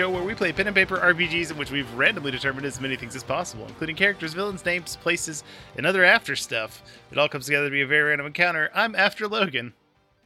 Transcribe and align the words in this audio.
Encounters, 0.00 0.08
a 0.08 0.12
show 0.12 0.18
where 0.18 0.26
we 0.26 0.34
play 0.34 0.52
pen 0.52 0.66
and 0.66 0.74
paper 0.74 0.96
RPGs 0.96 1.50
in 1.50 1.56
which 1.58 1.70
we've 1.70 1.92
randomly 1.94 2.30
determined 2.30 2.66
as 2.66 2.80
many 2.80 2.96
things 2.96 3.14
as 3.14 3.22
possible, 3.22 3.66
including 3.66 3.96
characters, 3.96 4.32
villains, 4.34 4.64
names, 4.64 4.96
places, 4.96 5.44
and 5.76 5.86
other 5.86 6.04
after 6.04 6.36
stuff. 6.36 6.82
It 7.10 7.18
all 7.18 7.28
comes 7.28 7.46
together 7.46 7.66
to 7.66 7.70
be 7.70 7.82
a 7.82 7.86
very 7.86 8.10
random 8.10 8.26
encounter. 8.26 8.70
I'm 8.74 8.94
after 8.94 9.28
Logan. 9.28 9.74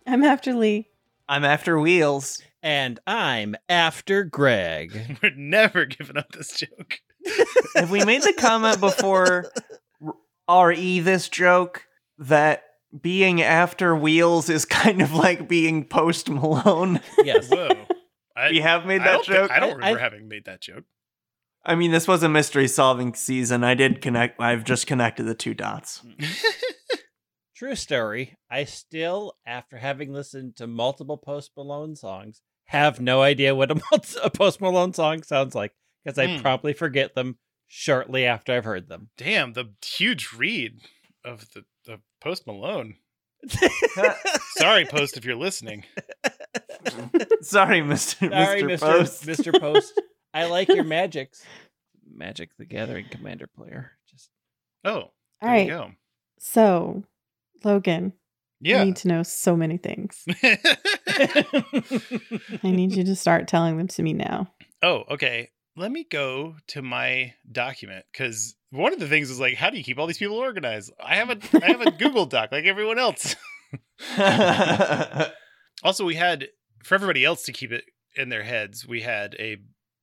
I'm 0.07 0.23
after 0.23 0.55
Lee. 0.55 0.89
I'm 1.29 1.45
after 1.45 1.79
wheels. 1.79 2.43
And 2.63 2.99
I'm 3.07 3.57
after 3.69 4.25
Greg. 4.25 5.19
We're 5.23 5.35
never 5.37 5.85
giving 5.85 6.17
up 6.17 6.33
this 6.33 6.57
joke. 6.57 7.01
Have 7.75 7.91
we 7.91 8.05
made 8.05 8.23
the 8.23 8.33
comment 8.33 8.81
before 8.81 9.51
re 10.49 11.01
this 11.01 11.29
joke 11.29 11.87
that 12.19 12.65
being 13.01 13.43
after 13.43 13.97
wheels 13.97 14.49
is 14.49 14.65
kind 14.65 15.03
of 15.03 15.13
like 15.13 15.49
being 15.49 15.85
post 15.85 16.31
Malone? 16.31 17.01
Yes. 17.19 17.51
Whoa. 17.51 17.87
I, 18.37 18.51
we 18.51 18.61
have 18.61 18.87
made 18.87 19.03
that 19.03 19.13
don't, 19.13 19.27
thi- 19.27 19.33
joke. 19.33 19.51
I 19.51 19.61
don't 19.61 19.77
remember 19.77 19.99
I- 19.99 20.03
having 20.03 20.29
made 20.29 20.45
that 20.47 20.61
joke. 20.61 20.85
I 21.67 21.75
mean, 21.75 21.93
this 21.93 22.07
was 22.07 22.23
a 22.23 22.29
mystery 22.29 22.69
solving 22.69 23.15
season. 23.15 23.65
I 23.65 23.75
did 23.75 24.03
connect. 24.03 24.39
I've 24.39 24.65
just 24.65 24.87
connected 24.87 25.25
the 25.25 25.35
two 25.35 25.55
dots. 25.55 26.03
True 27.57 27.75
story. 27.75 28.37
I 28.51 28.65
still, 28.65 29.35
after 29.47 29.79
having 29.79 30.13
listened 30.13 30.57
to 30.57 30.67
multiple 30.67 31.17
Post 31.17 31.53
Malone 31.57 31.97
songs, 31.97 32.43
have 32.67 33.01
no 33.01 33.23
idea 33.23 33.55
what 33.55 33.71
a, 33.71 33.81
a 34.23 34.31
Post 34.31 34.61
Malone 34.61 34.93
song 34.93 35.23
sounds 35.23 35.55
like 35.55 35.73
because 36.05 36.19
I 36.19 36.37
hmm. 36.37 36.43
probably 36.43 36.75
forget 36.75 37.15
them 37.15 37.39
shortly 37.67 38.27
after 38.27 38.53
I've 38.53 38.65
heard 38.65 38.89
them. 38.89 39.09
Damn, 39.17 39.55
the 39.55 39.73
huge 39.83 40.33
read 40.37 40.81
of 41.25 41.47
the 41.55 41.65
of 41.93 42.01
Post 42.21 42.47
Malone. 42.47 42.97
Sorry, 44.59 44.85
Post, 44.85 45.17
if 45.17 45.25
you're 45.25 45.37
listening. 45.37 45.85
Sorry, 47.43 47.83
Mister 47.83 48.31
Sorry, 48.31 48.63
Mr. 48.63 48.79
Mr. 48.79 48.81
Post. 48.81 49.27
Mr. 49.27 49.61
Post. 49.61 50.01
I 50.33 50.47
like 50.47 50.69
your 50.69 50.85
magics. 50.99 51.45
Magic 52.13 52.51
the 52.59 52.65
Gathering 52.65 53.07
Commander 53.11 53.47
player. 53.47 53.93
Just 54.11 54.31
Oh, 54.85 54.91
All 54.93 55.13
there 55.43 55.51
right. 55.51 55.67
you 55.67 55.73
go. 55.73 55.91
So, 56.39 57.05
Logan, 57.65 58.13
Yeah. 58.61 58.81
I 58.81 58.85
need 58.85 58.97
to 58.97 59.09
know 59.09 59.23
so 59.23 59.57
many 59.57 59.79
things. 59.79 60.25
I 60.39 61.45
need 62.65 62.93
you 62.95 63.05
to 63.05 63.17
start 63.17 63.49
telling 63.49 63.77
them 63.79 63.89
to 63.89 64.03
me 64.03 64.13
now. 64.13 64.49
oh, 64.83 65.05
okay. 65.11 65.51
Let 65.77 65.91
me 65.91 66.05
go 66.09 66.55
to 66.69 66.83
my 66.83 67.35
document 67.51 68.05
because 68.13 68.55
one 68.71 68.93
of 68.93 69.01
the 69.01 69.09
things 69.09 69.29
is 69.29 69.41
like, 69.41 69.57
how 69.57 69.71
do 69.71 69.77
you 69.77 69.83
keep 69.83 69.99
all 69.99 70.07
these 70.07 70.19
people 70.19 70.37
organized? 70.37 70.93
I 71.03 71.17
have 71.17 71.31
a 71.31 71.39
I 71.65 71.67
have 71.67 71.81
a 71.81 71.91
Google 71.91 72.27
Doc 72.27 72.53
like 72.53 72.65
everyone 72.65 73.01
else. 73.01 73.35
Also, 75.83 76.05
we 76.05 76.15
had 76.15 76.47
for 76.85 76.95
everybody 76.95 77.25
else 77.25 77.43
to 77.45 77.53
keep 77.53 77.73
it 77.73 77.85
in 78.17 78.29
their 78.29 78.43
heads, 78.45 78.87
we 78.87 79.01
had 79.03 79.35
a 79.39 79.57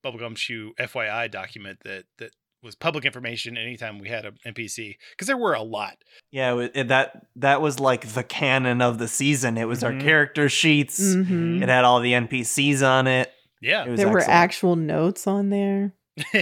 bubblegum 0.05 0.35
shoe 0.37 0.73
FYI 0.79 1.29
document 1.29 1.79
that 1.85 2.05
that 2.17 2.31
was 2.63 2.75
public 2.75 3.05
information 3.05 3.57
anytime 3.57 3.97
we 3.97 4.07
had 4.09 4.23
an 4.25 4.35
NPC 4.45 4.95
because 5.11 5.27
there 5.27 5.37
were 5.37 5.53
a 5.53 5.63
lot. 5.63 5.97
yeah, 6.31 6.55
it- 6.59 6.71
it- 6.75 6.87
that 6.89 7.25
that 7.35 7.59
was 7.61 7.79
like 7.79 8.13
the 8.13 8.23
canon 8.23 8.81
of 8.81 8.97
the 8.99 9.07
season. 9.07 9.57
It 9.57 9.65
was 9.67 9.81
Mhm. 9.81 9.83
our 9.95 9.99
character 9.99 10.47
sheets. 10.49 10.99
Mhm. 10.99 11.61
It 11.63 11.69
had 11.69 11.83
all 11.85 11.99
the 11.99 12.13
NPCs 12.13 12.81
on 12.83 13.07
it. 13.07 13.31
Yeah. 13.61 13.85
It 13.85 13.89
was 13.91 13.99
There 13.99 14.09
were 14.09 14.21
actual 14.21 14.75
notes 14.75 15.25
on 15.27 15.49
there. 15.49 15.93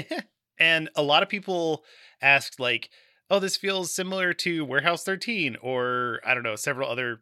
and 0.60 0.90
a 0.96 1.04
lot 1.04 1.24
of 1.24 1.30
people 1.30 1.84
asked 2.22 2.60
like, 2.60 2.90
"Oh, 3.30 3.40
this 3.40 3.56
feels 3.58 3.94
similar 3.94 4.34
to 4.34 4.66
Warehouse 4.66 5.04
13 5.04 5.56
or 5.62 6.20
I 6.26 6.34
don't 6.34 6.44
know, 6.44 6.56
several 6.56 6.90
other 6.90 7.22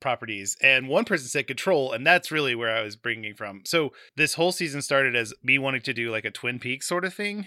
properties." 0.00 0.56
And 0.62 0.88
one 0.88 1.04
person 1.04 1.28
said 1.28 1.46
Control, 1.46 1.92
and 1.92 2.06
that's 2.06 2.30
really 2.30 2.54
where 2.54 2.74
I 2.76 2.82
was 2.82 2.96
bringing 2.96 3.34
from. 3.34 3.62
So, 3.64 3.92
this 4.16 4.34
whole 4.34 4.52
season 4.52 4.82
started 4.82 5.14
as 5.16 5.34
me 5.42 5.58
wanting 5.58 5.82
to 5.82 5.92
do 5.94 6.10
like 6.10 6.24
a 6.24 6.30
Twin 6.30 6.58
Peaks 6.58 6.86
sort 6.86 7.04
of 7.04 7.14
thing, 7.14 7.46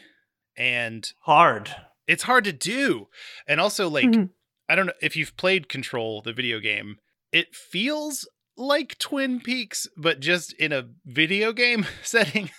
and 0.57 1.11
hard. 1.21 1.75
it's 2.07 2.23
hard 2.23 2.43
to 2.45 2.53
do. 2.53 3.07
And 3.47 3.59
also 3.61 3.89
like 3.89 4.05
Mhm. 4.05 4.29
I 4.67 4.75
don't 4.75 4.85
know 4.85 4.93
if 5.01 5.15
you've 5.15 5.35
played 5.37 5.69
Control, 5.69 6.21
the 6.21 6.33
video 6.33 6.59
game. 6.59 6.97
It 7.31 7.55
feels 7.55 8.27
like 8.57 8.97
Twin 8.99 9.39
Peaks, 9.39 9.87
but 9.97 10.19
just 10.19 10.53
in 10.53 10.71
a 10.73 10.89
video 11.05 11.51
game 11.53 11.85
setting. 12.03 12.49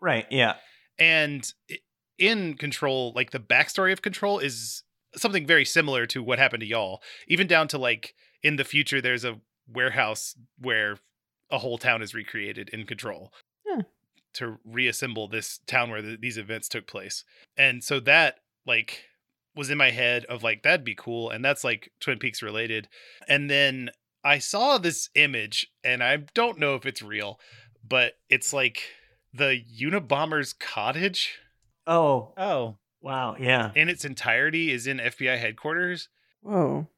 Right. 0.00 0.26
Yeah. 0.30 0.56
And 0.98 1.50
in 2.18 2.54
Control, 2.56 3.12
like 3.14 3.30
the 3.30 3.38
backstory 3.40 3.92
of 3.92 4.02
Control 4.02 4.38
is 4.40 4.82
something 5.16 5.46
very 5.46 5.64
similar 5.64 6.06
to 6.06 6.22
what 6.22 6.38
happened 6.38 6.60
to 6.60 6.66
y'all. 6.66 7.02
Even 7.28 7.46
down 7.46 7.68
to 7.68 7.78
like 7.78 8.14
in 8.42 8.56
the 8.56 8.64
future, 8.64 9.00
there's 9.00 9.24
a 9.24 9.40
warehouse 9.70 10.34
where 10.58 10.98
a 11.50 11.58
whole 11.58 11.78
town 11.78 12.02
is 12.02 12.14
recreated 12.14 12.68
in 12.70 12.84
Control 12.86 13.32
Yeah. 13.66 13.82
to 14.34 14.58
reassemble 14.64 15.28
this 15.28 15.58
town 15.66 15.90
where 15.90 16.02
the, 16.02 16.16
these 16.16 16.38
events 16.38 16.68
took 16.68 16.86
place. 16.86 17.24
And 17.56 17.82
so 17.82 18.00
that 18.00 18.40
like 18.66 19.04
was 19.56 19.70
in 19.70 19.78
my 19.78 19.90
head 19.90 20.24
of 20.26 20.42
like 20.42 20.62
that'd 20.62 20.84
be 20.84 20.94
cool, 20.94 21.30
and 21.30 21.44
that's 21.44 21.64
like 21.64 21.90
Twin 22.00 22.18
Peaks 22.18 22.42
related. 22.42 22.88
And 23.28 23.50
then 23.50 23.90
I 24.24 24.38
saw 24.38 24.78
this 24.78 25.08
image, 25.14 25.68
and 25.82 26.02
I 26.02 26.18
don't 26.34 26.58
know 26.58 26.74
if 26.74 26.84
it's 26.86 27.02
real, 27.02 27.40
but 27.86 28.14
it's 28.28 28.52
like 28.52 28.82
the 29.32 29.62
Unabomber's 29.80 30.52
cottage 30.52 31.38
Oh. 31.86 32.34
oh, 32.36 32.76
Wow. 33.00 33.36
Yeah. 33.40 33.70
in 33.74 33.88
its 33.88 34.04
entirety 34.04 34.70
is 34.72 34.86
in 34.86 34.98
FBI 34.98 35.38
headquarters. 35.38 36.08
Whoa. 36.42 36.88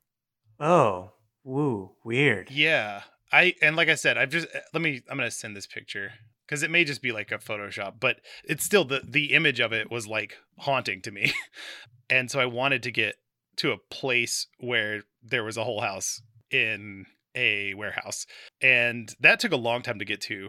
Oh. 0.59 1.13
Woo. 1.45 1.93
Weird. 2.05 2.51
Yeah. 2.51 3.03
I 3.33 3.55
and 3.63 3.77
like 3.77 3.89
I 3.89 3.95
said, 3.95 4.19
I've 4.19 4.31
just 4.31 4.49
let 4.75 4.83
me 4.83 5.03
I'm 5.09 5.17
gonna 5.17 5.31
send 5.31 5.57
this 5.57 5.67
picture 5.67 6.13
because 6.47 6.63
it 6.63 6.71
may 6.71 6.85
just 6.85 7.01
be 7.03 7.13
like 7.13 7.31
a 7.31 7.39
Photoshop, 7.39 7.95
but 8.01 8.17
it's 8.45 8.65
still 8.65 8.85
the 8.85 9.03
the 9.09 9.33
image 9.35 9.61
of 9.61 9.73
it 9.73 9.91
was 9.91 10.07
like 10.07 10.37
haunting 10.59 11.01
to 11.03 11.11
me. 11.13 11.33
and 12.11 12.31
so 12.31 12.41
I 12.41 12.47
wanted 12.47 12.83
to 12.85 12.91
get 12.91 13.17
to 13.57 13.71
a 13.73 13.79
place 13.79 14.47
where 14.59 15.03
there 15.23 15.45
was 15.45 15.57
a 15.57 15.65
whole 15.65 15.81
house 15.81 16.21
in 16.51 17.07
a 17.37 17.75
warehouse. 17.75 18.27
And 18.61 19.15
that 19.21 19.39
took 19.39 19.53
a 19.53 19.57
long 19.57 19.83
time 19.83 19.99
to 20.01 20.05
get 20.05 20.21
to. 20.23 20.49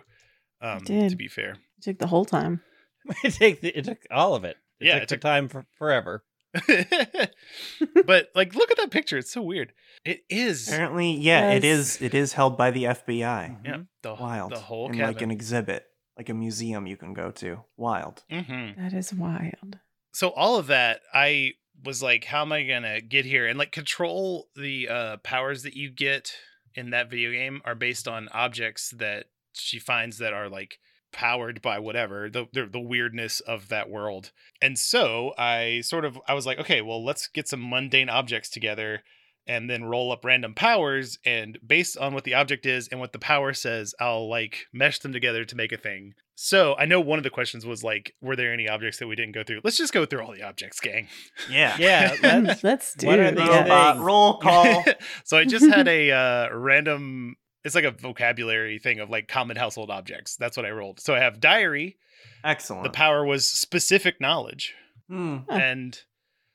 Um 0.61 0.79
did. 0.83 1.11
to 1.11 1.15
be 1.15 1.27
fair. 1.27 1.51
It 1.77 1.83
took 1.83 1.99
the 1.99 2.07
whole 2.07 2.25
time. 2.25 2.61
it, 3.23 3.33
take 3.33 3.61
the, 3.61 3.77
it 3.77 3.85
took 3.85 3.99
all 4.09 4.33
of 4.35 4.43
it. 4.43 4.57
It 4.79 4.87
Yeah, 4.87 4.93
took 4.95 5.03
it 5.03 5.09
the 5.09 5.15
took- 5.17 5.21
time 5.21 5.49
for 5.49 5.65
forever. 5.77 6.23
but 8.05 8.29
like 8.35 8.55
look 8.55 8.71
at 8.71 8.77
that 8.77 8.91
picture. 8.91 9.17
It's 9.17 9.31
so 9.31 9.41
weird. 9.41 9.73
It 10.03 10.21
is 10.29 10.67
Apparently, 10.67 11.11
yeah, 11.11 11.51
it 11.51 11.63
Yes. 11.63 11.79
is. 11.79 12.01
It 12.01 12.13
is 12.13 12.33
held 12.33 12.57
by 12.57 12.71
the 12.71 12.85
FBI. 12.85 13.59
yeah, 13.65 13.77
the, 14.01 14.15
Wild. 14.15 14.51
the 14.51 14.59
whole 14.59 14.87
in 14.87 14.93
cabin. 14.93 15.07
like 15.13 15.21
an 15.21 15.31
exhibit, 15.31 15.85
like 16.17 16.29
a 16.29 16.33
museum 16.33 16.87
you 16.87 16.97
can 16.97 17.13
go 17.13 17.31
to. 17.31 17.59
Wild. 17.77 18.23
mm-hmm. 18.31 18.81
That 18.81 18.93
is 18.93 19.13
wild. 19.13 19.79
so 20.13 20.29
all 20.29 20.57
of 20.57 20.67
that 20.67 21.01
i 21.13 21.51
was 21.85 22.03
like 22.03 22.25
how 22.25 22.41
am 22.41 22.51
i 22.51 22.63
gonna 22.63 22.99
get 23.01 23.23
here 23.25 23.47
and 23.47 23.57
like 23.57 23.71
control 23.71 24.47
the 24.55 24.87
uh 24.89 25.17
powers 25.17 25.63
that 25.63 25.73
you 25.75 25.89
get 25.89 26.33
in 26.75 26.89
that 26.91 27.09
video 27.09 27.31
game 27.31 27.61
are 27.65 27.75
based 27.75 28.07
on 28.07 28.27
objects 28.33 28.89
that 28.97 29.25
she 29.53 29.79
finds 29.79 30.17
that 30.17 30.33
are 30.33 30.49
like 30.49 30.79
powered 31.11 31.61
by 31.61 31.77
whatever 31.79 32.29
the, 32.29 32.45
the 32.53 32.65
the 32.65 32.79
weirdness 32.79 33.39
of 33.41 33.69
that 33.69 33.89
world 33.89 34.31
and 34.61 34.77
so 34.79 35.33
i 35.37 35.81
sort 35.81 36.05
of 36.05 36.19
i 36.27 36.33
was 36.33 36.45
like 36.45 36.59
okay 36.59 36.81
well 36.81 37.03
let's 37.03 37.27
get 37.27 37.47
some 37.47 37.69
mundane 37.69 38.09
objects 38.09 38.49
together 38.49 39.01
and 39.47 39.69
then 39.69 39.83
roll 39.83 40.11
up 40.11 40.23
random 40.23 40.53
powers 40.53 41.17
and 41.25 41.57
based 41.65 41.97
on 41.97 42.13
what 42.13 42.23
the 42.23 42.33
object 42.35 42.65
is 42.65 42.87
and 42.89 42.99
what 42.99 43.11
the 43.11 43.19
power 43.19 43.53
says 43.53 43.93
i'll 43.99 44.29
like 44.29 44.65
mesh 44.71 44.99
them 44.99 45.11
together 45.11 45.43
to 45.43 45.55
make 45.55 45.71
a 45.71 45.77
thing 45.77 46.13
so 46.35 46.75
i 46.77 46.85
know 46.85 47.01
one 47.01 47.17
of 47.19 47.23
the 47.23 47.29
questions 47.29 47.65
was 47.65 47.83
like 47.83 48.13
were 48.21 48.35
there 48.35 48.53
any 48.53 48.67
objects 48.69 48.99
that 48.99 49.07
we 49.07 49.15
didn't 49.15 49.33
go 49.33 49.43
through 49.43 49.59
let's 49.63 49.77
just 49.77 49.93
go 49.93 50.05
through 50.05 50.21
all 50.21 50.31
the 50.31 50.43
objects 50.43 50.79
gang 50.79 51.07
Yeah. 51.49 51.75
Yeah, 51.79 52.15
let's, 52.23 52.63
Let's 52.63 52.93
do 52.93 53.07
what 53.07 53.19
are 53.19 53.23
it. 53.23 53.35
these 53.35 53.47
Robot 53.47 53.93
things? 53.95 54.05
roll 54.05 54.37
call. 54.37 54.85
so 55.25 55.37
i 55.37 55.43
just 55.43 55.65
had 55.67 55.87
a 55.87 56.11
uh, 56.11 56.49
random 56.55 57.35
it's 57.63 57.75
like 57.75 57.83
a 57.83 57.91
vocabulary 57.91 58.79
thing 58.79 58.99
of 58.99 59.09
like 59.09 59.27
common 59.27 59.57
household 59.57 59.89
objects 59.89 60.35
that's 60.37 60.55
what 60.57 60.65
i 60.65 60.69
rolled 60.71 60.99
so 60.99 61.13
i 61.15 61.19
have 61.19 61.39
diary 61.39 61.97
Excellent. 62.43 62.83
the 62.83 62.89
power 62.89 63.25
was 63.25 63.47
specific 63.49 64.19
knowledge. 64.21 64.73
Huh. 65.09 65.39
and 65.49 65.99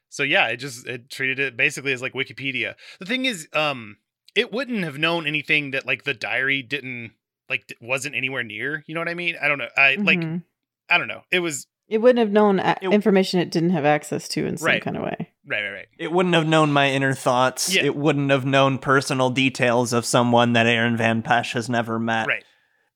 so 0.09 0.23
yeah 0.23 0.47
it 0.49 0.57
just 0.57 0.87
it 0.87 1.11
treated 1.11 1.39
it 1.39 1.57
basically 1.57 1.93
as 1.93 2.01
like 2.01 2.15
wikipedia 2.15 2.75
the 2.99 3.05
thing 3.07 3.25
is 3.27 3.49
um 3.53 3.99
it 4.35 4.51
wouldn't 4.53 4.83
have 4.85 4.99
known 4.99 5.27
anything 5.27 5.73
that 5.73 5.85
like 5.87 6.05
the 6.05 6.15
diary 6.15 6.63
didn't 6.63 7.13
like 7.51 7.77
wasn't 7.81 8.15
anywhere 8.15 8.43
near 8.43 8.83
you 8.87 8.95
know 8.95 9.01
what 9.01 9.09
i 9.09 9.15
mean 9.15 9.37
i 9.43 9.47
don't 9.49 9.59
know 9.59 9.69
i 9.77 9.97
like 9.97 10.21
Mhm. 10.21 10.43
i 10.89 10.97
don't 10.99 11.09
know 11.09 11.23
it 11.31 11.41
was 11.41 11.67
it 11.89 11.99
wouldn't 11.99 12.19
have 12.19 12.33
known 12.33 12.59
a- 12.59 12.77
It- 12.83 12.93
information 12.93 13.39
it 13.41 13.51
didn't 13.51 13.71
have 13.71 13.85
access 13.85 14.27
to 14.29 14.45
in 14.47 14.57
some 14.57 14.67
Right. 14.67 14.83
kind 14.83 14.97
of 14.97 15.05
way. 15.05 15.26
Right 15.47 15.63
right 15.63 15.71
right 15.73 15.87
It 15.99 16.13
wouldn't 16.13 16.35
have 16.35 16.47
known 16.47 16.73
my 16.73 16.91
inner 16.91 17.15
thoughts. 17.15 17.75
Yeah. 17.75 17.85
It 17.85 17.97
wouldn't 17.97 18.31
have 18.31 18.45
known 18.45 18.79
personal 18.79 19.31
details 19.31 19.93
of 19.93 20.05
someone 20.05 20.53
that 20.55 20.67
Aaron 20.67 20.97
Van 20.97 21.23
Pesh 21.23 21.53
has 21.53 21.69
never 21.69 21.99
met. 21.99 22.27
right 22.27 22.45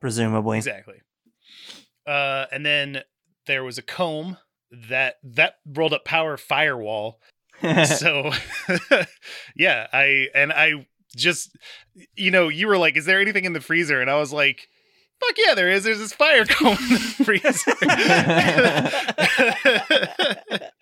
Presumably. 0.01 0.59
exactly 0.59 0.97
uh 2.07 2.47
and 2.51 2.65
then 2.65 3.03
there 3.47 3.63
was 3.63 3.77
a 3.79 3.83
comb 3.83 4.37
that 4.89 5.17
that 5.23 5.55
rolled 5.67 5.93
up 5.93 6.05
power 6.05 6.37
firewall 6.37 7.21
so 7.85 8.31
yeah 9.57 9.87
i 9.93 10.29
and 10.35 10.51
i 10.53 10.87
just 11.15 11.55
you 12.17 12.31
know 12.31 12.49
you 12.49 12.67
were 12.67 12.79
like 12.79 12.97
is 12.97 13.05
there 13.05 13.21
anything 13.21 13.45
in 13.45 13.53
the 13.53 13.61
freezer 13.61 14.01
and 14.01 14.09
i 14.11 14.15
was 14.19 14.33
like 14.33 14.69
Fuck 15.21 15.37
yeah, 15.37 15.55
there 15.55 15.69
is. 15.69 15.85
There's 15.85 15.99
this 15.99 16.15
fire 16.15 16.45
comb 16.49 16.79
in 16.79 16.89
the 16.89 17.25
freezer. 17.27 17.75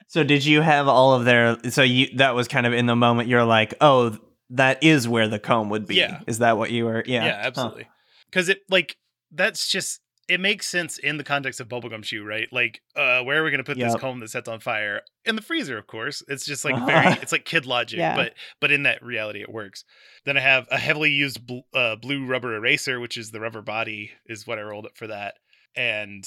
So 0.08 0.25
did 0.25 0.44
you 0.44 0.60
have 0.62 0.88
all 0.88 1.14
of 1.14 1.25
their? 1.25 1.56
So 1.70 1.82
you 1.82 2.08
that 2.16 2.34
was 2.34 2.49
kind 2.49 2.66
of 2.66 2.72
in 2.72 2.87
the 2.87 2.96
moment. 2.96 3.28
You're 3.28 3.44
like, 3.44 3.75
oh, 3.81 4.16
that 4.50 4.82
is 4.82 5.06
where 5.06 5.28
the 5.28 5.38
comb 5.38 5.69
would 5.70 5.87
be. 5.87 5.96
Yeah. 5.96 6.20
Is 6.26 6.38
that 6.38 6.56
what 6.58 6.70
you 6.70 6.87
were? 6.87 7.02
Yeah. 7.06 7.25
yeah, 7.25 7.37
Huh. 7.43 7.46
absolutely. 7.49 7.88
Because 8.31 8.49
it 8.49 8.60
like 8.70 8.96
that's 9.31 9.69
just 9.69 10.00
it 10.28 10.40
makes 10.40 10.66
sense 10.66 10.99
in 10.99 11.16
the 11.16 11.25
context 11.25 11.58
of 11.58 11.69
bubblegum 11.69 12.05
shoe, 12.05 12.22
right? 12.22 12.49
Like, 12.52 12.82
uh, 12.94 13.22
where 13.22 13.40
are 13.40 13.44
we 13.44 13.50
gonna 13.50 13.64
put 13.64 13.78
this 13.78 13.96
comb 13.96 14.20
that 14.20 14.28
sets 14.28 14.46
on 14.49 14.60
fire? 14.60 15.00
In 15.25 15.37
the 15.37 15.43
freezer, 15.43 15.78
of 15.78 15.87
course. 15.87 16.22
It's 16.28 16.44
just 16.44 16.64
like 16.66 16.76
very, 16.87 17.12
it's 17.22 17.32
like 17.32 17.46
kid 17.46 17.64
logic, 17.66 17.99
Yeah. 17.99 18.14
but 18.16 18.34
but 18.60 18.70
in 18.70 18.82
that 18.82 19.02
reality, 19.02 19.40
it 19.40 19.50
works. 19.50 19.84
Then 20.26 20.37
I 20.37 20.40
have 20.40 20.66
a 20.70 20.76
heavily 20.78 21.10
used 21.12 21.46
bl- 21.46 21.60
uh, 21.75 21.96
blue 21.96 22.26
rubber 22.26 22.55
eraser, 22.55 23.00
which 23.00 23.16
is 23.16 23.31
the 23.31 23.40
rubber 23.40 23.62
body, 23.62 24.10
is 24.26 24.46
what 24.46 24.58
I 24.58 24.62
rolled 24.62 24.87
up 24.87 24.96
for 24.96 25.06
that, 25.06 25.34
and. 25.76 26.26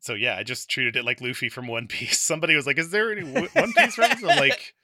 So 0.00 0.14
yeah, 0.14 0.36
I 0.36 0.42
just 0.42 0.70
treated 0.70 0.96
it 0.96 1.04
like 1.04 1.20
Luffy 1.20 1.48
from 1.48 1.66
One 1.66 1.86
Piece. 1.88 2.18
Somebody 2.20 2.54
was 2.56 2.66
like, 2.66 2.78
"Is 2.78 2.90
there 2.90 3.12
any 3.12 3.22
One 3.24 3.48
One 3.52 3.72
Piece 3.72 3.98
reference?" 3.98 4.22
I'm 4.24 4.38
like, 4.38 4.74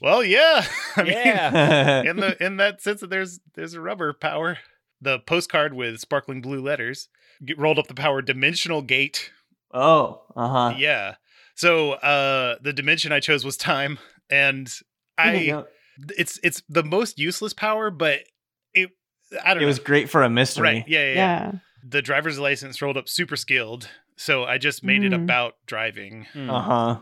"Well, 0.00 0.22
yeah." 0.24 0.64
I 0.96 1.02
mean, 1.02 1.12
Yeah. 1.12 2.02
in 2.02 2.16
the 2.16 2.44
in 2.44 2.56
that 2.58 2.80
sense 2.82 3.00
that 3.00 3.10
there's 3.10 3.40
there's 3.54 3.74
a 3.74 3.80
rubber 3.80 4.12
power. 4.12 4.58
The 5.00 5.18
postcard 5.18 5.74
with 5.74 5.98
sparkling 6.00 6.40
blue 6.40 6.60
letters 6.62 7.08
get, 7.44 7.58
rolled 7.58 7.78
up 7.78 7.88
the 7.88 7.94
power 7.94 8.22
dimensional 8.22 8.82
gate. 8.82 9.30
oh. 9.74 10.22
Uh 10.36 10.48
huh. 10.48 10.74
Yeah. 10.78 11.16
So 11.54 11.92
uh 11.92 12.56
the 12.62 12.72
dimension 12.72 13.12
I 13.12 13.20
chose 13.20 13.44
was 13.44 13.56
time, 13.56 13.98
and 14.30 14.72
I 15.18 15.64
it's 16.16 16.38
it's 16.42 16.62
the 16.68 16.82
most 16.84 17.18
useless 17.18 17.52
power, 17.52 17.90
but 17.90 18.20
it 18.74 18.90
I 19.44 19.48
don't 19.54 19.58
It 19.58 19.60
know. 19.62 19.66
was 19.66 19.78
great 19.80 20.08
for 20.08 20.22
a 20.22 20.30
mystery. 20.30 20.62
right. 20.62 20.84
Yeah, 20.88 21.00
yeah, 21.00 21.06
yeah. 21.14 21.14
Yeah. 21.14 21.52
The 21.84 22.00
driver's 22.00 22.38
license 22.38 22.80
rolled 22.80 22.96
up 22.96 23.08
super 23.08 23.34
skilled, 23.36 23.88
so 24.16 24.44
I 24.44 24.58
just 24.58 24.82
made 24.84 25.04
it 25.04 25.12
Mm. 25.12 25.24
about 25.24 25.56
driving. 25.66 26.26
Hmm. 26.32 26.50
Uh 26.50 26.60
huh. 26.62 27.00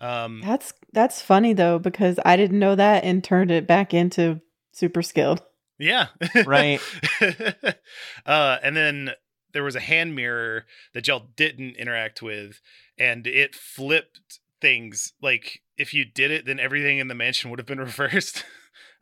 Um, 0.00 0.40
That's 0.44 0.72
that's 0.92 1.22
funny 1.22 1.52
though 1.52 1.78
because 1.78 2.18
I 2.24 2.36
didn't 2.36 2.58
know 2.58 2.74
that 2.74 3.04
and 3.04 3.22
turned 3.22 3.50
it 3.52 3.66
back 3.68 3.94
into 3.94 4.40
super 4.72 5.00
skilled. 5.02 5.42
Yeah. 5.78 6.08
Right. 6.46 6.80
uh, 8.26 8.58
and 8.62 8.76
then 8.76 9.10
there 9.52 9.62
was 9.64 9.76
a 9.76 9.80
hand 9.80 10.14
mirror 10.14 10.64
that 10.94 11.06
y'all 11.06 11.28
didn't 11.36 11.76
interact 11.76 12.22
with, 12.22 12.60
and 12.98 13.26
it 13.26 13.54
flipped 13.54 14.40
things. 14.60 15.12
Like 15.22 15.60
if 15.76 15.92
you 15.94 16.04
did 16.04 16.30
it, 16.30 16.46
then 16.46 16.58
everything 16.60 16.98
in 16.98 17.08
the 17.08 17.14
mansion 17.14 17.50
would 17.50 17.58
have 17.58 17.66
been 17.66 17.78
reversed. 17.90 18.44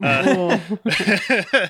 Uh, 0.03 0.59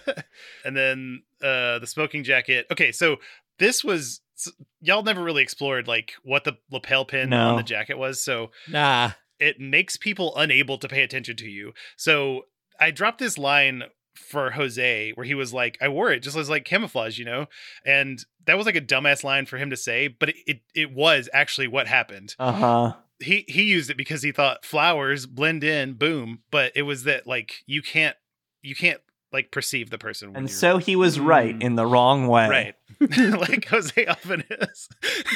and 0.64 0.76
then 0.76 1.22
uh, 1.42 1.78
the 1.78 1.86
smoking 1.86 2.24
jacket. 2.24 2.66
Okay, 2.70 2.92
so 2.92 3.16
this 3.58 3.82
was 3.84 4.20
s- 4.46 4.52
y'all 4.80 5.02
never 5.02 5.22
really 5.22 5.42
explored 5.42 5.86
like 5.88 6.12
what 6.22 6.44
the 6.44 6.56
lapel 6.70 7.04
pin 7.04 7.32
on 7.32 7.56
the 7.56 7.62
jacket 7.62 7.98
was. 7.98 8.22
So 8.22 8.50
Nah. 8.68 9.12
it 9.38 9.60
makes 9.60 9.96
people 9.96 10.36
unable 10.36 10.78
to 10.78 10.88
pay 10.88 11.02
attention 11.02 11.36
to 11.36 11.48
you. 11.48 11.72
So 11.96 12.46
I 12.78 12.90
dropped 12.90 13.18
this 13.18 13.38
line 13.38 13.84
for 14.14 14.50
Jose 14.52 15.12
where 15.12 15.24
he 15.26 15.34
was 15.34 15.52
like, 15.54 15.78
I 15.80 15.88
wore 15.88 16.10
it 16.12 16.20
just 16.20 16.36
as 16.36 16.50
like 16.50 16.64
camouflage, 16.64 17.18
you 17.18 17.24
know? 17.24 17.46
And 17.86 18.24
that 18.46 18.56
was 18.56 18.66
like 18.66 18.76
a 18.76 18.80
dumbass 18.80 19.22
line 19.24 19.46
for 19.46 19.56
him 19.58 19.70
to 19.70 19.76
say, 19.76 20.08
but 20.08 20.30
it 20.30 20.36
it, 20.46 20.60
it 20.74 20.92
was 20.92 21.28
actually 21.32 21.68
what 21.68 21.86
happened. 21.86 22.34
Uh 22.38 22.52
huh. 22.52 22.92
He 23.20 23.44
he 23.48 23.62
used 23.64 23.90
it 23.90 23.96
because 23.98 24.22
he 24.22 24.32
thought 24.32 24.64
flowers 24.64 25.26
blend 25.26 25.62
in, 25.62 25.92
boom, 25.94 26.40
but 26.50 26.72
it 26.74 26.82
was 26.82 27.04
that 27.04 27.26
like 27.26 27.62
you 27.66 27.82
can't 27.82 28.16
you 28.62 28.74
can't 28.74 29.00
like 29.32 29.50
perceive 29.52 29.90
the 29.90 29.98
person 29.98 30.34
And 30.36 30.50
so 30.50 30.78
he 30.78 30.96
was 30.96 31.20
right 31.20 31.56
Mm. 31.58 31.62
in 31.62 31.74
the 31.76 31.86
wrong 31.86 32.26
way. 32.26 32.48
right. 32.48 32.74
like 33.40 33.66
Jose 33.68 34.06
often 34.06 34.44
is. 34.50 34.88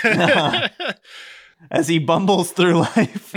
As 1.71 1.89
he 1.89 1.99
bumbles 1.99 2.51
through 2.53 2.81
life. 2.81 3.35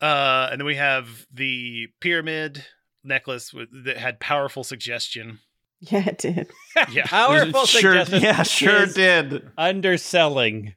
uh, 0.00 0.48
and 0.50 0.60
then 0.60 0.66
we 0.66 0.74
have 0.76 1.26
the 1.32 1.86
pyramid 2.00 2.64
necklace 3.04 3.52
with, 3.54 3.68
that 3.84 3.96
had 3.96 4.20
powerful 4.20 4.64
suggestion. 4.64 5.38
yeah, 5.80 6.08
it 6.08 6.18
did. 6.18 6.48
Yeah. 6.90 7.06
Powerful 7.06 7.64
sure, 7.66 8.04
suggestion 8.04 8.22
yeah, 8.22 8.42
sure 8.42 8.86
did. 8.86 9.50
Underselling. 9.56 10.74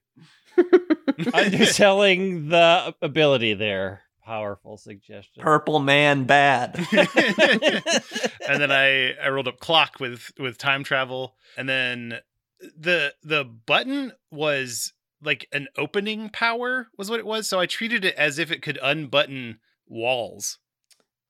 Underselling 1.33 2.49
the 2.49 2.95
ability 3.01 3.53
there. 3.55 4.01
Powerful 4.25 4.77
suggestion. 4.77 5.43
Purple 5.43 5.79
man 5.79 6.23
bad. 6.23 6.75
and 6.91 8.61
then 8.61 8.71
I 8.71 9.13
I 9.13 9.29
rolled 9.29 9.47
up 9.47 9.59
clock 9.59 9.99
with 9.99 10.31
with 10.39 10.57
time 10.57 10.83
travel, 10.83 11.35
and 11.57 11.69
then 11.69 12.19
the 12.77 13.13
the 13.23 13.43
button 13.43 14.13
was 14.31 14.93
like 15.21 15.47
an 15.51 15.67
opening 15.77 16.29
power 16.29 16.87
was 16.97 17.09
what 17.09 17.19
it 17.19 17.25
was. 17.25 17.47
So 17.47 17.59
I 17.59 17.65
treated 17.65 18.03
it 18.03 18.15
as 18.15 18.39
if 18.39 18.51
it 18.51 18.61
could 18.61 18.79
unbutton 18.81 19.59
walls. 19.87 20.57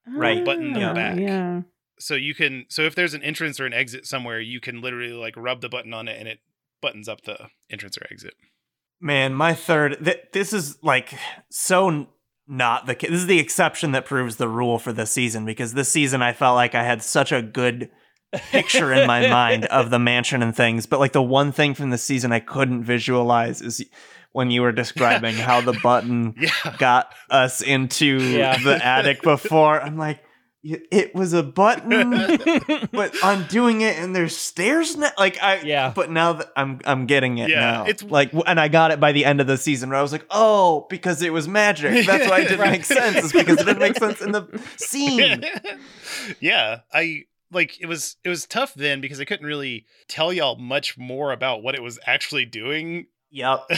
Right. 0.07 0.43
Button 0.45 0.73
them 0.73 0.91
Ah, 0.91 0.93
back. 0.93 1.17
Yeah. 1.19 1.61
So 1.99 2.15
you 2.15 2.33
can 2.35 2.65
so 2.69 2.83
if 2.83 2.95
there's 2.95 3.13
an 3.13 3.23
entrance 3.23 3.59
or 3.59 3.65
an 3.65 3.73
exit 3.73 4.05
somewhere, 4.05 4.39
you 4.39 4.59
can 4.59 4.81
literally 4.81 5.11
like 5.13 5.35
rub 5.35 5.61
the 5.61 5.69
button 5.69 5.93
on 5.93 6.07
it 6.07 6.17
and 6.19 6.27
it 6.27 6.39
buttons 6.81 7.09
up 7.09 7.21
the 7.21 7.47
entrance 7.69 7.97
or 7.97 8.05
exit. 8.11 8.35
Man, 9.01 9.33
my 9.33 9.53
third. 9.53 9.97
Th- 10.03 10.21
this 10.31 10.53
is 10.53 10.77
like 10.81 11.13
so 11.49 11.89
n- 11.89 12.07
not 12.47 12.85
the. 12.85 12.95
ca- 12.95 13.07
This 13.09 13.21
is 13.21 13.27
the 13.27 13.39
exception 13.39 13.91
that 13.93 14.05
proves 14.05 14.35
the 14.37 14.47
rule 14.47 14.77
for 14.79 14.93
this 14.93 15.11
season 15.11 15.45
because 15.45 15.73
this 15.73 15.89
season 15.89 16.21
I 16.21 16.33
felt 16.33 16.55
like 16.55 16.75
I 16.75 16.83
had 16.83 17.01
such 17.01 17.31
a 17.31 17.41
good 17.41 17.89
picture 18.51 18.91
in 18.93 19.07
my 19.07 19.27
mind 19.29 19.65
of 19.65 19.89
the 19.89 19.99
mansion 19.99 20.41
and 20.43 20.55
things, 20.55 20.85
but 20.85 20.99
like 20.99 21.13
the 21.13 21.21
one 21.23 21.51
thing 21.51 21.73
from 21.73 21.89
the 21.89 21.97
season 21.97 22.31
I 22.31 22.39
couldn't 22.39 22.83
visualize 22.83 23.61
is 23.61 23.83
when 24.31 24.51
you 24.51 24.61
were 24.61 24.73
describing 24.73 25.35
how 25.35 25.61
the 25.61 25.77
button 25.81 26.33
Yeah. 26.39 26.75
got 26.77 27.13
us 27.29 27.61
into 27.61 28.17
Yeah. 28.21 28.57
the 28.57 28.85
attic 28.85 29.21
before. 29.21 29.81
I'm 29.81 29.97
like, 29.97 30.17
"Y- 30.17 30.24
it 30.67 31.13
was 31.13 31.33
a 31.33 31.43
button, 31.43 32.09
but 32.91 33.15
I'm 33.23 33.45
doing 33.47 33.81
it 33.81 33.97
and 33.99 34.15
there's 34.15 34.35
stairs 34.35 34.97
now. 34.97 35.11
Like 35.17 35.41
I, 35.41 35.61
Yeah. 35.61 35.93
But 35.95 36.09
now 36.09 36.33
that 36.33 36.47
I'm, 36.57 36.79
I'm 36.85 37.05
getting 37.05 37.37
it 37.37 37.49
Yeah, 37.49 37.59
now. 37.59 37.85
it's- 37.85 38.03
like, 38.03 38.31
and 38.47 38.59
I 38.59 38.67
got 38.67 38.89
it 38.91 38.99
by 38.99 39.11
the 39.11 39.25
end 39.25 39.41
of 39.41 39.47
the 39.47 39.57
season 39.57 39.89
where 39.89 39.99
I 39.99 40.01
was 40.01 40.11
like, 40.11 40.25
oh, 40.31 40.87
because 40.89 41.21
it 41.21 41.31
was 41.31 41.47
magic. 41.47 42.05
That's 42.07 42.27
why 42.29 42.39
it 42.39 42.45
didn't 42.47 42.61
Right. 42.61 42.71
make 42.71 42.85
sense. 42.85 43.17
Is 43.25 43.31
because 43.31 43.59
it 43.61 43.65
didn't 43.65 43.79
make 43.79 43.97
sense 43.97 44.21
in 44.21 44.31
the 44.31 44.47
scene. 44.77 45.43
yeah, 46.39 46.79
I 46.91 47.25
like 47.51 47.79
it 47.79 47.85
was 47.85 48.15
it 48.23 48.29
was 48.29 48.45
tough 48.47 48.73
then 48.73 49.01
because 49.01 49.19
I 49.21 49.25
couldn't 49.25 49.45
really 49.45 49.85
tell 50.07 50.33
y'all 50.33 50.55
much 50.57 50.97
more 50.97 51.31
about 51.31 51.61
what 51.61 51.75
it 51.75 51.83
was 51.83 51.99
actually 52.07 52.45
doing. 52.45 53.05
Yep. 53.29 53.69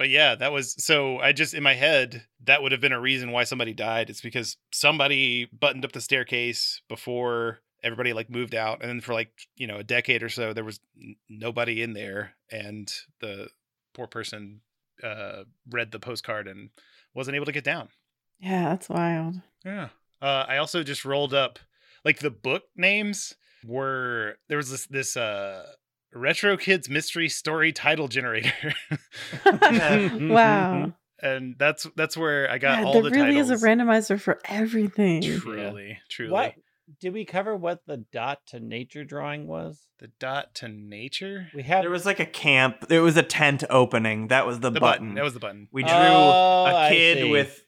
But 0.00 0.08
yeah, 0.08 0.34
that 0.34 0.50
was 0.50 0.82
so 0.82 1.18
I 1.18 1.32
just 1.32 1.52
in 1.52 1.62
my 1.62 1.74
head 1.74 2.24
that 2.44 2.62
would 2.62 2.72
have 2.72 2.80
been 2.80 2.90
a 2.90 2.98
reason 3.00 3.32
why 3.32 3.44
somebody 3.44 3.74
died. 3.74 4.08
It's 4.08 4.22
because 4.22 4.56
somebody 4.72 5.44
buttoned 5.52 5.84
up 5.84 5.92
the 5.92 6.00
staircase 6.00 6.80
before 6.88 7.58
everybody 7.84 8.14
like 8.14 8.30
moved 8.30 8.54
out 8.54 8.80
and 8.80 8.88
then 8.88 9.02
for 9.02 9.12
like, 9.12 9.30
you 9.56 9.66
know, 9.66 9.76
a 9.76 9.84
decade 9.84 10.22
or 10.22 10.30
so 10.30 10.54
there 10.54 10.64
was 10.64 10.80
n- 10.98 11.16
nobody 11.28 11.82
in 11.82 11.92
there 11.92 12.32
and 12.50 12.90
the 13.20 13.48
poor 13.92 14.06
person 14.06 14.62
uh 15.04 15.44
read 15.68 15.92
the 15.92 16.00
postcard 16.00 16.48
and 16.48 16.70
wasn't 17.12 17.36
able 17.36 17.44
to 17.44 17.52
get 17.52 17.64
down. 17.64 17.90
Yeah, 18.38 18.70
that's 18.70 18.88
wild. 18.88 19.34
Yeah. 19.66 19.90
Uh, 20.22 20.46
I 20.48 20.56
also 20.56 20.82
just 20.82 21.04
rolled 21.04 21.34
up 21.34 21.58
like 22.06 22.20
the 22.20 22.30
book 22.30 22.62
names 22.74 23.34
were 23.66 24.38
there 24.48 24.56
was 24.56 24.70
this 24.70 24.86
this 24.86 25.14
uh 25.18 25.66
retro 26.12 26.56
kids 26.56 26.88
mystery 26.88 27.28
story 27.28 27.72
title 27.72 28.08
generator 28.08 28.74
wow. 29.44 30.92
and 31.22 31.54
that's 31.58 31.86
that's 31.96 32.16
where 32.16 32.50
I 32.50 32.58
got 32.58 32.80
Yeah, 32.80 32.84
all 32.86 32.92
there 32.94 33.02
the 33.02 33.10
really 33.10 33.34
titles. 33.34 33.50
is 33.50 33.62
a 33.62 33.66
randomizer 33.66 34.20
for 34.20 34.38
everything. 34.44 35.22
truly, 35.22 35.98
truly. 36.08 36.32
What 36.32 36.54
did 37.00 37.12
we 37.14 37.24
cover? 37.24 37.54
What 37.56 37.82
the 37.86 37.98
dot 37.98 38.40
to 38.48 38.58
nature 38.60 39.04
drawing 39.04 39.46
was? 39.46 39.80
The 40.00 40.08
dot 40.18 40.54
to 40.56 40.68
nature? 40.68 41.46
We 41.54 41.62
had 41.62 41.82
There 41.84 41.90
was 41.90 42.04
like 42.06 42.18
a 42.20 42.26
camp. 42.26 42.88
There 42.88 43.02
was 43.02 43.16
a 43.16 43.22
tent 43.22 43.62
opening. 43.70 44.28
That 44.28 44.44
was 44.46 44.58
the, 44.60 44.70
The 44.70 44.80
button. 44.80 45.00
button. 45.08 45.14
That 45.14 45.22
was 45.24 45.34
the 45.34 45.40
button. 45.40 45.68
We 45.72 45.82
drew 45.84 45.92
Oh, 45.92 46.64
a 46.66 46.86
I 46.86 46.90
kid 46.90 47.30
with 47.30 47.64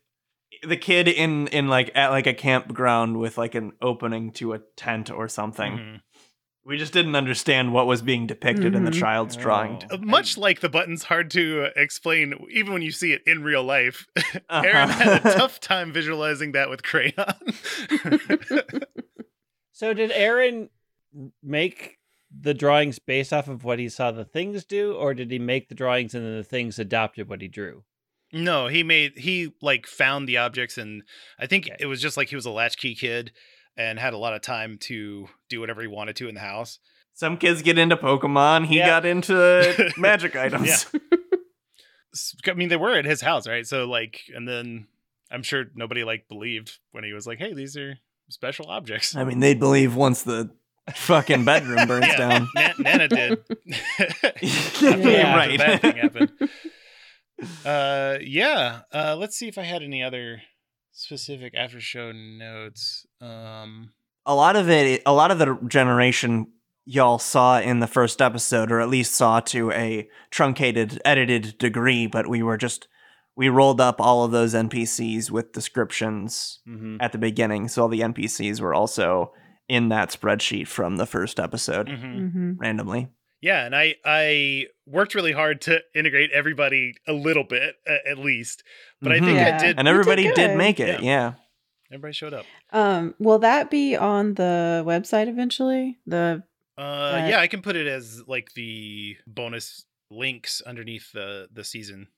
the 0.64 0.76
kid 0.76 1.06
in 1.08 1.46
in 1.49 1.68
like 1.68 1.90
at 1.94 2.11
like 2.11 2.26
a 2.26 2.34
campground 2.34 3.18
with 3.18 3.38
like 3.38 3.54
an 3.54 3.72
opening 3.80 4.32
to 4.32 4.54
a 4.54 4.58
tent 4.76 5.11
or 5.11 5.28
something. 5.28 5.72
Mhm. 5.72 6.00
We 6.64 6.78
just 6.78 6.92
didn't 6.92 7.16
understand 7.16 7.73
what 7.73 7.88
was 7.88 8.02
being 8.02 8.26
depicted 8.28 8.76
in 8.76 8.85
the 8.85 8.92
Mhm. 8.92 9.00
child's 9.00 9.37
drawing. 9.37 9.83
Oh. 9.90 9.97
Much 9.99 10.38
like 10.38 10.61
the 10.61 10.69
button's 10.69 11.02
hard 11.04 11.28
to 11.33 11.64
uh, 11.64 11.71
explain, 11.75 12.35
even 12.52 12.73
when 12.73 12.83
you 12.83 12.92
see 12.92 13.12
it 13.12 13.23
in 13.26 13.42
real 13.42 13.64
life. 13.64 14.07
Uh-huh. 14.49 14.62
Aaron 14.66 14.88
had 14.90 15.26
a 15.26 15.35
tough 15.37 15.59
time 15.61 15.92
visualizing 15.92 16.52
that 16.52 16.69
with 16.71 16.83
crayon. 16.83 17.14
So 19.75 19.95
did 19.95 20.12
Aaron 20.12 20.69
make 21.42 21.99
the 22.31 22.54
drawings 22.54 22.99
based 22.99 23.33
off 23.33 23.49
of 23.49 23.64
what 23.64 23.78
he 23.78 23.88
saw 23.88 24.11
the 24.12 24.25
things 24.25 24.64
do, 24.64 24.92
or 24.95 25.12
did 25.14 25.31
he 25.31 25.38
make 25.38 25.69
the 25.69 25.75
drawings 25.75 26.14
and 26.14 26.25
then 26.25 26.37
the 26.37 26.45
things 26.45 26.78
adopted 26.78 27.28
what 27.28 27.40
he 27.40 27.49
drew? 27.49 27.83
No, 28.33 28.69
he 28.69 28.83
made 28.83 29.19
he 29.19 29.52
like 29.61 29.87
found 29.87 30.28
the 30.28 30.37
objects 30.38 30.78
and 30.78 31.02
I 31.38 31.47
think 31.47 31.66
Okay. 31.66 31.76
it 31.81 31.87
was 31.87 32.00
just 32.00 32.16
like 32.16 32.28
he 32.28 32.37
was 32.37 32.47
a 32.47 32.50
latchkey 32.50 32.95
kid 32.95 33.33
and 33.76 33.98
had 33.98 34.12
a 34.14 34.18
lot 34.18 34.34
of 34.34 34.42
time 34.42 34.78
to 34.82 35.28
do 35.48 35.60
whatever 35.60 35.80
he 35.82 35.86
wanted 35.88 36.16
to 36.16 36.28
in 36.28 36.34
the 36.34 36.40
house. 36.40 36.78
Some 37.14 37.36
kids 37.36 37.62
get 37.62 37.78
into 37.78 37.96
Pokemon. 37.96 38.66
He 38.66 38.78
Yeah. 38.78 38.86
got 38.86 39.06
into 39.06 39.92
magic 39.96 40.34
items. 40.36 40.86
I 42.46 42.52
mean, 42.54 42.68
they 42.68 42.76
were 42.76 42.96
at 42.96 43.04
his 43.04 43.20
house, 43.22 43.46
right? 43.48 43.66
So 43.66 43.84
like, 43.86 44.20
and 44.34 44.46
then 44.46 44.86
I'm 45.30 45.42
sure 45.42 45.64
nobody 45.74 46.04
like 46.04 46.28
believed 46.28 46.78
when 46.90 47.04
he 47.04 47.12
was 47.14 47.26
like, 47.26 47.38
"Hey, 47.38 47.54
these 47.54 47.76
are 47.76 47.96
special 48.28 48.66
objects." 48.66 49.16
I 49.16 49.24
mean, 49.24 49.40
they'd 49.40 49.58
believe 49.58 49.94
once 49.94 50.22
the 50.22 50.50
fucking 50.94 51.44
bedroom 51.46 51.86
burns 51.86 52.06
Yeah. 52.08 52.16
down. 52.16 52.48
Na- 52.54 52.72
Nana 52.78 53.08
did. 53.08 53.38
Yeah, 54.82 55.36
right. 55.36 55.58
Bad 55.58 55.80
thing 55.80 55.96
happened. 55.96 56.32
Uh, 57.64 58.18
yeah. 58.20 58.80
Uh, 58.92 59.16
let's 59.18 59.36
see 59.36 59.48
if 59.48 59.56
I 59.58 59.62
had 59.62 59.82
any 59.82 60.02
other 60.02 60.42
specific 60.92 61.54
after 61.56 61.80
show 61.80 62.12
notes. 62.12 63.06
Um, 63.20 63.92
a 64.26 64.34
lot 64.34 64.56
of 64.56 64.70
it, 64.70 65.02
a 65.04 65.12
lot 65.12 65.30
of 65.30 65.38
the 65.38 65.58
generation 65.66 66.46
y'all 66.84 67.18
saw 67.18 67.61
in 67.61 67.80
the 67.80 67.87
first 67.87 68.20
episode, 68.20 68.70
or 68.70 68.80
at 68.80 68.88
least 68.88 69.14
saw 69.14 69.40
to 69.40 69.70
a 69.72 70.08
truncated, 70.30 71.00
edited 71.04 71.56
degree, 71.58 72.06
but 72.06 72.28
we 72.28 72.42
were 72.42 72.56
just, 72.56 72.88
we 73.37 73.49
rolled 73.49 73.80
up 73.80 74.00
all 74.00 74.25
of 74.25 74.30
those 74.32 74.52
NPCs 74.54 75.30
with 75.30 75.52
descriptions 75.52 76.61
Mhm. 76.68 76.99
at 77.00 77.12
the 77.12 77.18
beginning. 77.18 77.68
So 77.68 77.82
all 77.82 77.88
the 77.88 78.00
NPCs 78.02 78.61
were 78.61 78.75
also 78.75 79.32
in 79.68 79.88
that 79.90 80.11
spreadsheet 80.11 80.66
from 80.66 80.96
the 80.96 81.06
first 81.06 81.38
episode 81.40 81.87
mhm. 81.88 82.32
hmm 82.32 82.52
randomly. 82.58 83.08
Yeah, 83.42 83.66
and 83.66 83.75
I 83.76 83.96
I 84.04 84.68
worked 84.87 85.14
really 85.14 85.32
hard 85.32 85.61
to 85.62 85.80
integrate 85.94 86.30
everybody 86.32 86.94
a 87.06 87.12
little 87.12 87.44
bit 87.44 87.75
a- 87.87 88.08
at 88.08 88.16
least, 88.18 88.62
but 89.02 89.12
I 89.12 89.18
think 89.18 89.37
Yeah. 89.37 89.56
I 89.56 89.58
did. 89.58 89.78
And 89.78 89.87
You 89.88 89.92
did 89.94 90.00
everybody 90.00 90.32
did, 90.32 90.56
make 90.56 90.80
it. 90.80 91.02
Yeah. 91.02 91.06
Yeah. 91.11 91.32
Everybody 91.90 92.12
showed 92.14 92.32
up. 92.32 92.46
Um, 92.70 93.14
will 93.18 93.40
that 93.40 93.68
be 93.70 93.96
on 93.96 94.34
the 94.34 94.82
website 94.87 95.28
eventually? 95.28 95.99
The 96.06 96.42
Uh, 96.78 97.18
Right. 97.20 97.28
yeah, 97.28 97.38
I 97.40 97.49
can 97.49 97.61
put 97.61 97.76
it 97.76 97.87
as 97.87 98.22
like 98.26 98.54
the 98.54 99.18
bonus 99.26 99.84
links 100.11 100.62
underneath 100.62 101.12
the 101.12 101.49
the 101.52 101.64
season 101.64 102.08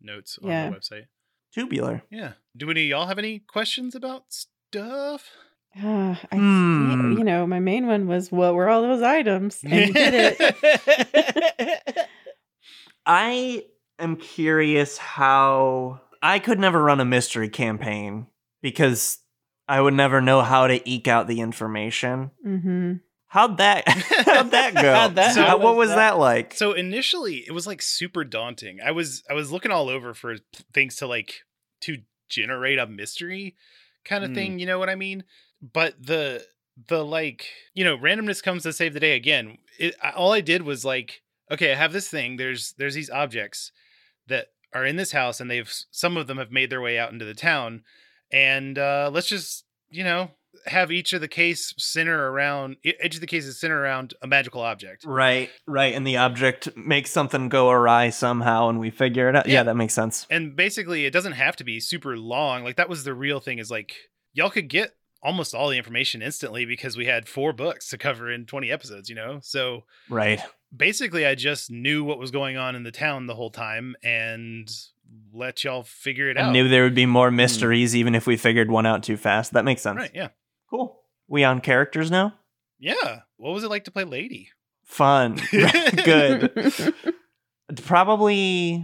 notes 0.00 0.38
on 0.42 0.48
Yeah. 0.50 0.70
the 0.70 0.76
website. 0.76 1.06
Tubular. 1.52 2.02
Yeah. 2.10 2.32
Do 2.56 2.70
any 2.70 2.84
of 2.84 2.88
y'all 2.88 3.06
have 3.06 3.18
any 3.18 3.40
questions 3.40 3.94
about 3.94 4.32
stuff? 4.32 5.30
Uh, 5.76 6.14
I 6.32 6.36
Hmm. 6.36 7.14
you 7.18 7.24
know, 7.24 7.46
my 7.46 7.60
main 7.60 7.86
one 7.86 8.06
was 8.08 8.30
what 8.32 8.54
were 8.54 8.68
all 8.68 8.82
those 8.82 9.02
items? 9.02 9.62
And 9.64 9.88
you 9.88 9.92
did 9.92 10.36
it. 10.38 12.06
I 13.06 13.64
am 13.98 14.16
curious 14.16 14.98
how 14.98 16.00
I 16.22 16.38
could 16.38 16.58
never 16.58 16.82
run 16.82 17.00
a 17.00 17.04
mystery 17.04 17.48
campaign 17.48 18.26
because 18.62 19.18
I 19.66 19.80
would 19.80 19.94
never 19.94 20.20
know 20.20 20.42
how 20.42 20.66
to 20.66 20.86
eke 20.88 21.08
out 21.08 21.26
the 21.26 21.40
information. 21.40 22.30
hmm 22.42 22.94
How'd 23.30 23.58
that 23.58 23.86
how'd 24.26 24.52
that 24.52 24.72
go? 24.74 24.80
How'd 24.94 25.14
that- 25.16 25.36
How- 25.36 25.44
how 25.48 25.56
what 25.58 25.76
was 25.76 25.88
was 25.88 25.88
that? 25.90 25.96
that 26.12 26.18
like? 26.18 26.54
So 26.54 26.72
initially, 26.72 27.44
it 27.46 27.52
was 27.52 27.66
like 27.66 27.82
super 27.82 28.24
daunting. 28.24 28.78
I 28.82 28.90
was 28.92 29.22
I 29.28 29.34
was 29.34 29.52
looking 29.52 29.70
all 29.70 29.90
over 29.90 30.14
for 30.14 30.36
things 30.72 30.96
to 30.96 31.06
like 31.06 31.40
to 31.82 31.98
generate 32.30 32.78
a 32.78 32.86
mystery 32.86 33.54
kind 34.06 34.24
of 34.24 34.30
Hmm. 34.30 34.34
thing. 34.34 34.58
You 34.58 34.64
know 34.64 34.78
what 34.78 34.88
I 34.88 34.94
mean? 34.94 35.24
But 35.60 35.94
the 36.00 36.44
the 36.88 37.04
like 37.04 37.46
you 37.74 37.84
know 37.84 37.96
randomness 37.98 38.42
comes 38.42 38.62
to 38.62 38.72
save 38.72 38.94
the 38.94 39.00
day 39.00 39.16
again. 39.16 39.58
It, 39.78 39.94
I- 40.02 40.10
all 40.12 40.32
I 40.32 40.40
did 40.40 40.62
was 40.62 40.84
like, 40.84 41.22
okay, 41.50 41.72
I 41.72 41.76
have 41.76 41.92
this 41.92 42.08
thing. 42.08 42.36
There's 42.36 42.74
there's 42.78 42.94
these 42.94 43.10
objects 43.10 43.72
that 44.28 44.48
are 44.74 44.84
in 44.84 44.96
this 44.96 45.12
house, 45.12 45.40
and 45.40 45.50
they've 45.50 45.72
some 45.90 46.16
of 46.16 46.26
them 46.26 46.38
have 46.38 46.52
made 46.52 46.70
their 46.70 46.80
way 46.80 46.98
out 46.98 47.12
into 47.12 47.24
the 47.24 47.34
town, 47.34 47.82
and 48.32 48.78
uh, 48.78 49.10
let's 49.12 49.28
just 49.28 49.64
you 49.90 50.04
know 50.04 50.30
have 50.66 50.90
each 50.90 51.12
of 51.12 51.20
the 51.20 51.28
case 51.28 51.72
center 51.78 52.30
around 52.30 52.76
each 52.82 53.14
of 53.14 53.20
the 53.20 53.26
cases 53.26 53.60
center 53.60 53.80
around 53.80 54.14
a 54.22 54.26
magical 54.26 54.60
object. 54.60 55.04
Right, 55.04 55.50
right. 55.66 55.94
And 55.94 56.06
the 56.06 56.16
object 56.16 56.68
makes 56.76 57.10
something 57.10 57.48
go 57.48 57.70
awry 57.70 58.10
somehow 58.10 58.68
and 58.68 58.80
we 58.80 58.90
figure 58.90 59.28
it 59.28 59.36
out. 59.36 59.46
Yeah, 59.46 59.54
Yeah. 59.54 59.62
that 59.64 59.76
makes 59.76 59.94
sense. 59.94 60.26
and 60.30 60.56
basically 60.56 61.04
it 61.04 61.12
doesn't 61.12 61.32
have 61.34 61.54
to 61.56 61.64
be 61.64 61.80
super 61.80 62.16
long 62.16 62.64
like 62.64 62.76
that 62.76 62.88
was 62.88 63.04
the 63.04 63.14
real 63.14 63.40
thing 63.40 63.58
is 63.58 63.70
like 63.70 63.94
y'all 64.32 64.50
could 64.50 64.68
get 64.68 64.94
almost 65.22 65.54
all 65.54 65.68
the 65.68 65.76
information 65.76 66.22
instantly 66.22 66.64
because 66.64 66.96
we 66.96 67.06
had 67.06 67.28
four 67.28 67.52
books 67.52 67.88
to 67.90 67.98
cover 67.98 68.30
in 68.30 68.46
20 68.46 68.70
episodes 68.70 69.08
you 69.08 69.14
know 69.14 69.40
so 69.42 69.84
Right. 70.08 70.40
basically 70.74 71.26
i 71.26 71.34
just 71.34 71.70
knew 71.70 72.04
what 72.04 72.18
was 72.18 72.30
going 72.30 72.56
on 72.56 72.76
in 72.76 72.82
the 72.84 72.92
town 72.92 73.26
the 73.26 73.34
whole 73.34 73.50
time 73.50 73.96
and 74.02 74.70
let 75.32 75.64
y'all 75.64 75.82
figure 75.82 76.28
it 76.30 76.36
I 76.36 76.42
out 76.42 76.48
I 76.50 76.52
knew 76.52 76.68
there 76.68 76.84
would 76.84 76.94
be 76.94 77.06
more 77.06 77.30
hmm. 77.30 77.36
mysteries 77.36 77.96
even 77.96 78.14
if 78.14 78.26
we 78.26 78.36
figured 78.36 78.70
one 78.70 78.84
out 78.84 79.02
too 79.02 79.16
fast. 79.16 79.54
That 79.54 79.64
makes 79.64 79.80
sense. 79.82 79.96
right 79.96 80.10
yeah 80.14 80.28
Cool. 80.68 81.00
We 81.26 81.44
on 81.44 81.60
characters 81.60 82.10
now? 82.10 82.34
yeah 82.78 83.20
what 83.38 83.52
was 83.54 83.64
it 83.64 83.70
like 83.70 83.84
to 83.84 83.90
play 83.90 84.04
lady 84.04 84.50
Fun. 84.88 85.38
Good. 85.50 86.94
Probably, 87.84 88.82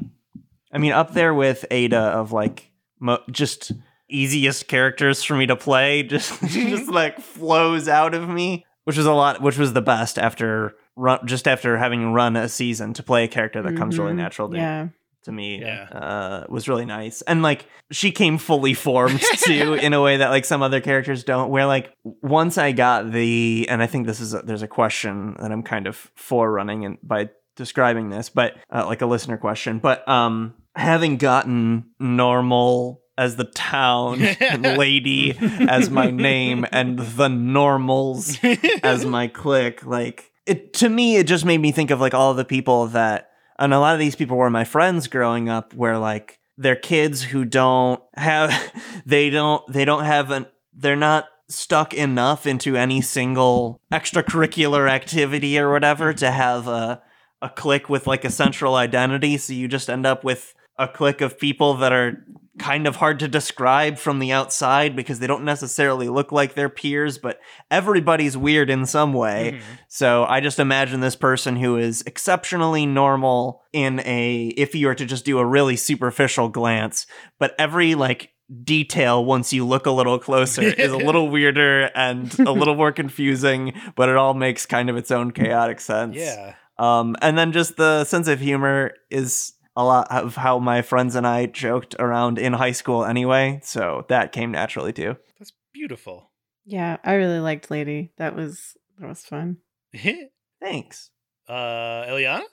I 0.70 0.78
mean, 0.78 0.92
up 0.92 1.14
there 1.14 1.32
with 1.32 1.64
Ada 1.70 1.96
of 1.98 2.30
like 2.30 2.70
mo- 3.00 3.22
just 3.30 3.72
easiest 4.08 4.68
characters 4.68 5.22
for 5.22 5.34
me 5.36 5.46
to 5.46 5.56
play. 5.56 6.02
Just, 6.14 6.40
just 6.42 6.88
like 6.90 7.20
flows 7.20 7.88
out 7.88 8.14
of 8.14 8.28
me, 8.28 8.64
which 8.84 8.96
was 8.96 9.06
a 9.06 9.12
lot. 9.12 9.40
Which 9.42 9.58
was 9.58 9.72
the 9.72 9.82
best 9.82 10.18
after 10.18 10.74
run, 10.96 11.26
just 11.26 11.48
after 11.48 11.76
having 11.78 12.12
run 12.12 12.36
a 12.36 12.48
season 12.48 12.92
to 12.94 13.02
play 13.02 13.24
a 13.24 13.28
character 13.28 13.62
that 13.62 13.76
comes 13.76 13.98
really 13.98 14.12
Mhm. 14.12 14.16
natural 14.16 14.48
to, 14.50 14.56
Yeah. 14.56 14.88
to 15.24 15.32
me. 15.32 15.60
Yeah. 15.60 15.88
uh, 15.90 16.44
was 16.48 16.68
really 16.68 16.84
nice, 16.84 17.22
and 17.22 17.42
like 17.42 17.66
she 17.90 18.12
came 18.12 18.38
fully 18.38 18.74
formed 18.74 19.20
too, 19.38 19.74
in 19.74 19.92
a 19.92 20.00
way 20.02 20.18
that 20.18 20.30
like 20.30 20.44
some 20.44 20.62
other 20.62 20.80
characters 20.80 21.24
don't. 21.24 21.50
Where 21.50 21.66
like 21.66 21.92
once 22.22 22.58
I 22.58 22.72
got 22.72 23.10
the, 23.10 23.66
and 23.68 23.82
I 23.82 23.86
think 23.86 24.06
this 24.06 24.20
is 24.20 24.34
a, 24.34 24.42
there's 24.42 24.62
a 24.62 24.68
question 24.68 25.34
that 25.40 25.50
I'm 25.50 25.62
kind 25.62 25.86
of 25.86 25.96
forerunning 26.14 26.84
and 26.84 26.98
by 27.02 27.30
describing 27.56 28.10
this, 28.10 28.28
but 28.28 28.54
uh, 28.72 28.84
like 28.86 29.00
a 29.02 29.06
listener 29.06 29.36
question, 29.38 29.78
but 29.78 30.06
um, 30.08 30.54
having 30.76 31.16
gotten 31.16 31.86
normal 32.00 33.00
as 33.16 33.36
the 33.36 33.44
town 33.44 34.20
and 34.22 34.62
lady 34.78 35.36
as 35.68 35.90
my 35.90 36.10
name 36.10 36.66
and 36.72 36.98
the 36.98 37.28
normals 37.28 38.38
as 38.82 39.04
my 39.06 39.28
clique 39.28 39.84
like 39.86 40.32
it 40.46 40.72
to 40.72 40.88
me 40.88 41.16
it 41.16 41.26
just 41.26 41.44
made 41.44 41.60
me 41.60 41.72
think 41.72 41.90
of 41.90 42.00
like 42.00 42.14
all 42.14 42.34
the 42.34 42.44
people 42.44 42.86
that 42.88 43.30
and 43.58 43.72
a 43.72 43.78
lot 43.78 43.94
of 43.94 44.00
these 44.00 44.16
people 44.16 44.36
were 44.36 44.50
my 44.50 44.64
friends 44.64 45.06
growing 45.06 45.48
up 45.48 45.72
where 45.74 45.98
like 45.98 46.38
they're 46.58 46.76
kids 46.76 47.22
who 47.22 47.44
don't 47.44 48.02
have 48.14 48.52
they 49.06 49.30
don't 49.30 49.66
they 49.72 49.84
don't 49.84 50.04
have 50.04 50.30
an 50.30 50.46
they're 50.72 50.96
not 50.96 51.26
stuck 51.48 51.92
enough 51.94 52.46
into 52.46 52.76
any 52.76 53.00
single 53.00 53.80
extracurricular 53.92 54.90
activity 54.90 55.58
or 55.58 55.70
whatever 55.70 56.12
to 56.12 56.30
have 56.30 56.66
a 56.66 57.02
a 57.44 57.50
clique 57.50 57.90
with 57.90 58.06
like 58.06 58.24
a 58.24 58.30
central 58.30 58.74
identity. 58.74 59.36
So 59.36 59.52
you 59.52 59.68
just 59.68 59.90
end 59.90 60.06
up 60.06 60.24
with 60.24 60.54
a 60.78 60.88
clique 60.88 61.20
of 61.20 61.38
people 61.38 61.74
that 61.74 61.92
are 61.92 62.24
kind 62.58 62.86
of 62.86 62.96
hard 62.96 63.18
to 63.18 63.26
describe 63.26 63.98
from 63.98 64.20
the 64.20 64.30
outside 64.30 64.94
because 64.94 65.18
they 65.18 65.26
don't 65.26 65.44
necessarily 65.44 66.08
look 66.08 66.30
like 66.30 66.54
their 66.54 66.68
peers 66.68 67.18
but 67.18 67.40
everybody's 67.68 68.36
weird 68.36 68.70
in 68.70 68.86
some 68.86 69.12
way 69.12 69.54
Mhm. 69.56 69.62
so 69.88 70.24
I 70.24 70.38
just 70.40 70.60
imagine 70.60 71.00
this 71.00 71.16
person 71.16 71.56
who 71.56 71.76
is 71.76 72.02
exceptionally 72.06 72.86
normal 72.86 73.62
in 73.72 73.98
a 74.00 74.46
if 74.56 74.74
you 74.76 74.86
were 74.86 74.94
to 74.94 75.04
just 75.04 75.24
do 75.24 75.38
a 75.40 75.44
really 75.44 75.74
superficial 75.76 76.48
glance, 76.48 77.06
but 77.40 77.56
every 77.58 77.96
like 77.96 78.30
detail 78.62 79.24
once 79.24 79.52
you 79.52 79.66
look 79.66 79.86
a 79.86 79.90
little 79.90 80.18
closer 80.20 80.62
is 80.62 80.92
a 80.92 80.96
little 81.08 81.28
weirder 81.30 81.90
and 81.96 82.38
a 82.38 82.52
little 82.52 82.76
more 82.76 82.92
confusing, 82.92 83.72
but 83.96 84.08
it 84.08 84.16
all 84.16 84.34
makes 84.34 84.64
kind 84.64 84.88
of 84.88 84.96
its 84.96 85.10
own 85.10 85.32
chaotic 85.32 85.80
sense. 85.80 86.14
yeah 86.14 86.54
Um 86.78 87.16
and 87.20 87.36
then 87.36 87.50
just 87.50 87.76
the 87.76 88.04
sense 88.04 88.28
of 88.28 88.38
humor 88.38 88.92
is 89.10 89.53
a 89.76 89.84
lot 89.84 90.06
of 90.10 90.36
how 90.36 90.58
my 90.58 90.82
friends 90.82 91.14
and 91.14 91.26
I 91.26 91.46
joked 91.46 91.96
around 91.98 92.38
in 92.38 92.52
high 92.52 92.72
school 92.72 93.04
anyway, 93.04 93.60
so 93.62 94.04
that 94.08 94.32
came 94.32 94.50
naturally 94.52 94.92
too. 94.92 95.16
that's 95.38 95.52
beautiful 95.72 96.30
Yeah, 96.64 96.96
I 97.04 97.14
really 97.14 97.40
liked 97.40 97.70
Lady. 97.70 98.12
That 98.18 98.34
was 98.36 98.76
that 98.98 99.08
was 99.08 99.24
fun. 99.24 99.58
Thanks. 100.60 101.10
uh 101.48 102.06
eliana 102.06 102.44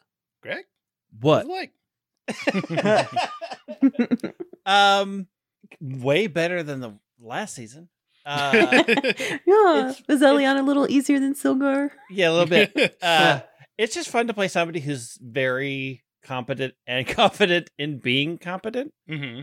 greg 0.41 0.65
What? 1.19 1.47
was 1.47 1.71
it 2.47 2.83
like 2.83 4.35
Um, 4.65 5.27
way 5.79 6.27
better 6.27 6.61
than 6.63 6.79
the 6.81 6.97
last 7.19 7.55
season. 7.55 7.89
Uh, 8.25 8.51
yeah, 8.87 9.93
was 10.07 10.21
Eliana 10.21 10.59
a 10.59 10.63
little 10.63 10.89
easier 10.89 11.19
than 11.19 11.33
Silgar? 11.33 11.89
yeah, 12.11 12.29
a 12.29 12.33
little 12.33 12.45
bit. 12.47 12.95
Uh, 13.01 13.41
it's 13.77 13.95
just 13.95 14.09
fun 14.09 14.27
to 14.27 14.33
play 14.33 14.47
somebody 14.47 14.79
who's 14.79 15.17
very 15.21 16.03
competent 16.23 16.73
and 16.87 17.07
confident 17.07 17.69
in 17.77 17.99
being 17.99 18.37
competent. 18.37 18.93
hmm 19.07 19.41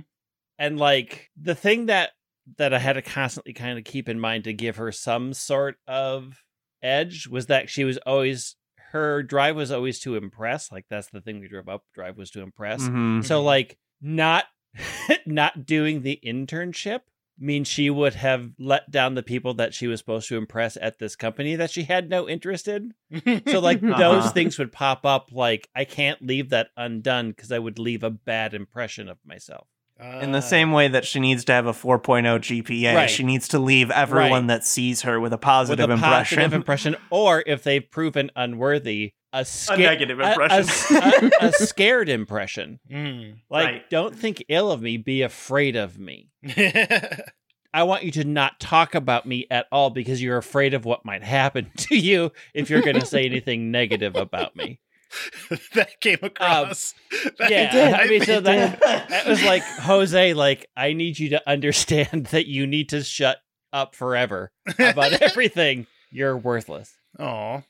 And 0.58 0.78
like 0.78 1.30
the 1.40 1.54
thing 1.54 1.87
that 1.87 2.11
that 2.56 2.73
I 2.73 2.78
had 2.78 2.94
to 2.94 3.02
constantly 3.02 3.52
kind 3.52 3.78
of 3.78 3.85
keep 3.85 4.08
in 4.08 4.18
mind 4.18 4.44
to 4.44 4.54
give 4.54 4.76
her 4.76 4.90
some 4.90 5.35
sort 5.35 5.76
of 5.87 6.42
edge 6.82 7.26
was 7.26 7.47
that 7.47 7.68
she 7.68 7.85
was 7.85 7.99
always 7.99 8.56
her 8.92 9.23
drive 9.23 9.54
was 9.54 9.70
always 9.70 10.00
to 10.00 10.16
impress. 10.16 10.73
Like 10.73 10.87
that's 10.88 11.08
the 11.11 11.20
thing 11.20 11.40
we 11.40 11.49
drove 11.49 11.68
up. 11.68 11.82
Drive 11.94 12.16
was 12.16 12.30
to 12.30 12.40
impress. 12.40 12.88
Mhm. 12.88 13.23
So 13.25 13.42
like 13.42 13.76
not 14.00 14.47
not 15.26 15.66
doing 15.66 16.02
the 16.02 16.18
internship 16.25 17.00
mean 17.38 17.64
she 17.64 17.88
would 17.90 18.14
have 18.14 18.50
let 18.59 18.90
down 18.90 19.14
the 19.14 19.23
people 19.23 19.54
that 19.54 19.73
she 19.75 19.87
was 19.87 20.00
supposed 20.00 20.28
to 20.28 20.37
impress 20.37 20.76
at 20.80 20.99
this 20.99 21.14
company 21.16 21.54
that 21.57 21.71
she 21.71 21.85
had 21.85 22.09
no 22.11 22.28
interest 22.28 22.66
in. 22.68 22.95
So 23.47 23.61
like 23.61 23.83
Uh-huh. 23.83 23.99
those 23.99 24.33
things 24.33 24.59
would 24.59 24.73
pop 24.73 25.07
up 25.07 25.28
like 25.33 25.68
I 25.75 25.85
can't 25.85 26.21
leave 26.21 26.50
that 26.50 26.68
undone 26.76 27.30
because 27.30 27.52
I 27.52 27.59
would 27.59 27.78
leave 27.78 28.02
a 28.02 28.11
bad 28.11 28.54
impression 28.54 29.09
of 29.09 29.18
myself. 29.25 29.68
In 30.21 30.30
the 30.30 30.40
same 30.40 30.71
way 30.71 30.87
that 30.88 31.04
she 31.04 31.18
needs 31.18 31.45
to 31.47 31.52
have 31.52 31.66
a 31.66 31.73
4.0 31.73 32.38
GPA, 32.38 32.95
Right. 32.95 33.11
she 33.11 33.25
needs 33.25 33.49
to 33.49 33.59
leave 33.59 33.90
everyone 33.90 34.42
Right. 34.42 34.47
that 34.47 34.64
sees 34.64 35.02
her 35.02 35.18
with 35.18 35.33
a 35.33 35.38
positive 35.38 35.85
With 35.88 35.90
a 35.90 35.95
impression. 35.95 36.37
positive 36.38 36.52
impression, 36.54 36.97
or 37.11 37.42
if 37.47 37.64
they've 37.64 37.90
proven 37.90 38.30
unworthy, 38.37 39.12
a, 39.32 39.44
sca- 39.44 39.76
negative 39.76 40.18
a- 40.20 40.23
a 40.23 40.30
impression. 40.30 40.58
s- 40.61 40.90
a- 41.42 41.47
a 41.49 41.52
scared 41.52 42.08
impression. 42.08 42.80
Mm. 42.90 43.40
Like, 43.50 43.66
Right. 43.66 43.90
don't 43.90 44.14
think 44.16 44.44
ill 44.49 44.70
of 44.73 44.80
me, 44.82 44.97
be 44.97 45.23
afraid 45.23 45.76
of 45.76 45.99
me. 45.99 46.30
I 47.75 47.82
want 47.82 48.02
you 48.04 48.11
to 48.12 48.25
not 48.25 48.58
talk 48.61 48.94
about 48.94 49.26
me 49.26 49.47
at 49.50 49.66
all 49.70 49.90
because 49.90 50.23
you're 50.23 50.38
afraid 50.38 50.73
of 50.73 50.85
what 50.87 51.04
might 51.04 51.23
happen 51.23 51.70
to 51.76 51.97
you 51.97 52.32
if 52.54 52.70
you're 52.70 52.80
going 52.82 52.99
to 52.99 53.04
say 53.06 53.26
anything 53.26 53.70
negative 53.70 54.16
about 54.16 54.56
me. 54.56 54.80
that 55.75 56.00
came 56.00 56.18
across. 56.23 56.94
That- 57.11 57.40
Um, 57.40 57.47
yeah, 57.50 57.73
did. 57.73 57.94
I 57.94 58.06
mean, 58.06 58.23
so 58.23 58.32
It 58.38 58.44
that, 58.44 58.80
that 59.08 59.26
was 59.26 59.42
like 59.42 59.62
Jose. 59.62 60.35
Like, 60.35 60.66
I 60.76 60.92
need 60.94 61.18
you 61.18 61.30
to 61.30 61.49
understand 61.49 62.26
that 62.26 62.47
you 62.47 62.66
need 62.66 62.90
to 62.90 63.02
shut 63.04 63.38
up 63.73 63.94
forever 63.94 64.50
about 64.78 65.12
everything. 65.20 65.87
You're 66.11 66.37
worthless. 66.37 66.94
Aw. 67.18 67.62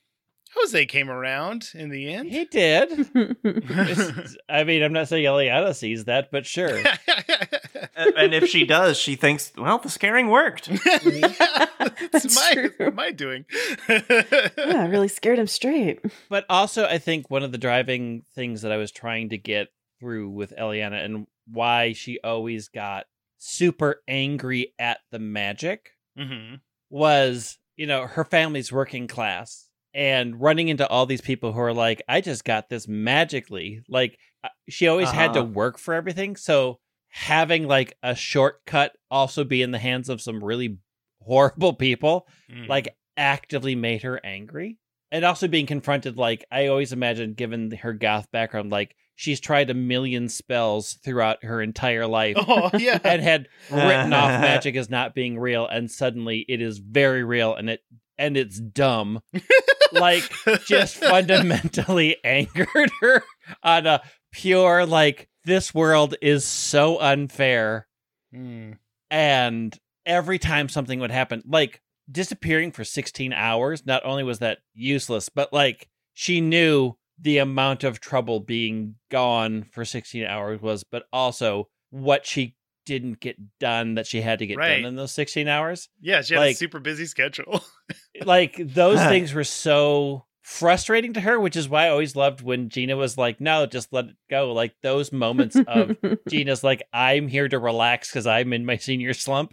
Jose 0.61 0.87
came 0.87 1.11
around 1.11 1.71
in 1.75 1.89
the 1.91 2.13
end. 2.13 2.29
He 2.31 2.45
did. 2.45 2.91
I 4.49 4.65
mean, 4.65 4.83
I'm 4.83 4.93
not 4.93 5.09
saying 5.09 5.25
Eliana 5.25 5.75
sees 5.75 6.05
that, 6.05 6.31
but 6.31 6.47
sure. 6.47 6.77
and 7.97 8.35
if 8.35 8.49
she 8.49 8.65
does, 8.65 8.97
she 8.97 9.17
thinks, 9.17 9.53
well, 9.57 9.79
the 9.79 9.89
scaring 9.89 10.29
worked. 10.29 10.69
it's 10.71 12.11
That's 12.13 12.35
my, 12.35 12.53
true. 12.53 12.91
my 12.93 13.11
doing. 13.13 13.45
yeah, 13.89 14.53
I 14.57 14.87
really 14.89 15.09
scared 15.09 15.39
him 15.39 15.47
straight. 15.47 16.01
But 16.29 16.45
also, 16.49 16.85
I 16.85 16.99
think 16.99 17.31
one 17.31 17.43
of 17.43 17.53
the 17.53 17.59
driving 17.59 18.23
things 18.35 18.63
that 18.63 18.73
I 18.73 18.77
was 18.77 18.91
trying 18.91 19.31
to 19.31 19.39
get 19.39 19.69
through 20.01 20.31
with 20.31 20.55
Eliana 20.57 21.05
and 21.05 21.27
why 21.47 21.93
she 21.93 22.19
always 22.23 22.69
got 22.69 23.07
super 23.39 24.03
angry 24.09 24.75
at 24.79 24.99
the 25.11 25.19
magic 25.19 25.91
hmm 26.17 26.57
was, 26.91 27.59
you 27.77 27.87
know, 27.87 28.07
her 28.07 28.25
family's 28.25 28.73
working 28.73 29.07
class 29.07 29.68
and 29.99 30.41
running 30.41 30.69
into 30.69 30.87
all 30.87 31.07
these 31.07 31.21
people 31.21 31.53
who 31.53 31.59
are 31.61 31.75
like, 31.75 32.01
I 32.09 32.21
just 32.21 32.45
got 32.45 32.69
this 32.69 32.87
magically. 32.87 33.83
Like, 33.89 34.17
uh, 34.45 34.49
she 34.69 34.87
always 34.87 35.11
had 35.11 35.33
to 35.35 35.41
Uh-huh. 35.41 35.49
work 35.49 35.79
for 35.79 35.93
everything. 35.93 36.37
So 36.37 36.79
having 37.09 37.67
like 37.67 37.97
a 38.03 38.15
shortcut 38.15 38.93
also 39.11 39.43
be 39.43 39.61
in 39.63 39.73
the 39.73 39.79
hands 39.79 40.09
of 40.09 40.21
some 40.21 40.45
really 40.45 40.79
horrible 41.23 41.73
people 41.73 42.27
Mm. 42.51 42.69
like 42.69 42.95
actively 43.17 43.75
made 43.75 44.03
her 44.03 44.21
angry 44.25 44.79
and 45.11 45.25
also 45.25 45.49
being 45.49 45.67
confronted 45.67 46.17
like 46.17 46.45
i 46.53 46.67
always 46.69 46.93
imagined 46.93 47.37
given 47.37 47.71
her 47.73 47.93
goth 47.95 48.31
background 48.31 48.71
like 48.71 48.95
she's 49.17 49.41
tried 49.41 49.69
a 49.71 49.75
million 49.75 50.29
spells 50.29 50.99
throughout 51.05 51.43
her 51.45 51.61
entire 51.61 52.07
life 52.07 52.37
oh 52.47 52.71
yeah. 52.79 52.99
and 53.05 53.21
had 53.23 53.49
written 53.71 54.13
off 54.13 54.41
magic 54.41 54.77
as 54.77 54.89
not 54.89 55.15
being 55.15 55.39
real 55.39 55.67
and 55.67 55.91
suddenly 55.91 56.45
it 56.49 56.61
is 56.63 56.79
very 56.79 57.25
real 57.25 57.55
and 57.55 57.69
it 57.71 57.81
and 58.19 58.37
it's 58.37 58.59
dumb 58.59 59.21
like 59.93 60.23
just 60.67 60.97
fundamentally 60.97 62.17
angered 62.25 62.91
her 63.01 63.23
on 63.63 63.87
a 63.87 64.03
pure 64.33 64.85
like 64.85 65.29
this 65.45 65.73
world 65.75 66.15
is 66.21 66.45
so 66.45 66.99
unfair 67.01 67.87
Mm. 68.35 68.77
and 69.11 69.75
every 70.05 70.39
time 70.39 70.69
something 70.69 71.01
would 71.01 71.11
happen 71.11 71.43
like 71.47 71.81
disappearing 72.13 72.73
for 72.73 72.85
16 72.85 73.33
hours 73.33 73.87
not 73.87 74.05
only 74.05 74.23
was 74.23 74.41
that 74.41 74.59
useless 74.75 75.31
but 75.31 75.51
like 75.51 75.89
she 76.13 76.43
knew 76.43 76.93
the 77.19 77.39
amount 77.39 77.85
of 77.85 78.01
trouble 78.01 78.41
being 78.41 78.97
gone 79.11 79.65
for 79.73 79.87
16 79.87 80.25
hours 80.25 80.61
was 80.61 80.85
but 80.85 81.05
also 81.11 81.69
what 81.89 82.27
she 82.27 82.55
didn't 82.89 83.21
get 83.21 83.37
done 83.61 83.95
that 83.95 84.07
she 84.07 84.21
had 84.21 84.39
to 84.41 84.47
get 84.47 84.57
Right. 84.57 84.77
done 84.79 84.85
in 84.87 84.97
those 84.97 85.13
16 85.13 85.47
hours 85.49 85.89
Yeah, 86.01 86.23
she 86.23 86.35
had 86.35 86.43
a 86.45 86.53
super 86.55 86.81
busy 86.81 87.07
schedule. 87.07 87.63
like 88.25 88.57
those 88.59 88.99
things 89.01 89.33
were 89.35 89.45
so 89.45 90.25
frustrating 90.43 91.13
to 91.13 91.21
her 91.21 91.39
which 91.39 91.57
is 91.57 91.69
why 91.69 91.85
i 91.85 91.89
always 91.91 92.17
loved 92.17 92.41
when 92.41 92.71
gina 92.71 92.97
was 92.97 93.19
like 93.19 93.39
no 93.39 93.67
just 93.67 93.93
let 93.93 94.07
it 94.07 94.17
go 94.31 94.51
like 94.55 94.73
those 94.83 95.13
moments 95.13 95.55
of 95.67 95.95
gina's 96.31 96.65
like 96.65 96.83
i'm 96.95 97.29
here 97.29 97.47
to 97.47 97.59
relax 97.59 98.09
because 98.11 98.27
i'm 98.27 98.55
in 98.55 98.65
my 98.65 98.79
senior 98.79 99.13
slump 99.13 99.53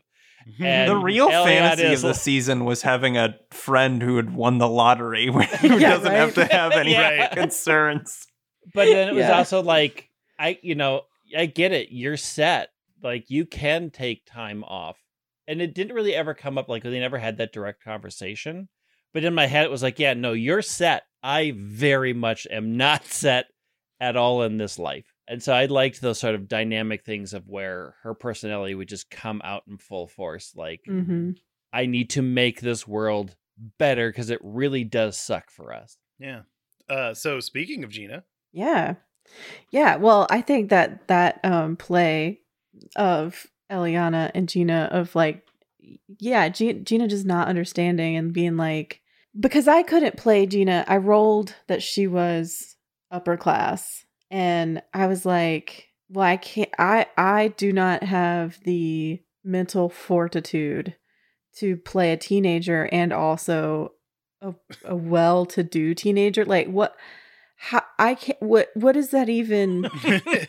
And 0.58 0.90
the 0.90 0.96
real 0.96 1.28
Eliot 1.30 1.60
fantasy 1.60 1.84
is 1.92 2.00
of 2.00 2.02
the 2.04 2.08
like- 2.10 2.16
season 2.16 2.64
was 2.64 2.82
having 2.82 3.18
a 3.18 3.36
friend 3.52 4.02
who 4.02 4.16
had 4.16 4.34
won 4.34 4.58
the 4.58 4.70
lottery 4.70 5.26
who 5.32 5.42
Yeah, 5.78 5.90
doesn't 5.98 6.12
have 6.14 6.34
to 6.36 6.46
have 6.46 6.72
any 6.72 6.94
Yeah. 6.94 7.28
concerns. 7.34 8.26
but 8.74 8.86
then 8.86 9.10
it 9.10 9.16
was 9.16 9.24
Yeah. 9.26 9.38
also 9.38 9.62
like 9.62 10.08
i 10.40 10.58
you 10.62 10.76
know 10.76 11.02
i 11.38 11.46
get 11.46 11.74
it 11.74 11.90
you're 11.92 12.16
set 12.18 12.70
like 13.06 13.30
you 13.30 13.46
can 13.46 13.90
take 13.90 14.26
time 14.26 14.64
off 14.66 14.98
and 15.48 15.62
it 15.62 15.74
didn't 15.74 15.96
really 15.96 16.14
ever 16.14 16.34
come 16.34 16.58
up 16.58 16.68
like 16.68 16.84
they 16.84 17.00
never 17.00 17.18
had 17.18 17.38
that 17.38 17.54
direct 17.54 17.82
conversation 17.84 18.68
but 19.14 19.24
in 19.24 19.34
my 19.34 19.46
head 19.46 19.64
it 19.64 19.72
was 19.72 19.84
like 19.84 20.00
yeah 20.00 20.14
no 20.14 20.34
you're 20.34 20.62
set 20.62 21.04
i 21.24 21.54
very 21.56 22.12
much 22.12 22.46
am 22.52 22.76
not 22.76 23.06
set 23.06 23.46
at 24.02 24.18
all 24.18 24.44
in 24.44 24.58
this 24.58 24.78
life 24.78 25.14
and 25.28 25.42
so 25.42 25.54
i 25.54 25.66
liked 25.66 26.02
those 26.02 26.20
sort 26.20 26.36
of 26.36 26.50
dynamic 26.50 27.06
things 27.06 27.34
of 27.34 27.48
where 27.48 27.96
her 28.04 28.14
personality 28.14 28.76
would 28.76 28.90
just 28.90 29.10
come 29.10 29.42
out 29.46 29.64
in 29.70 29.78
full 29.78 30.08
force 30.08 30.52
like 30.56 30.82
hmm 30.86 31.32
i 31.72 31.86
need 31.86 32.10
to 32.10 32.22
make 32.22 32.60
this 32.60 32.86
world 32.86 33.36
better 33.78 34.10
because 34.10 34.30
it 34.30 34.40
really 34.44 34.84
does 34.84 35.18
suck 35.18 35.50
for 35.50 35.74
us 35.74 35.98
yeah. 36.20 36.42
Uh, 36.90 37.14
so 37.14 37.40
speaking 37.40 37.84
of 37.84 37.90
Gina, 37.90 38.24
Yeah. 38.54 38.96
Yeah. 39.72 39.96
Well, 39.96 40.28
I 40.30 40.42
think 40.42 40.70
that 40.70 41.08
that 41.08 41.40
um 41.44 41.76
play 41.76 42.42
of 42.96 43.48
Eliana 43.72 44.32
and 44.34 44.48
Gina 44.48 44.90
of 44.92 45.16
like 45.16 45.46
yeah, 46.20 46.50
G- 46.50 46.74
Gina 46.74 47.08
just 47.08 47.26
not 47.26 47.48
understanding 47.48 48.16
and 48.16 48.34
being 48.34 48.58
like 48.58 49.02
because 49.40 49.68
I 49.68 49.84
couldn't 49.84 50.18
play 50.18 50.46
Gina. 50.46 50.86
I 50.88 50.98
rolled 50.98 51.56
that 51.68 51.84
she 51.84 52.08
was 52.08 52.76
upper 53.12 53.38
class 53.38 54.06
and 54.32 54.82
I 54.94 55.08
was 55.08 55.26
like, 55.26 55.90
well, 56.10 56.26
I 56.26 56.38
can't 56.38 56.70
I 56.78 57.08
I 57.18 57.50
do 57.50 57.72
not 57.72 58.04
have 58.04 58.60
the 58.64 59.22
mental 59.44 59.90
fortitude 59.90 60.96
to 61.58 61.78
play 61.78 62.12
a 62.12 62.18
teenager 62.18 62.90
and 62.92 63.14
also 63.14 63.94
a, 64.42 64.54
a 64.84 64.96
well-to-do 64.96 65.94
teenager. 65.94 66.46
Like 66.46 66.68
what 66.68 66.96
how 67.58 67.84
I 67.98 68.16
can't 68.16 68.42
what 68.42 68.70
what 68.74 68.98
is 68.98 69.12
that 69.12 69.30
even 69.30 69.90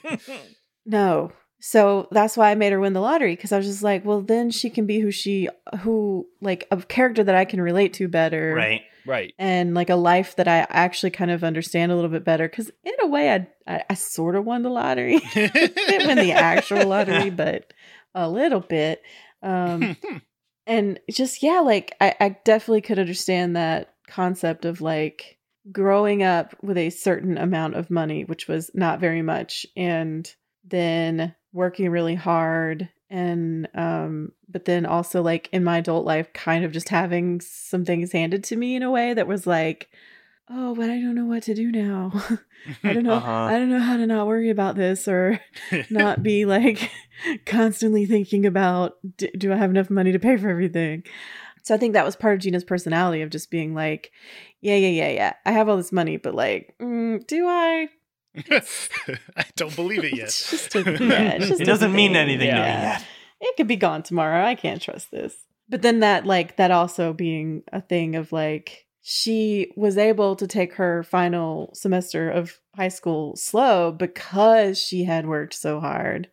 no. 0.86 1.32
So 1.68 2.06
that's 2.12 2.36
why 2.36 2.52
I 2.52 2.54
made 2.54 2.70
her 2.70 2.78
win 2.78 2.92
the 2.92 3.00
lottery 3.00 3.34
because 3.34 3.50
I 3.50 3.56
was 3.56 3.66
just 3.66 3.82
like, 3.82 4.04
well, 4.04 4.20
then 4.20 4.52
she 4.52 4.70
can 4.70 4.86
be 4.86 5.00
who 5.00 5.10
she 5.10 5.48
who 5.80 6.28
like 6.40 6.64
a 6.70 6.76
character 6.76 7.24
that 7.24 7.34
I 7.34 7.44
can 7.44 7.60
relate 7.60 7.92
to 7.94 8.06
better, 8.06 8.54
Right. 8.54 8.82
right 9.04 9.34
And 9.36 9.74
like 9.74 9.90
a 9.90 9.96
life 9.96 10.36
that 10.36 10.46
I 10.46 10.58
actually 10.70 11.10
kind 11.10 11.32
of 11.32 11.42
understand 11.42 11.90
a 11.90 11.96
little 11.96 12.08
bit 12.08 12.24
better. 12.24 12.48
Because 12.48 12.70
in 12.84 12.94
a 13.00 13.08
way, 13.08 13.32
I 13.32 13.48
I, 13.66 13.82
I 13.90 13.94
sort 13.94 14.36
of 14.36 14.44
won 14.44 14.62
the 14.62 14.68
lottery. 14.68 15.18
Didn't 15.34 16.06
win 16.06 16.18
the 16.18 16.30
actual 16.30 16.86
lottery, 16.86 17.30
but 17.30 17.72
a 18.14 18.30
little 18.30 18.60
bit. 18.60 19.02
Um, 19.42 19.96
and 20.68 21.00
just 21.10 21.42
yeah 21.42 21.58
like 21.58 21.96
I, 22.00 22.14
I 22.20 22.28
definitely 22.44 22.82
could 22.82 23.00
understand 23.00 23.56
that 23.56 23.92
concept 24.06 24.66
of 24.66 24.80
like 24.80 25.38
growing 25.72 26.22
up 26.22 26.54
with 26.62 26.78
a 26.78 26.90
certain 26.90 27.36
amount 27.36 27.74
of 27.74 27.90
money 27.90 28.22
which 28.22 28.46
was 28.46 28.70
not 28.72 29.00
very 29.00 29.20
much 29.22 29.66
and 29.76 30.32
then 30.68 31.34
working 31.52 31.88
really 31.90 32.14
hard 32.14 32.88
and 33.08 33.68
um 33.74 34.32
but 34.48 34.64
then 34.64 34.84
also 34.84 35.22
like 35.22 35.48
in 35.52 35.62
my 35.62 35.78
adult 35.78 36.04
life 36.04 36.32
kind 36.32 36.64
of 36.64 36.72
just 36.72 36.88
having 36.88 37.40
some 37.40 37.84
things 37.84 38.12
handed 38.12 38.42
to 38.42 38.56
me 38.56 38.74
in 38.74 38.82
a 38.82 38.90
way 38.90 39.14
that 39.14 39.28
was 39.28 39.46
like 39.46 39.88
oh 40.50 40.74
but 40.74 40.90
i 40.90 41.00
don't 41.00 41.14
know 41.14 41.24
what 41.24 41.42
to 41.44 41.54
do 41.54 41.70
now 41.70 42.10
i 42.84 42.92
don't 42.92 43.04
know 43.04 43.12
Uh-huh. 43.12 43.30
i 43.44 43.52
don't 43.58 43.70
know 43.70 43.78
how 43.80 43.96
to 43.96 44.06
not 44.06 44.26
worry 44.26 44.50
about 44.50 44.74
this 44.74 45.06
or 45.06 45.40
not 45.90 46.22
be 46.22 46.44
like 46.44 46.90
constantly 47.46 48.06
thinking 48.06 48.44
about 48.44 48.96
d- 49.16 49.30
do 49.38 49.52
I 49.52 49.56
have 49.56 49.70
enough 49.70 49.88
money 49.88 50.12
to 50.12 50.18
pay 50.18 50.36
for 50.36 50.48
everything. 50.50 51.02
So 51.62 51.74
I 51.74 51.78
think 51.78 51.94
that 51.94 52.04
was 52.04 52.14
part 52.14 52.34
of 52.34 52.40
Gina's 52.40 52.62
personality 52.62 53.22
of 53.22 53.30
just 53.30 53.50
being 53.50 53.74
like, 53.74 54.12
yeah, 54.60 54.76
yeah, 54.76 54.88
yeah, 54.88 55.08
yeah. 55.08 55.32
I 55.44 55.50
have 55.52 55.68
all 55.68 55.76
this 55.76 55.90
money, 55.92 56.16
but 56.16 56.34
like, 56.34 56.74
mm, 56.80 57.26
do 57.26 57.46
I? 57.48 57.88
I 59.36 59.44
don't 59.56 59.74
believe 59.76 60.04
it 60.04 60.14
yet. 60.16 60.28
Just 60.50 60.74
a, 60.74 60.80
yeah, 61.00 61.32
it's 61.32 61.48
just 61.48 61.60
It 61.60 61.64
doesn't 61.64 61.92
mean 61.94 62.10
thing. 62.12 62.16
anything 62.16 62.48
to 62.48 62.54
me 62.54 62.58
Yeah. 62.60 62.92
yet. 62.98 63.04
It 63.40 63.56
could 63.56 63.68
be 63.68 63.76
gone 63.76 64.02
tomorrow. 64.02 64.44
I 64.44 64.54
can't 64.54 64.80
trust 64.80 65.10
this. 65.10 65.34
But 65.68 65.82
then 65.82 66.00
that 66.00 66.26
like 66.26 66.56
that 66.56 66.70
also 66.70 67.12
being 67.12 67.62
a 67.72 67.80
thing 67.80 68.14
of 68.16 68.32
like 68.32 68.86
she 69.02 69.72
was 69.76 69.96
able 69.98 70.36
to 70.36 70.46
take 70.46 70.74
her 70.74 71.02
final 71.02 71.70
semester 71.74 72.28
of 72.30 72.58
high 72.74 72.88
school 72.88 73.36
slow 73.36 73.92
because 73.92 74.78
she 74.80 75.04
had 75.04 75.26
worked 75.26 75.54
so 75.54 75.80
hard. 75.80 76.28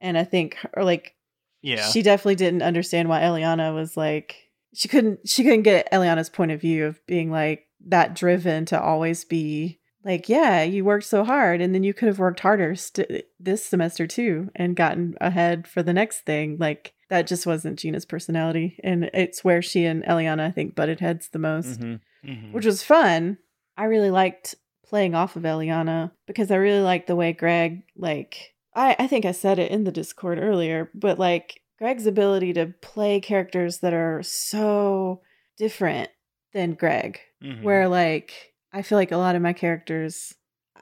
And 0.00 0.16
I 0.18 0.24
think 0.24 0.56
her, 0.74 0.82
like 0.84 1.14
Yeah. 1.62 1.86
she 1.88 2.02
definitely 2.02 2.36
didn't 2.36 2.62
understand 2.62 3.08
why 3.08 3.20
Eliana 3.20 3.74
was 3.74 3.96
like 3.96 4.36
she 4.74 4.86
couldn't 4.88 5.28
she 5.28 5.42
couldn't 5.44 5.62
get 5.62 5.90
Eliana's 5.92 6.30
point 6.30 6.52
of 6.52 6.60
view 6.60 6.86
of 6.86 7.04
being 7.06 7.30
like 7.30 7.66
that 7.86 8.14
driven 8.14 8.64
to 8.66 8.80
always 8.80 9.24
be 9.24 9.79
like 10.04 10.28
yeah 10.28 10.62
you 10.62 10.84
worked 10.84 11.04
so 11.04 11.24
hard 11.24 11.60
and 11.60 11.74
then 11.74 11.82
you 11.82 11.92
could 11.94 12.08
have 12.08 12.18
worked 12.18 12.40
harder 12.40 12.74
st- 12.74 13.24
this 13.38 13.64
semester 13.64 14.06
too 14.06 14.50
and 14.56 14.76
gotten 14.76 15.14
ahead 15.20 15.66
for 15.66 15.82
the 15.82 15.92
next 15.92 16.20
thing 16.24 16.56
like 16.58 16.94
that 17.10 17.26
just 17.26 17.44
wasn't 17.46 17.78
Gina's 17.78 18.04
personality 18.06 18.78
and 18.84 19.10
it's 19.12 19.42
where 19.44 19.60
she 19.62 19.84
and 19.84 20.02
Eliana 20.04 20.40
I 20.46 20.50
think 20.52 20.74
butted 20.74 21.00
heads 21.00 21.28
the 21.28 21.38
most 21.38 21.80
Mhm. 21.80 22.00
Mhm. 22.24 22.52
which 22.52 22.66
was 22.66 22.82
fun. 22.82 23.38
I 23.76 23.84
really 23.84 24.10
liked 24.10 24.54
playing 24.86 25.14
off 25.14 25.36
of 25.36 25.42
Eliana 25.44 26.10
because 26.26 26.50
I 26.50 26.56
really 26.56 26.82
liked 26.82 27.06
the 27.06 27.16
way 27.16 27.32
Greg, 27.32 27.82
like, 27.96 28.54
I, 28.74 28.94
I 28.98 29.06
think 29.06 29.24
I 29.24 29.32
said 29.32 29.58
it 29.58 29.70
in 29.70 29.84
the 29.84 29.92
Discord 29.92 30.38
earlier, 30.38 30.90
but 30.94 31.18
like 31.18 31.60
Greg's 31.78 32.06
ability 32.06 32.52
to 32.54 32.74
play 32.82 33.20
characters 33.20 33.78
that 33.78 33.94
are 33.94 34.22
so 34.22 35.22
different 35.56 36.10
than 36.52 36.74
Greg, 36.74 37.20
Mhm. 37.42 37.62
where 37.62 37.88
like 37.88 38.49
I 38.72 38.82
feel 38.82 38.98
like 38.98 39.12
a 39.12 39.16
lot 39.16 39.36
of 39.36 39.42
my 39.42 39.52
characters. 39.52 40.34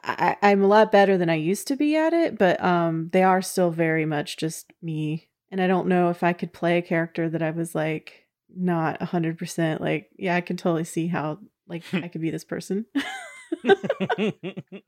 I, 0.04 0.36
I- 0.42 0.50
I'm 0.50 0.62
a 0.62 0.66
lot 0.68 0.92
better 0.92 1.16
than 1.18 1.30
I 1.30 1.34
used 1.34 1.68
to 1.68 1.76
be 1.76 1.96
at 1.96 2.12
it, 2.12 2.38
but 2.38 2.62
um, 2.62 3.08
they 3.12 3.22
are 3.22 3.42
still 3.42 3.70
very 3.70 4.04
much 4.06 4.36
just 4.36 4.72
me. 4.82 5.28
And 5.50 5.60
I 5.60 5.66
don't 5.66 5.88
know 5.88 6.10
if 6.10 6.22
I 6.22 6.32
could 6.34 6.52
play 6.52 6.78
a 6.78 6.82
character 6.82 7.28
that 7.30 7.42
I 7.42 7.50
was 7.50 7.74
like 7.74 8.26
not 8.54 9.00
a 9.00 9.06
hundred 9.06 9.38
percent 9.38 9.80
like, 9.80 10.08
yeah, 10.18 10.34
I 10.36 10.40
can 10.42 10.56
totally 10.56 10.84
see 10.84 11.06
how 11.06 11.38
like 11.66 11.82
I 11.92 12.08
could 12.08 12.20
be 12.20 12.30
this 12.30 12.44
person. 12.44 12.84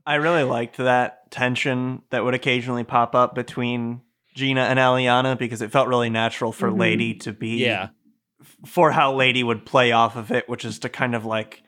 I 0.07 0.15
really 0.17 0.43
liked 0.45 0.77
that 0.79 1.31
tension 1.31 2.03
that 2.11 2.25
would 2.25 2.35
occasionally 2.35 2.85
pop 2.85 3.15
up 3.15 3.35
between 3.35 4.03
Gina 4.35 4.63
and 4.63 4.79
Eliana 4.79 5.39
because 5.39 5.63
it 5.63 5.73
felt 5.73 5.89
really 5.89 6.11
natural 6.11 6.53
for 6.53 6.71
Mhm. 6.71 6.79
Lady 6.79 7.15
to 7.15 7.33
be 7.33 7.59
Yeah. 7.65 7.89
for 8.67 8.91
how 8.93 9.15
Lady 9.15 9.43
would 9.43 9.67
play 9.67 9.93
off 9.93 10.17
of 10.17 10.31
it, 10.31 10.49
which 10.49 10.65
is 10.65 10.79
to 10.81 10.89
kind 10.89 11.15
of 11.15 11.25
like 11.25 11.63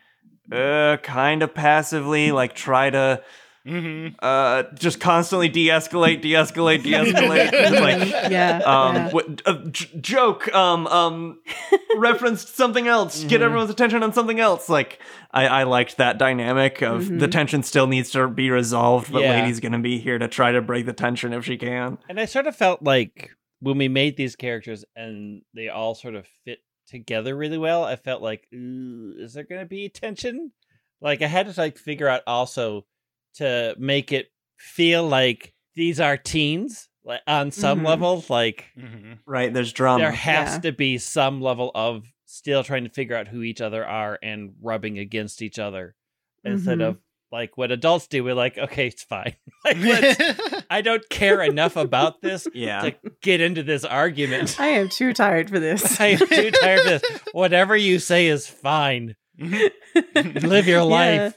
uh 0.50 0.96
kind 1.02 1.42
of 1.42 1.54
passively 1.54 2.32
like 2.32 2.54
try 2.54 2.90
to 2.90 3.22
Mhm. 3.64 4.16
uh 4.20 4.64
just 4.74 4.98
constantly 4.98 5.48
de-escalate, 5.48 6.20
de-escalate, 6.20 6.82
de-escalate. 6.82 7.80
like 7.80 8.30
yeah. 8.32 8.56
um 8.64 8.96
yeah. 8.96 9.10
what, 9.10 9.40
a 9.46 9.54
j- 9.70 10.00
joke 10.00 10.52
um 10.52 10.88
um 10.88 11.40
referenced 11.96 12.56
something 12.56 12.88
else 12.88 13.22
get 13.22 13.40
Mhm. 13.40 13.44
everyone's 13.44 13.70
attention 13.70 14.02
on 14.02 14.12
something 14.12 14.40
else 14.40 14.68
like 14.68 14.98
i 15.30 15.46
i 15.46 15.62
liked 15.62 15.96
that 15.98 16.18
dynamic 16.18 16.82
of 16.82 17.06
the 17.08 17.28
Mhm. 17.28 17.30
tension 17.30 17.62
still 17.62 17.86
needs 17.86 18.10
to 18.10 18.26
be 18.26 18.50
resolved 18.50 19.12
but 19.12 19.22
Yeah. 19.22 19.40
lady's 19.42 19.60
gonna 19.60 19.78
be 19.78 19.98
here 20.00 20.18
to 20.18 20.26
try 20.26 20.50
to 20.50 20.60
break 20.60 20.84
the 20.84 20.92
tension 20.92 21.32
if 21.32 21.44
she 21.44 21.56
can 21.56 21.98
And 22.08 22.18
I 22.18 22.24
sort 22.24 22.48
of 22.48 22.56
felt 22.56 22.82
like 22.82 23.30
when 23.60 23.78
we 23.78 23.86
made 23.86 24.16
these 24.16 24.34
characters 24.34 24.84
and 24.96 25.42
they 25.54 25.68
all 25.68 25.94
sort 25.94 26.16
of 26.16 26.26
fit 26.44 26.58
together 26.92 27.34
really 27.36 27.58
well, 27.58 27.82
I 27.84 27.96
felt 27.96 28.22
like, 28.22 28.46
"Ooh, 28.54 29.14
is 29.18 29.32
there 29.34 29.44
going 29.44 29.60
to 29.62 29.66
be 29.66 29.88
tension? 29.88 30.52
Like 31.00 31.22
I 31.22 31.26
had 31.26 31.52
to 31.52 31.60
like 31.60 31.78
figure 31.78 32.06
out 32.08 32.22
also 32.26 32.86
to 33.34 33.74
make 33.78 34.12
it 34.12 34.30
feel 34.58 35.08
like 35.08 35.54
these 35.74 35.98
are 35.98 36.16
teens, 36.16 36.88
like 37.02 37.22
on 37.26 37.50
some 37.50 37.80
Mhm. 37.80 37.86
level, 37.86 38.24
like 38.28 38.66
Mhm. 38.78 39.18
right 39.26 39.52
there's 39.52 39.72
drama 39.72 40.04
there 40.04 40.12
has 40.12 40.54
Yeah. 40.54 40.60
to 40.60 40.72
be 40.72 40.98
some 40.98 41.40
level 41.40 41.72
of 41.74 42.06
still 42.26 42.62
trying 42.62 42.84
to 42.84 42.90
figure 42.90 43.16
out 43.16 43.26
who 43.28 43.42
each 43.42 43.60
other 43.60 43.84
are 43.84 44.18
and 44.22 44.54
rubbing 44.60 44.98
against 44.98 45.42
each 45.42 45.58
other 45.58 45.96
instead 46.44 46.78
Mhm. 46.78 46.88
of 46.88 46.98
like 47.32 47.56
what 47.56 47.72
adults 47.72 48.06
do. 48.06 48.22
We're 48.22 48.34
like, 48.34 48.58
okay, 48.58 48.86
it's 48.88 49.02
fine. 49.02 49.34
like, 49.64 49.78
let's, 49.78 50.64
I 50.70 50.82
don't 50.82 51.08
care 51.08 51.42
enough 51.42 51.76
about 51.76 52.20
this 52.22 52.46
yeah 52.54 52.82
to 52.82 52.94
get 53.22 53.40
into 53.40 53.62
this 53.62 53.84
argument. 53.84 54.60
I 54.60 54.68
am 54.68 54.88
too 54.90 55.12
tired 55.14 55.48
for 55.50 55.58
this. 55.58 55.98
I 56.00 56.08
am 56.08 56.18
too 56.18 56.50
tired 56.50 56.80
of 56.80 56.84
this. 57.00 57.20
Whatever 57.32 57.74
you 57.76 57.98
say 57.98 58.26
is 58.26 58.46
fine. 58.46 59.16
Mm-hmm. 59.40 60.46
Live 60.46 60.66
your 60.68 60.84
life. 60.84 61.34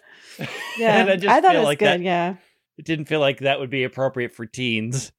Yeah, 0.77 0.97
And 1.08 1.10
I 1.25 1.38
I, 1.38 1.41
thought 1.41 1.51
feel 1.51 1.55
it 1.55 1.60
was 1.60 1.65
like 1.65 1.79
good. 1.79 1.86
that- 1.88 2.01
Yeah, 2.01 2.36
It 2.77 2.86
didn't 2.86 3.05
feel 3.05 3.21
like 3.21 3.39
that 3.39 3.60
would 3.62 3.69
be 3.69 3.86
appropriate 3.86 4.34
for 4.34 4.45
teens. 4.45 5.13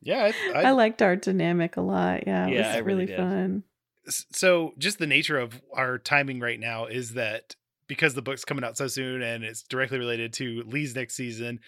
yeah, 0.00 0.30
I, 0.32 0.34
I, 0.54 0.62
I, 0.62 0.70
liked 0.70 1.02
our 1.02 1.16
dynamic 1.16 1.76
a 1.76 1.82
lot. 1.82 2.26
Yeah, 2.26 2.46
it 2.46 2.52
Yeah, 2.54 2.66
was 2.68 2.76
I 2.76 2.78
really 2.78 3.04
really, 3.04 3.06
did. 3.06 3.16
fun. 3.18 3.62
so 4.08 4.72
just 4.78 4.98
the 4.98 5.06
nature 5.06 5.38
of 5.38 5.60
our 5.74 5.98
timing 5.98 6.40
right 6.40 6.58
now 6.58 6.86
is 6.86 7.12
that 7.14 7.54
because 7.90 8.14
the 8.14 8.22
book's 8.22 8.44
coming 8.46 8.64
out 8.64 8.78
so 8.78 8.86
soon 8.86 9.20
and 9.20 9.42
it's 9.44 9.62
directly 9.64 9.98
related 9.98 10.32
to 10.34 10.62
Lee's 10.66 10.94
next 10.94 11.16
season, 11.16 11.58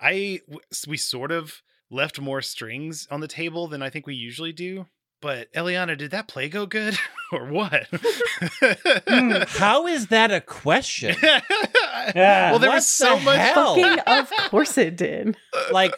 I 0.00 0.40
w- 0.46 0.60
s- 0.70 0.86
we 0.86 0.96
sort 0.96 1.32
of 1.32 1.60
left 1.90 2.18
more 2.20 2.40
strings 2.40 3.06
on 3.10 3.20
the 3.20 3.28
table 3.28 3.66
than 3.66 3.82
I 3.82 3.90
think 3.90 4.06
we 4.06 4.14
usually 4.14 4.52
do. 4.52 4.86
But 5.20 5.52
Eliana, 5.52 5.96
did 5.98 6.10
that 6.12 6.26
play 6.28 6.48
go 6.48 6.66
good 6.66 6.96
or 7.32 7.46
what? 7.46 7.86
Hmm, 9.06 9.32
how 9.48 9.86
is 9.94 10.06
that 10.08 10.30
a 10.32 10.40
question? 10.40 11.14
well, 11.22 12.58
there 12.58 12.70
What 12.70 12.74
was 12.74 12.88
so 12.88 13.16
the 13.18 13.24
much. 13.24 13.38
hell? 13.38 13.76
Fucking, 13.76 13.98
of 14.06 14.30
course 14.50 14.78
it 14.78 14.96
did. 14.96 15.36
Like, 15.70 15.94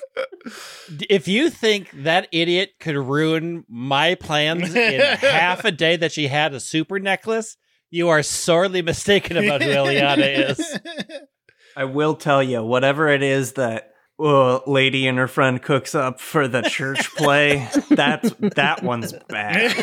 if 1.08 1.26
you 1.28 1.50
think 1.50 1.90
that 2.02 2.28
idiot 2.32 2.72
could 2.80 2.96
ruin 2.96 3.64
my 3.68 4.14
plans 4.14 4.74
in 4.74 5.00
half 5.00 5.64
a 5.64 5.72
day 5.72 5.96
that 5.96 6.12
she 6.12 6.26
had 6.28 6.52
a 6.54 6.60
super 6.60 6.98
necklace, 6.98 7.56
you 7.94 8.08
are 8.08 8.22
sorely 8.24 8.82
mistaken 8.82 9.36
about 9.36 9.62
who 9.62 9.68
Eliana 9.70 10.50
is. 10.50 10.78
i 11.76 11.84
will 11.84 12.14
tell 12.16 12.42
you 12.42 12.62
whatever 12.64 13.08
it 13.08 13.22
is 13.22 13.52
that 13.52 13.90
uh, 14.18 14.58
lady 14.66 15.06
and 15.08 15.18
her 15.18 15.26
friend 15.28 15.60
cooks 15.62 15.94
up 15.94 16.20
for 16.20 16.46
the 16.48 16.62
church 16.62 17.14
play 17.16 17.68
that's 17.90 18.32
that 18.56 18.82
one's 18.82 19.12
bad 19.28 19.74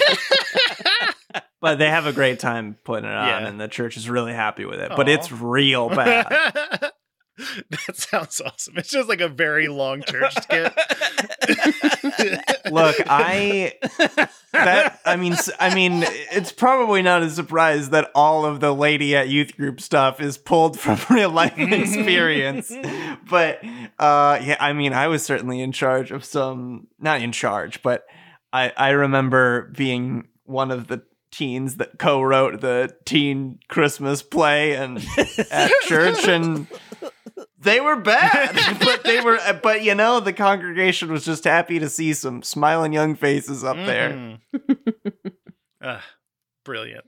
but 1.62 1.78
they 1.80 1.90
have 1.90 2.06
a 2.06 2.14
great 2.14 2.40
time 2.40 2.78
putting 2.86 3.10
it 3.10 3.14
on 3.14 3.28
Yeah. 3.28 3.48
and 3.48 3.60
the 3.60 3.68
church 3.68 3.98
is 3.98 4.10
really 4.10 4.34
happy 4.34 4.66
with 4.66 4.80
it 4.80 4.92
but 4.96 5.10
it's 5.10 5.32
real 5.32 5.90
bad 5.90 6.92
that 7.70 7.96
sounds 7.98 8.42
awesome. 8.42 8.78
It's 8.78 8.90
just 8.90 9.10
like 9.10 9.22
a 9.22 9.28
very 9.28 9.68
long 9.68 10.04
church 10.04 10.34
skit. 10.36 10.74
Look, 12.72 12.96
I 13.08 13.74
that 14.54 15.00
I 15.06 15.16
mean 15.16 15.36
I 15.60 15.74
mean 15.74 16.04
it's 16.32 16.52
probably 16.52 17.02
not 17.02 17.24
a 17.24 17.30
surprise 17.30 17.90
that 17.90 18.12
all 18.16 18.46
of 18.46 18.60
the 18.60 18.74
lady 18.74 19.16
at 19.16 19.30
youth 19.30 19.56
group 19.56 19.82
stuff 19.82 20.20
is 20.20 20.38
pulled 20.38 20.80
from 20.80 21.00
real 21.16 21.30
life 21.30 21.58
experience. 21.58 22.72
but 23.30 23.64
uh 24.00 24.40
yeah, 24.44 24.58
I 24.60 24.74
mean 24.74 24.94
I 24.94 25.08
was 25.08 25.24
certainly 25.24 25.62
in 25.62 25.72
charge 25.72 26.12
of 26.12 26.24
some 26.24 26.88
not 27.00 27.22
in 27.22 27.32
charge, 27.32 27.82
but 27.82 28.06
I 28.54 28.72
I 28.76 28.90
remember 28.90 29.72
being 29.76 30.28
one 30.46 30.72
of 30.72 30.88
the 30.88 31.04
teens 31.32 31.78
that 31.78 31.98
co-wrote 31.98 32.60
the 32.60 32.94
teen 33.06 33.58
Christmas 33.70 34.22
play 34.22 34.76
and 34.76 34.98
at 35.50 35.72
church 35.84 36.28
and 36.28 36.68
they 37.62 37.80
were 37.80 37.96
bad, 37.96 38.56
but 38.80 39.04
they 39.04 39.22
were. 39.22 39.40
But 39.62 39.84
you 39.84 39.96
know, 39.96 40.20
the 40.20 40.34
congregation 40.34 41.12
was 41.12 41.24
just 41.26 41.44
happy 41.46 41.80
to 41.80 41.90
see 41.90 42.14
some 42.14 42.44
smiling 42.44 42.94
young 42.94 43.16
faces 43.16 43.64
up 43.64 43.78
there. 43.78 44.38
Mhm. 44.54 45.32
Ah, 45.84 46.04
brilliant. 46.64 47.06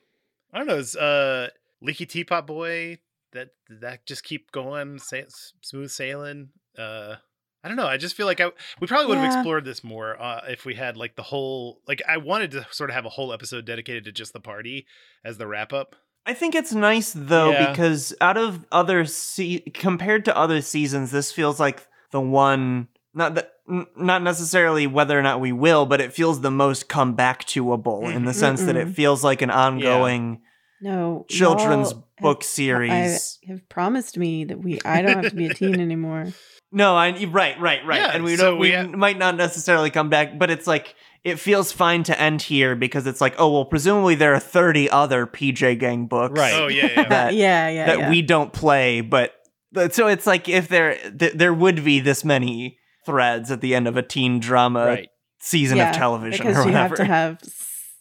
I 0.51 0.57
don't 0.57 0.67
know. 0.67 0.77
Is 0.77 0.95
uh, 0.95 1.49
Leaky 1.81 2.05
Teapot 2.05 2.47
Boy 2.47 2.97
that 3.33 3.49
that 3.81 4.05
just 4.05 4.23
keep 4.23 4.51
going, 4.51 4.99
smooth 4.99 5.89
sailing? 5.91 6.49
Uh, 6.77 7.15
I 7.63 7.67
don't 7.67 7.77
know. 7.77 7.85
I 7.87 7.97
just 7.97 8.15
feel 8.15 8.25
like 8.25 8.41
I 8.41 8.49
we 8.81 8.87
probably 8.87 9.07
would 9.07 9.17
have 9.19 9.31
Yeah. 9.31 9.37
explored 9.39 9.65
this 9.65 9.83
more 9.83 10.19
uh, 10.21 10.41
if 10.47 10.65
we 10.65 10.73
had 10.75 10.97
like 10.97 11.15
the 11.15 11.23
whole 11.23 11.81
like 11.87 12.01
I 12.07 12.17
wanted 12.17 12.51
to 12.51 12.65
sort 12.71 12.89
of 12.89 12.95
have 12.95 13.05
a 13.05 13.09
whole 13.09 13.31
episode 13.31 13.65
dedicated 13.65 14.05
to 14.05 14.11
just 14.11 14.33
the 14.33 14.39
party 14.39 14.85
as 15.23 15.37
the 15.37 15.47
wrap 15.47 15.71
up. 15.71 15.95
I 16.25 16.33
think 16.33 16.55
it's 16.55 16.73
nice 16.73 17.11
though 17.15 17.51
Yeah. 17.51 17.69
because 17.71 18.13
out 18.21 18.37
of 18.37 18.65
other 18.71 19.05
se- 19.05 19.59
compared 19.73 20.25
to 20.25 20.37
other 20.37 20.61
seasons, 20.61 21.11
this 21.11 21.31
feels 21.31 21.59
like 21.59 21.85
the 22.11 22.21
one. 22.21 22.87
Not 23.13 23.35
that, 23.35 23.51
n- 23.69 23.85
not 23.95 24.23
necessarily 24.23 24.87
whether 24.87 25.17
or 25.17 25.21
not 25.21 25.39
we 25.39 25.51
will, 25.51 25.85
but 25.85 26.01
it 26.01 26.13
feels 26.13 26.41
the 26.41 26.49
most 26.51 26.89
come 26.89 27.13
back 27.13 27.45
toable 27.45 28.07
in 28.09 28.25
the 28.25 28.31
Mhm. 28.31 28.35
sense 28.35 28.63
that 28.63 28.75
it 28.75 28.89
feels 28.89 29.23
like 29.23 29.41
an 29.41 29.51
ongoing 29.51 30.41
No 30.81 31.25
children's 31.29 31.93
book 32.21 32.41
have- 32.41 32.47
series. 32.49 33.39
I 33.47 33.51
have 33.51 33.69
promised 33.69 34.17
me 34.17 34.45
that 34.45 34.59
we 34.63 34.79
I 34.83 35.01
don't 35.01 35.21
have 35.23 35.29
to 35.31 35.35
be 35.35 35.45
a 35.47 35.53
teen 35.53 35.79
anymore. 35.79 36.27
No, 36.71 36.95
I 36.95 37.09
right, 37.25 37.59
right, 37.59 37.85
right. 37.85 37.99
Yeah, 37.99 38.11
and 38.15 38.23
we 38.23 38.35
so 38.35 38.51
don't 38.51 38.59
we 38.59 38.69
we 38.69 38.75
ha- 38.75 38.83
might 38.87 39.17
not 39.19 39.35
necessarily 39.35 39.91
come 39.91 40.09
back, 40.09 40.39
but 40.39 40.49
it's 40.49 40.65
like 40.65 40.95
it 41.23 41.39
feels 41.39 41.71
fine 41.71 42.03
to 42.03 42.19
end 42.19 42.41
here 42.43 42.75
because 42.75 43.07
it's 43.07 43.21
like, 43.21 43.35
oh 43.37 43.51
well, 43.51 43.65
presumably 43.65 44.15
there 44.15 44.33
are 44.33 44.39
30 44.39 44.89
other 44.89 45.25
PJ 45.25 45.79
gang 45.79 46.05
books 46.07 46.37
Right. 46.39 46.53
Oh 46.53 46.67
yeah, 46.67 46.89
yeah. 46.95 47.07
That- 47.09 47.33
yeah, 47.33 47.69
yeah, 47.69 47.85
that 47.87 47.99
yeah. 47.99 48.09
we 48.09 48.21
don't 48.21 48.51
play, 48.53 49.01
but 49.01 49.33
but- 49.71 49.93
so 49.95 50.07
it's 50.07 50.27
like 50.27 50.49
if 50.49 50.67
there 50.67 50.95
th- 51.17 51.33
there 51.33 51.53
would 51.53 51.83
be 51.83 51.99
this 51.99 52.23
many 52.25 52.77
threads 53.05 53.51
at 53.51 53.61
the 53.61 53.75
end 53.75 53.87
of 53.87 53.97
a 53.97 54.01
teen 54.01 54.39
drama 54.39 54.85
right. 54.85 55.09
season 55.39 55.77
Yeah, 55.77 55.89
of 55.89 55.95
television 55.95 56.45
because 56.45 56.57
or 56.65 56.69
you 56.69 56.73
whatever. 56.73 56.95
have 56.95 56.97
to 56.97 57.05
have 57.05 57.39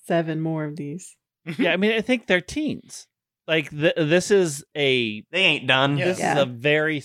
seven 0.06 0.40
more 0.40 0.64
of 0.64 0.76
these. 0.76 1.16
Yeah, 1.58 1.72
I 1.72 1.76
mean, 1.76 1.92
I 1.92 2.00
think 2.00 2.26
they're 2.26 2.40
teens. 2.40 3.06
Like 3.48 3.70
th- 3.70 3.94
this 3.96 4.30
is 4.30 4.64
a 4.76 5.22
they 5.32 5.40
ain't 5.40 5.66
done. 5.66 5.96
This 5.96 6.18
Yeah. 6.20 6.36
is 6.36 6.42
a 6.42 6.46
very 6.46 7.02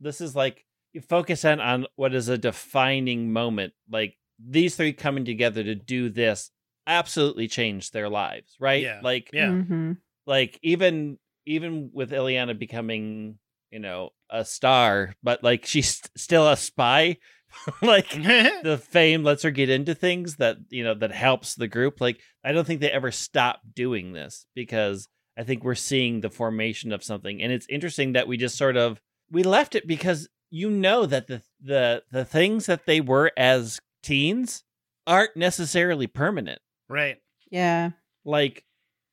this 0.00 0.20
is 0.20 0.36
like 0.36 0.64
you 0.92 1.00
focus 1.00 1.44
in 1.44 1.58
on 1.60 1.86
what 1.96 2.14
is 2.14 2.28
a 2.28 2.38
defining 2.38 3.32
moment 3.32 3.72
like 3.90 4.14
these 4.46 4.76
three 4.76 4.92
coming 4.92 5.24
together 5.24 5.62
to 5.62 5.74
do 5.74 6.08
this 6.08 6.50
absolutely 6.86 7.48
changed 7.48 7.92
their 7.92 8.08
lives, 8.08 8.56
right? 8.58 8.82
Yeah. 8.82 9.00
Like 9.02 9.30
Yeah. 9.32 9.48
Mhm. 9.48 9.98
like 10.26 10.58
even 10.62 11.18
even 11.46 11.90
with 11.92 12.10
Eliana 12.12 12.56
becoming, 12.58 13.38
you 13.70 13.78
know, 13.80 14.10
a 14.30 14.44
star, 14.44 15.14
but 15.22 15.42
like 15.42 15.66
she's 15.66 16.00
still 16.16 16.48
a 16.48 16.56
spy. 16.56 17.18
like 17.82 18.08
the 18.62 18.80
fame 18.90 19.22
lets 19.24 19.42
her 19.42 19.50
get 19.50 19.68
into 19.68 19.94
things 19.94 20.36
that 20.36 20.56
you 20.70 20.82
know 20.82 20.94
that 20.94 21.12
helps 21.12 21.54
the 21.54 21.68
group 21.68 22.00
like 22.00 22.18
i 22.42 22.50
don't 22.50 22.66
think 22.66 22.80
they 22.80 22.90
ever 22.90 23.10
stop 23.10 23.60
doing 23.74 24.14
this 24.14 24.46
because 24.54 25.06
i 25.36 25.42
think 25.42 25.62
we're 25.62 25.74
seeing 25.74 26.22
the 26.22 26.30
formation 26.30 26.92
of 26.92 27.04
something 27.04 27.42
and 27.42 27.52
it's 27.52 27.66
interesting 27.68 28.14
that 28.14 28.26
we 28.26 28.38
just 28.38 28.56
sort 28.56 28.78
of 28.78 28.98
we 29.30 29.42
left 29.42 29.74
it 29.74 29.86
because 29.86 30.30
you 30.50 30.70
know 30.70 31.04
that 31.04 31.26
the 31.26 31.42
the 31.60 32.02
the 32.10 32.24
things 32.24 32.64
that 32.64 32.86
they 32.86 33.02
were 33.02 33.30
as 33.36 33.78
teens 34.02 34.64
aren't 35.06 35.36
necessarily 35.36 36.06
permanent 36.06 36.60
right. 36.88 37.16
Yeah. 37.50 37.90
like 38.24 38.64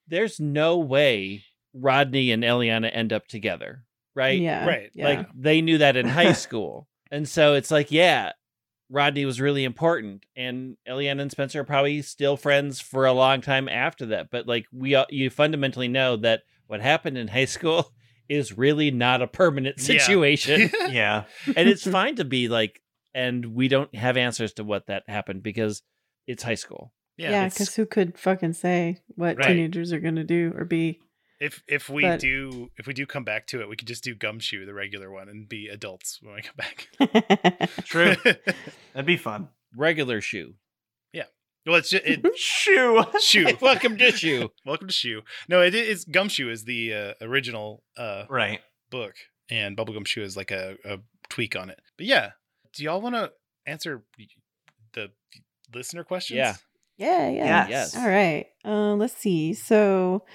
there's 0.07 0.39
no 0.39 0.77
way 0.79 1.43
rodney 1.73 2.31
and 2.31 2.43
eliana 2.43 2.89
end 2.93 3.13
up 3.13 3.27
together 3.27 3.83
right 4.15 4.39
Yeah. 4.39 4.65
Right. 4.67 4.89
Yeah. 4.93 5.07
like 5.07 5.27
they 5.35 5.61
knew 5.61 5.77
that 5.79 5.95
in 5.95 6.07
high 6.07 6.33
school. 6.33 6.87
and 7.11 7.27
so 7.27 7.53
it's 7.53 7.71
like, 7.71 7.91
yeah, 7.91 8.31
Rodney 8.91 9.23
was 9.25 9.39
really 9.39 9.63
important 9.63 10.25
and 10.35 10.75
Eliana 10.87 11.21
and 11.21 11.31
Spencer 11.31 11.61
are 11.61 11.63
probably 11.63 12.01
still 12.01 12.35
friends 12.37 12.81
for 12.81 13.05
a 13.05 13.13
long 13.13 13.39
time 13.41 13.69
after 13.69 14.07
that. 14.07 14.29
But 14.31 14.47
like 14.47 14.65
we 14.73 14.97
you 15.09 15.29
fundamentally 15.29 15.87
know 15.87 16.17
that 16.17 16.41
what 16.67 16.81
happened 16.81 17.17
in 17.17 17.27
high 17.27 17.45
school 17.45 17.93
is 18.29 18.57
really 18.57 18.89
not 18.91 19.21
a 19.21 19.27
permanent 19.27 19.77
Yeah. 19.77 19.83
situation. 19.99 20.71
Yeah. 20.89 21.23
and 21.55 21.69
it's 21.69 21.87
fine 21.87 22.15
to 22.17 22.25
be 22.25 22.47
like 22.47 22.81
and 23.13 23.53
we 23.55 23.67
don't 23.67 23.93
have 23.95 24.17
answers 24.17 24.53
to 24.53 24.63
what 24.63 24.87
that 24.87 25.03
happened 25.07 25.43
because 25.43 25.81
it's 26.27 26.43
high 26.43 26.55
school. 26.55 26.93
yeah. 27.17 27.31
yeah, 27.31 27.49
because 27.49 27.75
who 27.75 27.85
could 27.85 28.17
fucking 28.17 28.53
say 28.53 29.01
what 29.15 29.37
Right. 29.37 29.47
teenagers 29.47 29.91
are 29.93 29.99
gonna 29.99 30.23
do 30.23 30.53
or 30.55 30.65
be? 30.65 30.99
If 31.39 31.63
if 31.67 31.89
we 31.89 32.01
But- 32.03 32.19
do 32.19 32.69
if 32.77 32.85
we 32.87 32.93
do 32.93 33.05
come 33.05 33.23
back 33.23 33.47
to 33.47 33.61
it, 33.61 33.69
we 33.69 33.75
could 33.77 33.87
just 33.87 34.03
do 34.03 34.13
Gumshoe, 34.15 34.65
the 34.65 34.73
regular 34.73 35.09
one, 35.11 35.29
and 35.29 35.47
be 35.47 35.67
adults 35.69 36.19
when 36.21 36.35
we 36.35 36.41
come 36.41 36.55
back. 36.57 37.69
True. 37.85 38.15
That'd 38.93 39.05
be 39.05 39.17
fun. 39.17 39.49
Regular 39.75 40.19
shoe. 40.21 40.55
Yeah. 41.13 41.25
Well, 41.65 41.75
it's 41.77 41.89
just 41.91 42.05
it, 42.05 42.25
Shoo. 42.37 43.03
shoe. 43.21 43.47
Welcome 43.61 43.97
to 43.97 44.11
shoe. 44.11 44.51
Welcome 44.65 44.87
to 44.87 44.93
Shoe. 44.93 45.21
No, 45.47 45.61
it 45.61 45.73
is 45.75 46.03
Gumshoe 46.05 46.49
is 46.49 46.63
the 46.65 46.93
uh, 46.93 47.13
original 47.21 47.83
uh, 47.97 48.25
Right. 48.29 48.59
book, 48.89 49.15
and 49.49 49.77
Bubblegum 49.77 50.05
Shoe 50.07 50.23
is 50.23 50.35
like 50.35 50.51
a, 50.51 50.77
a 50.83 50.99
tweak 51.29 51.55
on 51.55 51.69
it. 51.69 51.79
But 51.97 52.05
yeah, 52.07 52.31
do 52.73 52.83
y'all 52.83 53.01
want 53.01 53.15
to 53.15 53.31
answer 53.65 54.03
the 54.93 55.11
listener 55.73 56.03
questions? 56.03 56.37
Yeah. 56.37 56.55
yeah, 56.97 57.29
yeah. 57.29 57.45
Yes. 57.45 57.69
Yes. 57.69 57.97
All 57.97 58.09
right. 58.09 58.45
Uh, 58.65 58.95
let's 58.95 59.15
see. 59.15 59.53
So, 59.53 60.25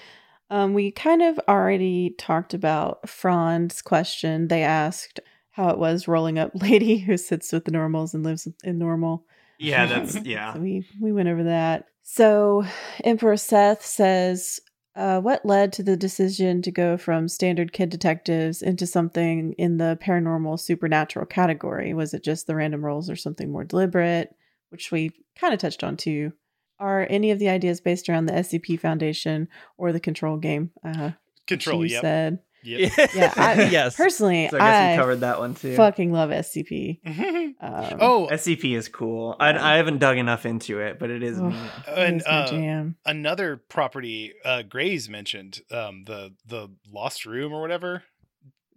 um, 0.49 0.73
we 0.73 0.91
kind 0.91 1.21
of 1.21 1.39
already 1.47 2.15
talked 2.17 2.53
about 2.53 3.09
Fran's 3.09 3.81
question. 3.81 4.47
They 4.47 4.63
asked 4.63 5.19
how 5.51 5.69
it 5.69 5.79
was 5.79 6.07
rolling 6.07 6.37
up 6.37 6.51
lady 6.61 6.97
who 6.97 7.17
sits 7.17 7.51
with 7.51 7.65
the 7.65 7.71
normals 7.71 8.13
and 8.13 8.23
lives 8.23 8.47
in 8.63 8.77
normal. 8.77 9.25
Yeah, 9.57 9.85
that's 9.85 10.15
yeah. 10.23 10.53
So 10.53 10.59
we 10.59 10.85
we 11.01 11.11
went 11.11 11.29
over 11.29 11.43
that. 11.45 11.85
So 12.03 12.65
Emperor 13.03 13.37
Seth 13.37 13.83
says, 13.83 14.59
uh, 14.95 15.19
"What 15.21 15.45
led 15.45 15.73
to 15.73 15.83
the 15.83 15.97
decision 15.97 16.61
to 16.63 16.71
go 16.71 16.97
from 16.97 17.27
standard 17.27 17.73
kid 17.73 17.89
detectives 17.89 18.61
into 18.61 18.87
something 18.87 19.53
in 19.53 19.77
the 19.77 19.97
paranormal 20.01 20.59
supernatural 20.59 21.25
category? 21.25 21.93
Was 21.93 22.13
it 22.13 22.23
just 22.23 22.47
the 22.47 22.55
random 22.55 22.83
rolls 22.83 23.09
or 23.09 23.15
something 23.15 23.51
more 23.51 23.63
deliberate?" 23.63 24.35
Which 24.69 24.91
we 24.91 25.11
kind 25.35 25.53
of 25.53 25.59
touched 25.59 25.83
on 25.83 25.97
too. 25.97 26.33
Are 26.79 27.07
any 27.09 27.31
of 27.31 27.39
the 27.39 27.49
ideas 27.49 27.79
based 27.79 28.09
around 28.09 28.25
the 28.25 28.33
SCP 28.33 28.79
Foundation 28.79 29.47
or 29.77 29.91
the 29.91 29.99
Control 29.99 30.37
game? 30.37 30.71
Uh, 30.83 31.11
Control. 31.47 31.85
Yep. 31.85 32.01
said. 32.01 32.39
Yep. 32.65 32.91
Yeah, 33.13 33.33
I, 33.37 33.63
yes. 33.71 33.95
Personally, 33.95 34.47
So 34.49 34.57
I 34.57 34.59
guess 34.59 34.81
I, 34.81 34.91
we 34.91 34.97
covered 34.97 35.15
that 35.21 35.39
one 35.39 35.53
too. 35.55 35.75
fucking 35.75 36.11
love 36.11 36.29
SCP. 36.31 36.99
Um, 37.61 37.97
oh, 38.01 38.27
SCP 38.31 38.75
is 38.75 38.89
cool. 38.89 39.35
I, 39.39 39.57
I 39.57 39.77
haven't 39.77 39.99
dug 39.99 40.17
enough 40.17 40.45
into 40.45 40.79
it, 40.81 40.99
but 40.99 41.09
it 41.09 41.23
is 41.23 41.39
Ugh. 41.39 41.51
neat. 41.51 41.71
and 41.87 42.23
uh, 42.27 42.83
another 43.05 43.55
property 43.57 44.33
uh 44.43 44.61
Grays 44.63 45.07
mentioned, 45.09 45.61
um, 45.71 46.03
the 46.05 46.33
the 46.45 46.67
Lost 46.91 47.25
Room 47.25 47.53
or 47.53 47.61
whatever. 47.61 48.03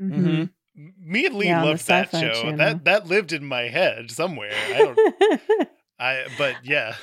Mhm. 0.00 0.50
M- 0.76 0.94
Me 0.98 1.26
and 1.26 1.34
Lee 1.34 1.46
Yeah, 1.48 1.64
loved 1.64 1.86
that 1.88 2.10
show. 2.12 2.32
Channel. 2.32 2.56
That 2.56 2.84
that 2.84 3.06
lived 3.08 3.32
in 3.32 3.44
my 3.44 3.62
head 3.62 4.10
somewhere. 4.12 4.52
I 4.54 4.78
don't. 4.78 4.98
I 5.98 6.26
but 6.38 6.56
yeah. 6.64 6.94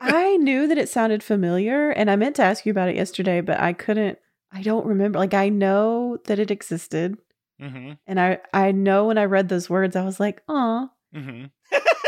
I 0.00 0.36
knew 0.36 0.68
that 0.68 0.78
it 0.78 0.88
sounded 0.88 1.22
familiar 1.22 1.90
and 1.90 2.10
I 2.10 2.16
meant 2.16 2.36
to 2.36 2.42
ask 2.42 2.64
you 2.64 2.70
about 2.70 2.88
it 2.88 2.94
yesterday, 2.96 3.40
but 3.40 3.58
I 3.58 3.72
couldn't 3.72 4.18
I 4.52 4.62
don't 4.62 4.86
remember. 4.86 5.18
Like 5.18 5.34
I 5.34 5.48
know 5.48 6.18
that 6.26 6.38
it 6.38 6.50
existed 6.50 7.16
hmm 7.60 7.92
and 8.06 8.18
I 8.20 8.38
I 8.52 8.72
know 8.72 9.06
when 9.06 9.18
I 9.18 9.24
read 9.24 9.48
those 9.48 9.70
words 9.70 9.96
I 9.96 10.04
was 10.04 10.18
like, 10.20 10.42
"Aw, 10.48 10.88
hmm 11.14 11.44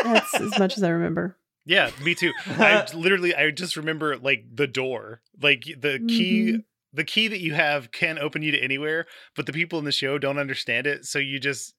that's 0.02 0.40
as 0.40 0.58
much 0.58 0.76
as 0.76 0.82
I 0.82 0.88
remember." 0.90 1.36
Yeah, 1.66 1.90
me 2.04 2.14
too. 2.14 2.32
I 2.48 2.86
literally 2.94 3.34
I 3.34 3.50
just 3.50 3.76
remember 3.76 4.16
like 4.18 4.44
the 4.52 4.66
door, 4.66 5.22
like 5.40 5.64
the 5.64 6.04
key. 6.08 6.52
Mhm. 6.54 6.64
The 6.96 7.02
key 7.02 7.26
that 7.26 7.40
you 7.40 7.54
have 7.54 7.90
can 7.90 8.20
open 8.20 8.42
you 8.42 8.52
to 8.52 8.62
anywhere, 8.62 9.06
but 9.34 9.46
the 9.46 9.52
people 9.52 9.80
in 9.80 9.84
the 9.84 9.90
show 9.90 10.16
don't 10.16 10.38
understand 10.38 10.86
it. 10.86 11.04
So 11.06 11.18
you 11.18 11.40
just 11.40 11.74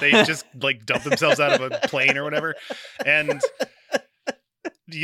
they 0.00 0.22
just 0.22 0.44
like 0.54 0.86
dump 0.86 1.02
themselves 1.02 1.40
out 1.40 1.52
of 1.52 1.60
a 1.60 1.70
plane 1.88 2.16
or 2.16 2.22
whatever, 2.22 2.54
and 3.04 3.40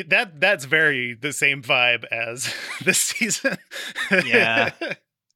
that 0.08 0.40
that's 0.40 0.64
very 0.66 1.14
the 1.14 1.32
same 1.32 1.62
vibe 1.62 2.04
as 2.12 2.54
this 2.84 2.98
season. 2.98 3.58
Yeah. 4.24 4.70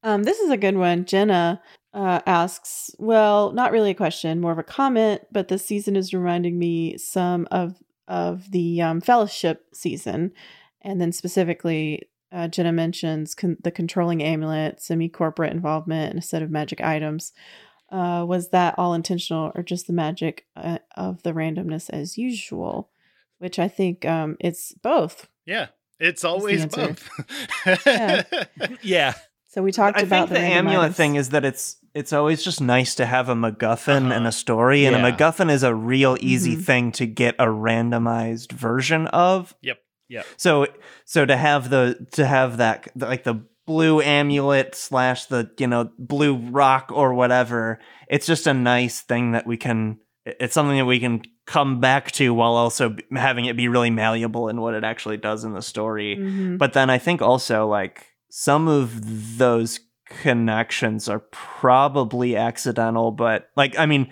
Um 0.03 0.23
this 0.23 0.39
is 0.41 0.51
a 0.51 0.57
good 0.57 0.77
one. 0.77 1.05
Jenna 1.05 1.61
uh 1.93 2.21
asks, 2.27 2.91
well, 2.99 3.53
not 3.53 3.73
really 3.73 3.91
a 3.91 3.95
question, 3.95 4.41
more 4.41 4.53
of 4.53 4.59
a 4.59 4.63
comment, 4.63 5.23
but 5.33 5.49
this 5.49 5.65
season 5.65 5.97
is 5.97 6.15
reminding 6.15 6.59
me 6.59 6.97
some 6.99 7.47
of 7.51 7.77
of 8.09 8.51
the 8.51 8.83
um, 8.83 9.01
fellowship 9.01 9.67
season 9.73 10.33
and 10.83 11.01
then 11.01 11.13
specifically 11.13 12.09
uh, 12.33 12.49
Jenna 12.49 12.73
mentions 12.73 13.35
con- 13.35 13.57
the 13.63 13.71
controlling 13.71 14.23
amulet, 14.23 14.81
semi 14.81 15.09
corporate 15.09 15.53
involvement, 15.53 16.11
and 16.11 16.19
a 16.19 16.23
set 16.23 16.43
of 16.43 16.51
magic 16.51 16.81
items. 16.81 17.33
Uh, 17.91 18.25
was 18.27 18.51
that 18.51 18.77
all 18.79 18.95
intentional 18.95 19.51
or 19.55 19.63
just 19.65 19.89
the 19.89 19.93
magic 19.93 20.47
uh, 20.57 20.79
of 20.97 21.23
the 21.25 21.33
randomness 21.33 21.91
as 21.91 22.17
usual? 22.17 22.89
Which 23.39 23.59
I 23.59 23.67
think 23.69 24.05
um, 24.05 24.37
it's 24.39 24.73
both. 24.75 25.29
yeah, 25.45 25.69
it's 25.99 26.25
always 26.25 26.67
both. 26.67 27.09
Yeah. 27.87 28.23
yeah. 28.83 29.15
So 29.53 29.63
we 29.63 29.73
talked 29.73 29.99
I 29.99 30.03
about 30.03 30.29
think 30.29 30.39
the, 30.39 30.43
random 30.47 30.67
amulet 30.69 30.85
items. 30.85 30.97
thing 30.97 31.15
is 31.17 31.31
that 31.31 31.45
it's 31.45 31.77
it's 31.93 32.13
always 32.13 32.45
just 32.45 32.61
nice 32.61 32.95
to 32.95 33.05
have 33.05 33.29
a 33.29 33.35
MacGuffin 33.35 33.97
and 33.97 34.13
Uh-huh. 34.13 34.29
a 34.29 34.33
story, 34.33 34.85
and 34.87 34.95
a 34.95 35.01
MacGuffin 35.01 35.51
is 35.51 35.65
a 35.65 35.75
real 35.75 36.17
easy 36.21 36.57
Mhm. 36.57 36.63
thing 36.65 36.93
to 36.93 37.07
get 37.07 37.35
a 37.41 37.47
randomized 37.47 38.53
version 38.53 39.09
of. 39.09 39.55
Yep. 39.63 39.79
Yep. 40.09 40.27
So 40.37 40.67
so 41.05 41.27
to 41.27 41.37
have 41.37 41.69
the 41.69 42.07
to 42.13 42.27
have 42.27 42.59
that 42.59 42.89
like 42.97 43.25
the 43.25 43.45
blue 43.67 44.01
amulet 44.01 44.75
slash 44.77 45.25
the 45.27 45.51
you 45.59 45.67
know 45.67 45.91
blue 45.99 46.37
rock 46.37 46.91
or 46.95 47.13
whatever, 47.15 47.81
it's 48.09 48.27
just 48.27 48.47
a 48.47 48.55
nice 48.55 49.01
thing 49.01 49.33
that 49.33 49.47
we 49.49 49.57
can. 49.57 49.99
It's 50.27 50.55
something 50.55 50.77
that 50.79 50.85
we 50.85 51.01
can 51.01 51.23
come 51.47 51.81
back 51.81 52.13
to 52.13 52.33
while 52.33 52.53
also 52.55 52.95
having 53.17 53.47
it 53.47 53.57
be 53.57 53.67
really 53.67 53.91
malleable 53.91 54.49
in 54.49 54.61
what 54.61 54.75
it 54.75 54.85
actually 54.85 55.17
does 55.17 55.43
in 55.43 55.55
the 55.55 55.63
story. 55.63 56.17
Mhm. 56.21 56.57
But 56.59 56.73
then 56.73 56.89
I 56.89 56.99
think 56.99 57.21
also 57.21 57.67
like 57.67 58.07
some 58.31 58.69
of 58.69 59.37
those 59.39 59.81
connections 60.07 61.09
are 61.09 61.21
probably 61.31 62.37
accidental, 62.37 63.11
but 63.13 63.49
like 63.57 63.79
I 63.79 63.87
mean 63.87 64.09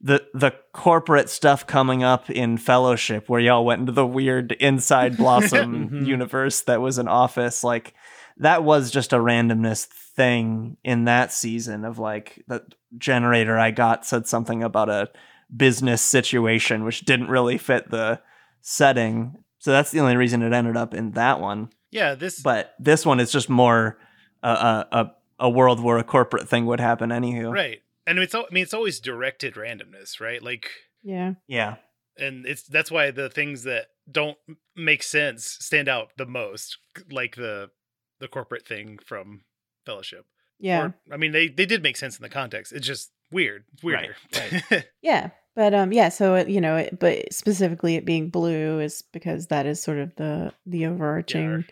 the 0.00 0.24
the 0.32 0.52
corporate 0.72 1.28
stuff 1.28 1.66
coming 1.66 2.02
up 2.02 2.30
in 2.30 2.56
Fellowship 2.56 3.28
where 3.28 3.40
y'all 3.40 3.64
went 3.64 3.80
into 3.80 3.92
the 3.92 4.06
weird 4.06 4.52
inside 4.52 5.16
Blossom 5.18 5.90
Mhm. 5.90 6.06
universe 6.06 6.62
that 6.62 6.80
was 6.80 6.98
an 6.98 7.08
office 7.08 7.62
like 7.64 7.94
that 8.38 8.64
was 8.64 8.90
just 8.90 9.12
a 9.12 9.16
randomness 9.18 9.84
thing 9.86 10.76
in 10.84 11.04
that 11.04 11.32
season 11.32 11.84
of 11.84 11.98
like 11.98 12.42
the 12.48 12.62
generator 12.96 13.58
I 13.58 13.70
got 13.72 14.06
said 14.06 14.26
something 14.26 14.62
about 14.62 14.88
a 14.88 15.10
business 15.54 16.00
situation 16.00 16.84
which 16.84 17.00
didn't 17.04 17.28
really 17.28 17.58
fit 17.58 17.90
the 17.90 18.20
setting. 18.62 19.42
So 19.58 19.72
that's 19.72 19.90
the 19.90 20.00
only 20.00 20.16
reason 20.16 20.42
it 20.42 20.52
ended 20.52 20.76
up 20.76 20.94
in 20.94 21.10
that 21.12 21.40
one 21.40 21.70
yeah, 21.90 22.14
this 22.14 22.40
but 22.40 22.74
this 22.78 23.04
one 23.06 23.20
is 23.20 23.30
just 23.32 23.48
more 23.48 23.98
a 24.42 24.48
a 24.50 24.86
a, 24.92 25.10
a 25.40 25.50
world 25.50 25.80
where 25.80 25.98
a 25.98 26.04
corporate 26.04 26.48
thing 26.48 26.66
would 26.66 26.80
happen 26.80 27.10
anywho. 27.10 27.52
right, 27.52 27.80
and 28.06 28.18
it's 28.18 28.34
I 28.34 28.44
mean 28.50 28.62
it's 28.62 28.74
always 28.74 29.00
directed 29.00 29.54
randomness, 29.54 30.20
right? 30.20 30.42
Like 30.42 30.70
yeah. 31.02 31.34
Yeah. 31.48 31.76
and 32.18 32.44
it's 32.46 32.62
that's 32.64 32.90
why 32.90 33.10
the 33.10 33.30
things 33.30 33.62
that 33.64 33.86
don't 34.10 34.36
make 34.76 35.02
sense 35.02 35.56
stand 35.60 35.88
out 35.88 36.10
the 36.16 36.26
most 36.26 36.76
like 37.10 37.36
the 37.36 37.70
the 38.18 38.28
corporate 38.28 38.66
thing 38.66 38.98
from 39.04 39.42
fellowship 39.86 40.26
Yeah. 40.58 40.82
Or, 40.86 40.94
i 41.12 41.16
mean 41.16 41.32
they 41.32 41.48
they 41.48 41.64
did 41.64 41.82
make 41.82 41.96
sense 41.96 42.18
in 42.18 42.22
the 42.22 42.28
context 42.28 42.72
it's 42.72 42.86
just 42.86 43.12
weird 43.30 43.64
it's 43.72 43.82
weirder 43.82 44.16
Right, 44.36 44.84
Yeah. 45.02 45.30
But 45.56 45.74
um, 45.74 45.92
yeah. 45.92 46.08
So 46.10 46.34
it, 46.36 46.48
you 46.48 46.60
know, 46.60 46.76
it, 46.76 46.98
but 46.98 47.32
specifically 47.32 47.96
it 47.96 48.04
being 48.06 48.30
blue 48.30 48.80
is 48.80 49.02
because 49.12 49.48
that 49.48 49.66
is 49.66 49.82
sort 49.82 49.98
of 49.98 50.14
the 50.16 50.52
the 50.66 50.86
overarching. 50.86 51.64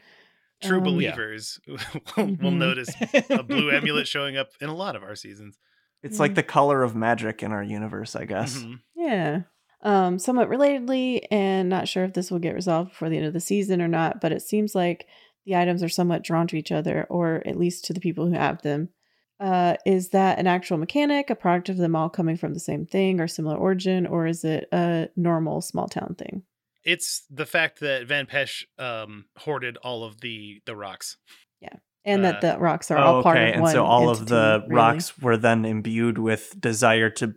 True 0.61 0.79
Um, 0.79 0.85
believers 0.85 1.61
will, 1.69 1.77
will 2.17 2.27
Mhm. 2.27 2.59
notice 2.59 2.93
a 3.31 3.43
blue 3.45 3.71
amulet 3.71 4.09
showing 4.09 4.37
up 4.37 4.49
in 4.61 4.69
a 4.69 4.75
lot 4.75 4.97
of 4.97 5.03
our 5.05 5.15
seasons. 5.15 5.57
It's 6.03 6.17
Mm. 6.17 6.21
like 6.21 6.35
the 6.35 6.43
color 6.43 6.83
of 6.83 6.97
magic 6.97 7.43
in 7.43 7.53
our 7.53 7.63
universe, 7.63 8.17
I 8.17 8.25
guess. 8.25 8.59
Mhm. 8.59 8.81
Yeah. 8.97 9.43
Um, 9.83 10.19
somewhat 10.19 10.49
relatedly, 10.49 11.21
and 11.31 11.69
not 11.69 11.87
sure 11.87 12.03
if 12.05 12.13
this 12.15 12.33
will 12.33 12.41
get 12.41 12.55
resolved 12.55 12.91
before 12.91 13.09
the 13.09 13.17
end 13.17 13.27
of 13.27 13.33
the 13.33 13.41
season 13.41 13.81
or 13.81 13.87
not, 13.87 14.21
but 14.21 14.33
it 14.33 14.43
seems 14.43 14.75
like 14.75 15.07
the 15.47 15.55
items 15.55 15.85
are 15.85 15.89
somewhat 15.89 16.25
drawn 16.25 16.49
to 16.49 16.57
each 16.57 16.73
other, 16.73 17.07
or 17.09 17.43
at 17.47 17.57
least 17.57 17.85
to 17.85 17.93
the 17.93 18.01
people 18.01 18.27
who 18.27 18.33
have 18.35 18.61
them. 18.63 18.89
Uh, 19.41 19.77
is 19.87 20.09
that 20.11 20.39
an 20.39 20.47
actual 20.49 20.79
mechanic, 20.79 21.31
a 21.31 21.35
product 21.35 21.69
of 21.69 21.77
them 21.77 21.95
all 21.95 22.09
coming 22.09 22.37
from 22.37 22.55
the 22.55 22.61
same 22.61 22.85
thing 22.85 23.21
or 23.21 23.29
similar 23.29 23.57
origin, 23.57 24.07
or 24.07 24.27
is 24.27 24.43
it 24.45 24.69
a 24.73 25.09
normal 25.17 25.61
small 25.61 25.87
town 25.87 26.17
thing? 26.19 26.43
It's 26.85 27.23
the 27.31 27.47
fact 27.47 27.81
that 27.81 28.07
Van 28.07 28.27
Pesh 28.27 28.65
um, 28.79 29.27
hoarded 29.39 29.77
all 29.79 30.03
of 30.05 30.21
the 30.21 30.61
the 30.67 30.75
rocks. 30.75 31.17
Yeah, 31.61 31.75
and 32.05 32.25
Uh, 32.25 32.33
that 32.33 32.41
the 32.41 32.59
rocks 32.59 32.91
are 32.91 32.99
Oh, 32.99 33.03
all 33.17 33.23
part 33.23 33.37
okay, 33.37 33.49
of 33.51 33.55
and 33.55 33.63
one. 33.63 33.73
so 33.73 33.85
all 33.85 34.09
of 34.09 34.27
the 34.27 34.61
really. 34.63 34.75
rocks 34.75 35.19
were 35.19 35.37
then 35.37 35.65
imbued 35.65 36.19
with 36.19 36.61
desire 36.61 37.11
to 37.11 37.35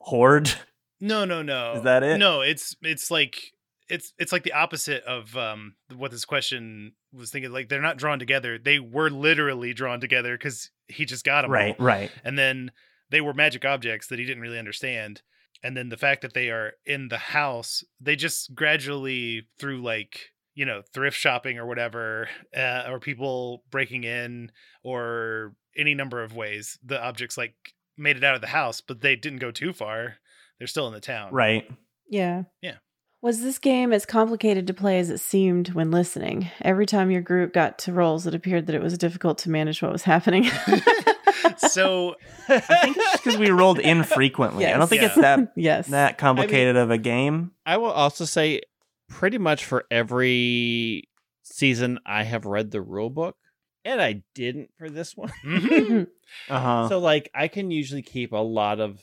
hoard. 0.00 0.52
No, 1.00 1.24
no, 1.24 1.40
no. 1.42 1.72
Is 1.76 1.82
that 1.84 2.02
it? 2.02 2.18
No, 2.18 2.42
it's 2.42 2.76
it's 2.82 3.10
like 3.10 3.52
it's 3.88 4.12
it's 4.18 4.32
like 4.32 4.42
the 4.42 4.52
opposite 4.52 5.02
of 5.04 5.34
um 5.36 5.74
what 5.96 6.10
this 6.10 6.24
question 6.26 6.92
was 7.12 7.30
thinking. 7.30 7.50
Like 7.52 7.68
they're 7.70 7.80
not 7.80 7.96
drawn 7.96 8.18
together. 8.18 8.58
They 8.58 8.78
were 8.78 9.08
literally 9.10 9.72
drawn 9.72 10.00
together 10.00 10.36
because 10.36 10.70
he 10.90 11.04
just 11.04 11.24
got 11.24 11.42
them 11.42 11.50
Right, 11.50 11.76
all. 11.78 11.86
right. 11.86 12.10
and 12.24 12.38
then 12.38 12.70
they 13.10 13.20
were 13.20 13.34
magic 13.34 13.64
objects 13.64 14.06
that 14.08 14.18
he 14.18 14.24
didn't 14.24 14.42
really 14.42 14.58
understand. 14.58 15.22
And 15.62 15.76
then 15.76 15.88
the 15.90 15.96
fact 15.96 16.22
that 16.22 16.32
they 16.32 16.48
are 16.50 16.72
in 16.86 17.08
the 17.08 17.18
house, 17.18 17.84
they 18.00 18.16
just 18.16 18.54
gradually 18.54 19.48
through 19.58 19.82
like 19.82 20.30
you 20.54 20.64
know 20.64 20.82
thrift 20.94 21.16
shopping 21.16 21.58
or 21.58 21.66
whatever, 21.66 22.28
uh, 22.56 22.84
or 22.88 22.98
people 23.00 23.62
breaking 23.70 24.04
in 24.04 24.52
or 24.82 25.54
any 25.76 25.94
number 25.94 26.22
of 26.22 26.34
ways, 26.34 26.78
the 26.84 27.00
objects 27.02 27.36
like 27.36 27.54
made 27.96 28.16
it 28.16 28.24
out 28.24 28.34
of 28.34 28.40
the 28.40 28.46
house, 28.48 28.80
but 28.80 29.00
they 29.02 29.16
didn't 29.16 29.38
go 29.40 29.50
too 29.50 29.72
far. 29.72 30.16
They're 30.58 30.66
still 30.66 30.86
in 30.88 30.94
the 30.94 31.00
town. 31.00 31.32
Right. 31.32 31.68
Yeah. 32.08 32.44
Yeah. 32.62 32.76
Was 33.22 33.42
this 33.42 33.58
game 33.58 33.92
as 33.92 34.06
complicated 34.06 34.66
to 34.68 34.74
play 34.74 34.98
as 34.98 35.10
it 35.10 35.18
seemed 35.18 35.68
when 35.74 35.90
listening? 35.90 36.50
Every 36.62 36.86
time 36.86 37.10
your 37.10 37.20
group 37.20 37.52
got 37.52 37.78
to 37.80 37.92
rolls, 37.92 38.26
it 38.26 38.34
appeared 38.34 38.66
that 38.66 38.74
it 38.74 38.82
was 38.82 38.96
difficult 38.96 39.36
to 39.38 39.50
manage 39.50 39.82
what 39.82 39.92
was 39.92 40.02
happening. 40.04 40.44
so 41.58 42.14
I 42.48 42.60
think 42.60 42.96
it's 42.96 43.10
just 43.12 43.24
because 43.24 43.38
we 43.38 43.50
rolled 43.50 43.78
infrequently. 43.78 44.64
I 44.72 44.76
don't 44.78 44.88
think 44.88 45.02
Yes. 45.02 45.12
it's 45.12 45.20
that 45.20 45.52
yes. 45.56 45.86
that 45.88 46.16
complicated 46.16 46.76
of 46.76 46.90
a 46.90 46.96
game. 46.96 47.50
I 47.66 47.76
will 47.76 47.90
also 47.90 48.24
say, 48.24 48.62
pretty 49.10 49.36
much 49.38 49.66
for 49.66 49.84
every 49.90 51.08
season, 51.42 51.98
I 52.06 52.22
have 52.22 52.46
read 52.46 52.70
the 52.70 52.80
rule 52.80 53.10
book, 53.10 53.36
and 53.84 54.00
I 54.00 54.22
didn't 54.34 54.70
for 54.78 54.88
this 54.88 55.14
one. 55.14 55.32
mhm. 55.44 56.06
Uh 56.48 56.58
huh. 56.60 56.88
So, 56.88 56.98
like, 57.00 57.30
I 57.34 57.48
can 57.48 57.70
usually 57.70 58.02
keep 58.02 58.32
a 58.32 58.36
lot 58.38 58.80
of 58.80 58.98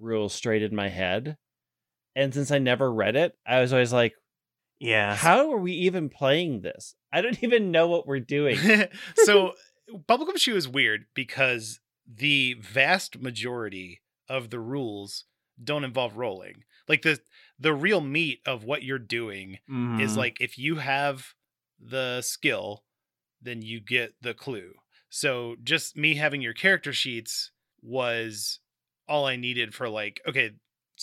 rules 0.00 0.34
straight 0.34 0.62
in 0.64 0.74
my 0.74 0.88
head. 0.88 1.36
And 2.16 2.32
since 2.32 2.50
I 2.50 2.58
never 2.58 2.92
read 2.92 3.16
it, 3.16 3.36
I 3.46 3.60
was 3.60 3.72
always 3.72 3.92
like, 3.92 4.14
yeah. 4.78 5.14
how 5.16 5.50
are 5.52 5.58
we 5.58 5.72
even 5.72 6.08
playing 6.08 6.60
this? 6.60 6.94
I 7.12 7.20
don't 7.22 7.42
even 7.42 7.70
know 7.70 7.88
what 7.88 8.06
we're 8.06 8.20
doing. 8.20 8.56
so 9.24 9.52
Bubblegumshoe 10.08 10.54
is 10.54 10.68
weird 10.68 11.06
because 11.14 11.80
the 12.06 12.54
vast 12.60 13.20
majority 13.20 14.00
of 14.28 14.50
the 14.50 14.60
rules 14.60 15.24
don't 15.62 15.84
involve 15.84 16.16
rolling 16.16 16.64
like 16.88 17.02
the 17.02 17.18
the 17.58 17.72
real 17.72 18.00
meat 18.00 18.40
of 18.44 18.64
what 18.64 18.82
you're 18.82 18.98
doing 18.98 19.52
is 20.00 20.12
Mhm. 20.14 20.16
like 20.16 20.36
if 20.40 20.58
you 20.58 20.76
have 20.76 21.28
the 21.78 22.20
skill 22.22 22.82
then 23.40 23.62
you 23.62 23.80
get 23.80 24.14
the 24.20 24.34
clue 24.34 24.72
so 25.08 25.54
just 25.62 25.96
me 25.96 26.16
having 26.16 26.42
your 26.42 26.54
character 26.54 26.92
sheets 26.92 27.52
was 27.82 28.58
all 29.06 29.26
i 29.26 29.36
needed 29.36 29.74
for 29.74 29.88
like 29.88 30.20
okay 30.26 30.50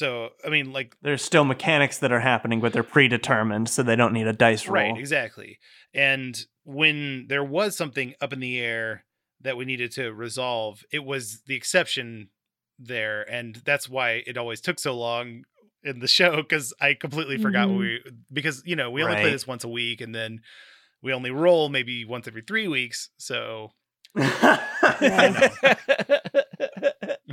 so 0.02 0.30
i 0.46 0.50
mean 0.50 0.74
like 0.74 0.96
there's 1.02 1.24
still 1.24 1.46
mechanics 1.46 2.00
that 2.00 2.12
are 2.12 2.20
happening, 2.20 2.60
but 2.60 2.74
they're 2.74 2.84
predetermined, 2.96 3.70
so 3.70 3.84
they 3.84 3.96
don't 3.96 4.14
need 4.14 4.28
a 4.28 4.34
dice 4.34 4.68
roll. 4.68 4.92
Right, 4.92 4.98
exactly. 5.00 5.60
And 5.94 6.36
when 6.64 7.28
there 7.28 7.44
was 7.44 7.76
something 7.78 8.14
up 8.20 8.34
in 8.34 8.40
the 8.40 8.60
air 8.60 9.06
that 9.42 9.58
we 9.58 9.66
needed 9.66 9.92
to 9.94 10.12
resolve, 10.14 10.84
it 10.92 11.04
was 11.04 11.42
the 11.48 11.56
exception 11.56 12.30
there, 12.80 13.22
and 13.38 13.56
that's 13.66 13.88
why 13.90 14.24
it 14.26 14.38
always 14.38 14.62
took 14.62 14.80
so 14.80 14.96
long 14.98 15.44
in 15.84 16.00
the 16.00 16.08
show 16.20 16.38
because 16.38 16.74
I 16.80 16.94
completely 16.96 17.38
forgot 17.38 17.70
what 17.70 17.78
Mhm. 17.78 17.80
we 17.80 18.00
because 18.34 18.64
you 18.66 18.76
know 18.76 18.90
we 18.92 19.04
only 19.04 19.16
play 19.16 19.32
this 19.32 19.48
once 19.48 19.64
a 19.64 19.70
week, 19.70 20.02
and 20.02 20.14
then 20.16 20.42
we 21.04 21.14
only 21.14 21.32
roll 21.32 21.70
maybe 21.70 22.06
once 22.06 22.28
every 22.28 22.42
three 22.44 22.68
weeks. 22.68 23.10
So 23.18 23.72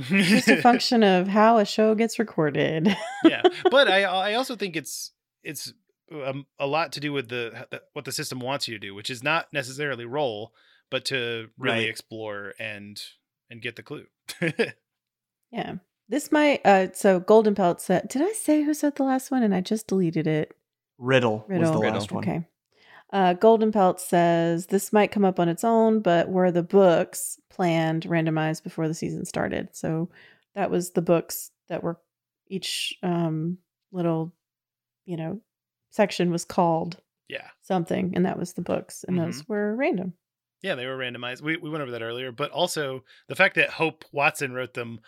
just 0.01 0.47
a 0.47 0.57
function 0.61 1.03
of 1.03 1.27
how 1.27 1.57
a 1.57 1.65
show 1.65 1.95
gets 1.95 2.19
recorded. 2.19 2.95
yeah, 3.23 3.41
but 3.71 3.87
I 3.87 4.03
I 4.03 4.33
also 4.35 4.55
think 4.55 4.75
it's 4.75 5.11
it's 5.43 5.73
um, 6.11 6.45
a 6.59 6.65
lot 6.67 6.91
to 6.93 6.99
do 6.99 7.13
with 7.13 7.29
the 7.29 7.67
what 7.93 8.05
the 8.05 8.11
system 8.11 8.39
wants 8.39 8.67
you 8.67 8.75
to 8.75 8.79
do, 8.79 8.95
which 8.95 9.09
is 9.09 9.23
not 9.23 9.47
necessarily 9.53 10.05
roll, 10.05 10.53
but 10.89 11.05
to 11.05 11.49
really 11.57 11.79
Right. 11.79 11.89
explore 11.89 12.53
and 12.59 13.01
and 13.49 13.61
get 13.61 13.75
the 13.75 13.83
clue. 13.83 14.05
yeah. 15.51 15.75
This 16.07 16.31
might 16.31 16.65
uh 16.65 16.91
so 16.93 17.19
Golden 17.19 17.53
Pelt 17.55 17.81
said 17.81 18.07
did 18.09 18.21
I 18.21 18.31
say 18.33 18.63
who 18.63 18.73
said 18.73 18.95
the 18.95 19.03
last 19.03 19.29
one 19.31 19.43
and 19.43 19.53
I 19.53 19.61
just 19.61 19.87
deleted 19.87 20.25
it? 20.27 20.55
Riddle, 20.97 21.39
was 21.39 21.49
Riddle. 21.49 21.73
the 21.73 21.79
Riddle. 21.79 21.99
last 21.99 22.11
one. 22.11 22.23
Okay. 22.23 22.47
Uh, 23.11 23.33
Golden 23.33 23.71
Pelt 23.71 23.99
says 23.99 24.67
this 24.67 24.93
might 24.93 25.11
come 25.11 25.25
up 25.25 25.39
on 25.39 25.49
its 25.49 25.63
own, 25.63 25.99
but 26.01 26.29
were 26.29 26.51
the 26.51 26.61
books 26.63 27.39
planned 27.49 28.03
randomized 28.03 28.63
before 28.63 28.87
the 28.87 28.93
season 28.93 29.25
started? 29.25 29.69
So 29.73 30.09
that 30.55 30.69
was 30.69 30.91
the 30.91 31.01
books 31.01 31.51
that 31.69 31.81
were 31.83 31.99
each 32.47 32.93
um, 33.01 33.57
little, 33.91 34.33
you 35.05 35.17
know, 35.17 35.41
section 35.91 36.31
was 36.31 36.45
called 36.45 36.97
yeah, 37.27 37.47
something, 37.61 38.13
and 38.15 38.25
that 38.25 38.37
was 38.39 38.53
the 38.53 38.61
books, 38.61 39.03
and 39.07 39.17
those 39.17 39.47
were 39.47 39.75
random. 39.75 40.13
yeah, 40.63 40.73
they 40.75 40.85
were 40.87 40.97
randomized. 40.97 41.41
We 41.41 41.57
we 41.57 41.69
went 41.69 41.83
over 41.83 41.91
that 41.91 42.01
earlier, 42.01 42.31
but 42.31 42.49
also 42.51 43.03
the 43.27 43.35
fact 43.35 43.55
that 43.55 43.69
Hope 43.69 44.03
Watson 44.11 44.53
wrote 44.53 44.73
them 44.73 44.99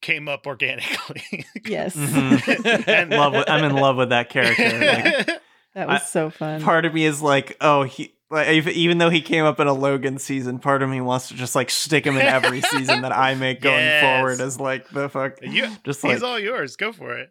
came 0.00 0.28
up 0.28 0.46
organically. 0.46 1.44
Yes, 1.64 1.94
Mhm. 1.96 2.88
And- 2.88 3.10
Love 3.10 3.32
with, 3.34 3.48
I'm 3.50 3.62
in 3.64 3.74
love 3.76 3.96
with 3.96 4.08
that 4.10 4.28
character. 4.28 5.24
Like, 5.28 5.37
that 5.74 5.88
was 5.88 6.00
I- 6.02 6.04
so 6.04 6.30
fun. 6.30 6.62
part 6.62 6.84
of 6.84 6.94
me 6.94 7.04
is 7.04 7.20
like, 7.22 7.56
oh, 7.60 7.82
he. 7.84 8.14
Like, 8.30 8.48
if- 8.48 8.68
even 8.68 8.98
though 8.98 9.08
he 9.08 9.22
came 9.22 9.46
up 9.46 9.58
in 9.58 9.66
a 9.68 9.72
Logan 9.72 10.18
season, 10.18 10.58
part 10.58 10.82
of 10.82 10.90
me 10.90 11.00
wants 11.00 11.28
to 11.28 11.34
just 11.34 11.54
like 11.54 11.70
stick 11.70 12.04
him 12.06 12.16
in 12.16 12.26
every 12.26 12.60
season 12.60 13.00
that 13.00 13.12
I 13.16 13.34
make 13.34 13.62
going 13.62 13.78
Yes. 13.84 14.02
forward 14.18 14.40
as 14.42 14.60
like 14.60 14.86
the 14.90 15.08
fuck. 15.08 15.38
You- 15.42 15.68
just 15.84 16.02
He's 16.02 16.20
like 16.20 16.22
all 16.22 16.38
yours. 16.38 16.76
Go 16.76 16.92
for 16.92 17.16
it. 17.18 17.30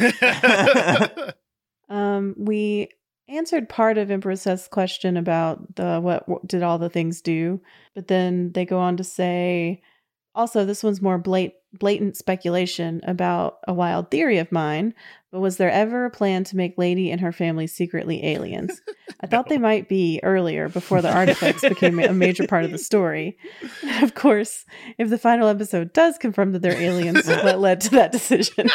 Um, 1.88 2.34
we 2.38 2.88
answered 3.28 3.68
part 3.68 3.98
of 3.98 4.10
Empress 4.10 4.42
Seth's 4.42 4.66
question 4.66 5.16
about 5.18 5.76
the 5.76 6.00
what, 6.00 6.26
what 6.28 6.46
did 6.46 6.62
all 6.62 6.78
the 6.78 6.88
things 6.88 7.20
do, 7.20 7.60
but 7.94 8.08
then 8.08 8.52
they 8.52 8.64
go 8.64 8.78
on 8.78 8.96
to 8.96 9.04
say, 9.04 9.82
also 10.34 10.64
this 10.64 10.82
one's 10.82 11.02
more 11.02 11.18
blat- 11.18 11.52
blatant 11.78 12.16
speculation 12.16 13.02
about 13.06 13.58
a 13.68 13.74
wild 13.74 14.10
theory 14.10 14.38
of 14.38 14.50
mine. 14.50 14.94
But 15.32 15.40
was 15.40 15.56
there 15.56 15.70
ever 15.70 16.04
a 16.04 16.10
plan 16.10 16.44
to 16.44 16.56
make 16.58 16.76
Lady 16.76 17.10
and 17.10 17.18
her 17.22 17.32
family 17.32 17.66
secretly 17.66 18.22
aliens? 18.22 18.82
I 19.20 19.26
thought 19.28 19.48
they 19.48 19.56
might 19.56 19.88
be 19.88 20.20
earlier 20.22 20.68
before 20.68 21.00
the 21.00 21.10
artifacts 21.10 21.62
became 21.66 21.98
a 21.98 22.12
major 22.12 22.46
part 22.46 22.66
of 22.66 22.70
the 22.70 22.76
story. 22.76 23.38
And 23.82 24.04
of 24.04 24.14
course, 24.14 24.66
if 24.98 25.08
the 25.08 25.16
final 25.16 25.48
episode 25.48 25.94
does 25.94 26.18
confirm 26.18 26.52
that 26.52 26.60
they're 26.60 26.78
aliens, 26.78 27.26
what 27.28 27.58
led 27.60 27.80
to 27.80 27.90
that 27.92 28.12
decision? 28.12 28.68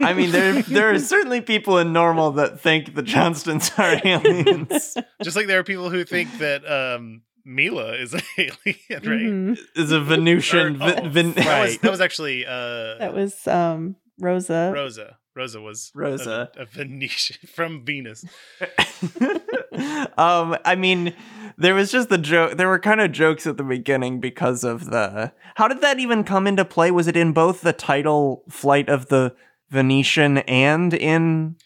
I 0.00 0.14
mean, 0.16 0.32
there 0.32 0.62
there 0.62 0.90
are 0.92 0.98
certainly 0.98 1.40
people 1.42 1.78
in 1.78 1.92
normal 1.92 2.32
that 2.32 2.60
think 2.60 2.96
the 2.96 3.02
Johnstons 3.02 3.70
are 3.78 4.00
aliens. 4.04 4.96
Just 5.22 5.36
like 5.36 5.46
there 5.46 5.60
are 5.60 5.64
people 5.64 5.90
who 5.90 6.02
think 6.04 6.38
that 6.38 6.68
um, 6.68 7.22
Mila 7.44 7.92
is 7.94 8.14
an 8.14 8.22
alien, 8.36 8.56
right? 8.90 9.02
Mhm. 9.04 9.58
Is 9.76 9.92
a 9.92 10.00
Venusian. 10.00 10.82
Or- 10.82 11.04
oh, 11.04 11.08
Vin- 11.08 11.34
that, 11.34 11.36
was, 11.36 11.46
Right. 11.46 11.82
that 11.82 11.90
was 11.92 12.00
actually 12.00 12.46
uh, 12.46 12.98
That 12.98 13.14
was 13.14 13.46
um 13.46 13.94
Rosa. 14.18 14.72
Rosa. 14.74 15.17
Rosa 15.38 15.60
was 15.60 15.92
Rosa. 15.94 16.50
a, 16.56 16.66
Venetian 16.66 17.36
from 17.54 17.84
Venus. 17.84 18.24
um, 20.18 20.56
I 20.64 20.74
mean, 20.76 21.14
there 21.56 21.74
was 21.74 21.90
just 21.92 22.08
the 22.08 22.18
joke. 22.18 22.56
There 22.56 22.68
were 22.68 22.78
kind 22.78 23.00
of 23.00 23.12
jokes 23.12 23.46
at 23.46 23.56
the 23.56 23.62
beginning 23.64 24.20
because 24.20 24.64
of 24.64 24.86
the. 24.90 25.32
How 25.54 25.68
did 25.68 25.80
that 25.80 25.98
even 25.98 26.24
come 26.24 26.46
into 26.46 26.64
play? 26.64 26.90
Was 26.90 27.06
it 27.06 27.16
in 27.16 27.32
both 27.32 27.60
the 27.62 27.72
title 27.72 28.42
flight 28.48 28.88
of 28.88 29.06
the 29.06 29.34
Venetian 29.70 30.38
and 30.38 30.92
in 30.94 31.56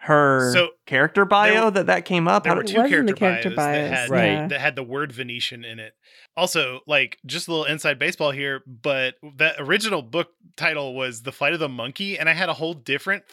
her 0.00 0.52
So, 0.52 0.68
character 0.86 1.24
bio 1.24 1.66
were- 1.66 1.70
that 1.72 1.86
that 1.86 2.04
came 2.04 2.28
up? 2.28 2.44
There 2.44 2.52
How 2.52 2.56
were 2.58 2.62
did- 2.62 2.74
two 2.74 2.82
was 2.82 2.90
in 2.92 3.14
character, 3.14 3.14
character 3.14 3.50
bios, 3.50 3.56
that 3.90 3.90
had 3.90 4.10
Right. 4.10 4.48
that 4.48 4.60
had 4.60 4.76
the 4.76 4.82
word 4.84 5.12
Venetian 5.12 5.64
in 5.64 5.78
it. 5.78 5.94
Also, 6.38 6.80
like 6.86 7.18
just 7.26 7.48
a 7.48 7.50
little 7.50 7.64
inside 7.66 7.98
baseball 7.98 8.30
here, 8.30 8.62
but 8.66 9.16
that 9.36 9.56
original 9.58 10.02
book 10.02 10.28
title 10.56 10.94
was 10.94 11.22
"The 11.22 11.32
Flight 11.32 11.52
of 11.52 11.58
the 11.60 11.68
Monkey," 11.68 12.18
and 12.18 12.28
I 12.28 12.32
had 12.32 12.48
a 12.48 12.54
whole 12.54 12.74
different 12.74 13.24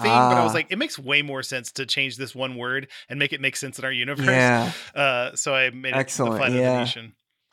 thing. 0.00 0.10
But 0.10 0.36
I 0.36 0.42
was 0.42 0.52
Ah. 0.52 0.54
like, 0.54 0.66
it 0.72 0.76
makes 0.78 0.98
way 0.98 1.22
more 1.22 1.42
sense 1.42 1.70
to 1.72 1.86
change 1.86 2.16
this 2.16 2.34
one 2.34 2.56
word 2.56 2.88
and 3.08 3.18
make 3.18 3.32
it 3.32 3.40
make 3.40 3.54
sense 3.56 3.78
in 3.78 3.84
our 3.84 3.92
universe. 3.92 4.26
yeah, 4.26 4.72
Uh, 4.94 5.36
so 5.36 5.54
I 5.54 5.70
made 5.70 5.90
it 5.90 5.96
Excellent, 5.96 6.32
the 6.32 6.38
Flight 6.38 6.48
of 6.50 6.56
the 6.56 6.60
yeah. 6.62 7.06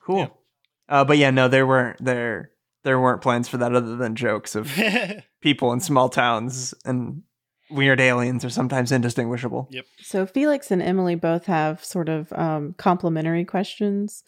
Cool. 0.03 0.17
Yeah. 0.17 0.27
Uh, 0.89 1.03
but 1.05 1.17
yeah, 1.19 1.29
no, 1.29 1.47
there 1.47 1.67
weren't 1.67 2.03
there 2.03 2.51
there 2.83 2.99
weren't 2.99 3.21
plans 3.21 3.47
for 3.47 3.57
that 3.57 3.75
other 3.75 3.95
than 3.95 4.15
jokes 4.15 4.55
of 4.55 4.71
people 5.41 5.71
in 5.71 5.79
small 5.79 6.09
towns 6.09 6.73
and 6.83 7.21
weird 7.69 8.01
aliens 8.01 8.43
are 8.43 8.49
sometimes 8.49 8.91
indistinguishable. 8.91 9.67
Yep. 9.71 9.85
So 10.01 10.25
Felix 10.25 10.71
and 10.71 10.81
Emily 10.81 11.15
both 11.15 11.45
have 11.45 11.83
sort 11.85 12.09
of 12.09 12.33
um, 12.33 12.73
complementary 12.77 13.45
questions. 13.45 14.23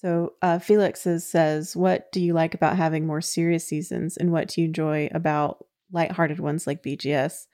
So 0.00 0.34
uh, 0.42 0.58
Felix 0.60 1.00
says, 1.00 1.74
"What 1.76 2.10
do 2.12 2.20
you 2.20 2.32
like 2.32 2.54
about 2.54 2.76
having 2.76 3.06
more 3.06 3.20
serious 3.20 3.66
seasons, 3.66 4.16
and 4.16 4.30
what 4.32 4.48
do 4.48 4.60
you 4.60 4.66
enjoy 4.68 5.08
about 5.12 5.66
lighthearted 5.92 6.38
ones 6.40 6.66
like 6.66 6.82
BGS?" 6.82 7.46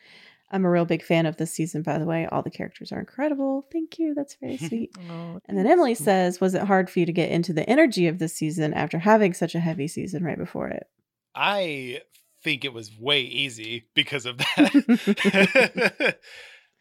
I'm 0.50 0.64
a 0.66 0.70
real 0.70 0.84
big 0.84 1.02
fan 1.02 1.26
of 1.26 1.36
this 1.36 1.50
season, 1.52 1.82
by 1.82 1.98
the 1.98 2.04
way. 2.04 2.26
All 2.26 2.42
the 2.42 2.50
characters 2.50 2.92
are 2.92 3.00
incredible. 3.00 3.66
Thank 3.72 3.98
you. 3.98 4.14
That's 4.14 4.36
very 4.40 4.56
sweet. 4.68 4.94
And 5.48 5.58
then 5.58 5.66
Emily 5.66 5.94
says, 5.94 6.40
"Was 6.40 6.54
it 6.54 6.62
hard 6.62 6.90
for 6.90 7.00
you 7.00 7.06
to 7.06 7.12
get 7.12 7.30
into 7.30 7.52
the 7.52 7.68
energy 7.68 8.06
of 8.08 8.18
this 8.18 8.34
season 8.36 8.74
after 8.74 8.98
having 8.98 9.32
such 9.32 9.54
a 9.54 9.60
heavy 9.60 9.88
season 9.88 10.22
right 10.22 10.38
before 10.38 10.68
it?" 10.68 10.86
I 11.34 12.02
think 12.42 12.64
it 12.64 12.74
was 12.74 12.92
way 12.96 13.22
easy 13.22 13.88
because 13.94 14.26
of 14.26 14.36
that. 14.38 16.16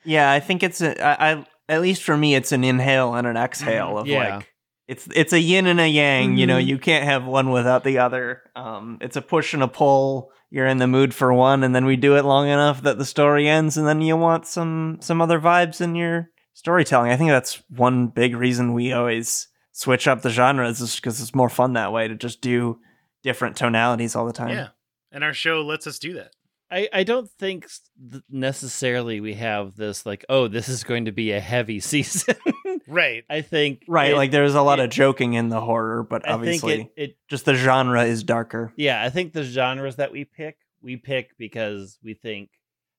Yeah, 0.05 0.29
I 0.31 0.39
think 0.41 0.63
it's 0.63 0.81
a 0.81 1.01
I, 1.01 1.31
I 1.31 1.45
at 1.69 1.81
least 1.81 2.03
for 2.03 2.17
me 2.17 2.35
it's 2.35 2.51
an 2.51 2.63
inhale 2.65 3.13
and 3.15 3.25
an 3.25 3.37
exhale 3.37 3.97
of 3.97 4.07
Yeah. 4.07 4.35
like 4.35 4.52
it's 4.93 5.07
it's 5.15 5.33
a 5.33 5.39
yin 5.39 5.67
and 5.67 5.79
a 5.79 5.87
yang, 5.87 6.37
you 6.37 6.47
know, 6.47 6.57
Mhm. 6.59 6.65
you 6.67 6.77
can't 6.77 7.03
have 7.05 7.25
one 7.25 7.49
without 7.51 7.83
the 7.83 7.97
other. 7.99 8.41
Um 8.55 8.97
it's 9.01 9.17
a 9.17 9.21
push 9.21 9.53
and 9.53 9.63
a 9.63 9.67
pull. 9.67 10.31
You're 10.49 10.67
in 10.67 10.77
the 10.77 10.87
mood 10.87 11.13
for 11.13 11.33
one 11.33 11.63
and 11.63 11.73
then 11.75 11.85
we 11.85 11.95
do 11.95 12.15
it 12.15 12.25
long 12.25 12.47
enough 12.47 12.81
that 12.83 12.97
the 12.97 13.05
story 13.05 13.47
ends 13.49 13.75
and 13.77 13.87
then 13.87 14.01
you 14.01 14.15
want 14.17 14.45
some 14.47 14.97
some 15.01 15.21
other 15.21 15.39
vibes 15.39 15.81
in 15.81 15.95
your 15.95 16.29
storytelling. 16.53 17.11
I 17.11 17.17
think 17.17 17.31
that's 17.31 17.61
one 17.69 18.07
big 18.07 18.35
reason 18.35 18.73
we 18.73 18.93
always 18.93 19.47
switch 19.71 20.07
up 20.07 20.21
the 20.21 20.29
genres 20.29 20.79
is 20.81 20.95
because 20.95 21.19
it's 21.19 21.33
more 21.35 21.49
fun 21.49 21.73
that 21.73 21.91
way 21.91 22.07
to 22.07 22.15
just 22.15 22.41
do 22.41 22.77
different 23.23 23.55
tonalities 23.57 24.15
all 24.15 24.25
the 24.27 24.33
time. 24.33 24.49
yeah, 24.49 24.67
and 25.11 25.23
our 25.23 25.33
show 25.33 25.61
lets 25.61 25.87
us 25.87 25.97
do 25.97 26.13
that. 26.13 26.31
I, 26.69 26.89
I 26.93 27.03
don't 27.03 27.29
think 27.39 27.67
th- 28.11 28.23
necessarily 28.29 29.19
we 29.21 29.33
have 29.35 29.75
this 29.75 30.05
like 30.05 30.25
oh 30.29 30.47
this 30.47 30.69
is 30.69 30.83
going 30.83 31.05
to 31.05 31.11
be 31.11 31.31
a 31.31 31.39
heavy 31.39 31.79
season. 31.91 32.35
Right. 32.87 33.23
I 33.29 33.41
think 33.41 33.83
Right, 33.87 34.11
it- 34.11 34.15
like 34.17 34.31
there's 34.31 34.55
a 34.55 34.61
lot 34.61 34.79
it- 34.79 34.85
of 34.85 34.89
joking 34.91 35.33
in 35.33 35.49
the 35.49 35.61
horror, 35.61 36.03
but 36.03 36.27
I 36.27 36.33
obviously 36.33 36.75
think 36.77 36.91
it, 36.95 37.01
it 37.11 37.17
just 37.29 37.45
the 37.45 37.55
genre 37.55 38.03
is 38.03 38.23
darker. 38.23 38.73
yeah 38.75 39.01
I 39.03 39.09
think 39.09 39.33
the 39.33 39.43
genres 39.43 39.95
that 39.97 40.11
we 40.11 40.25
pick 40.25 40.57
we 40.81 40.97
pick 40.97 41.37
because 41.37 41.97
we 42.03 42.13
think 42.13 42.49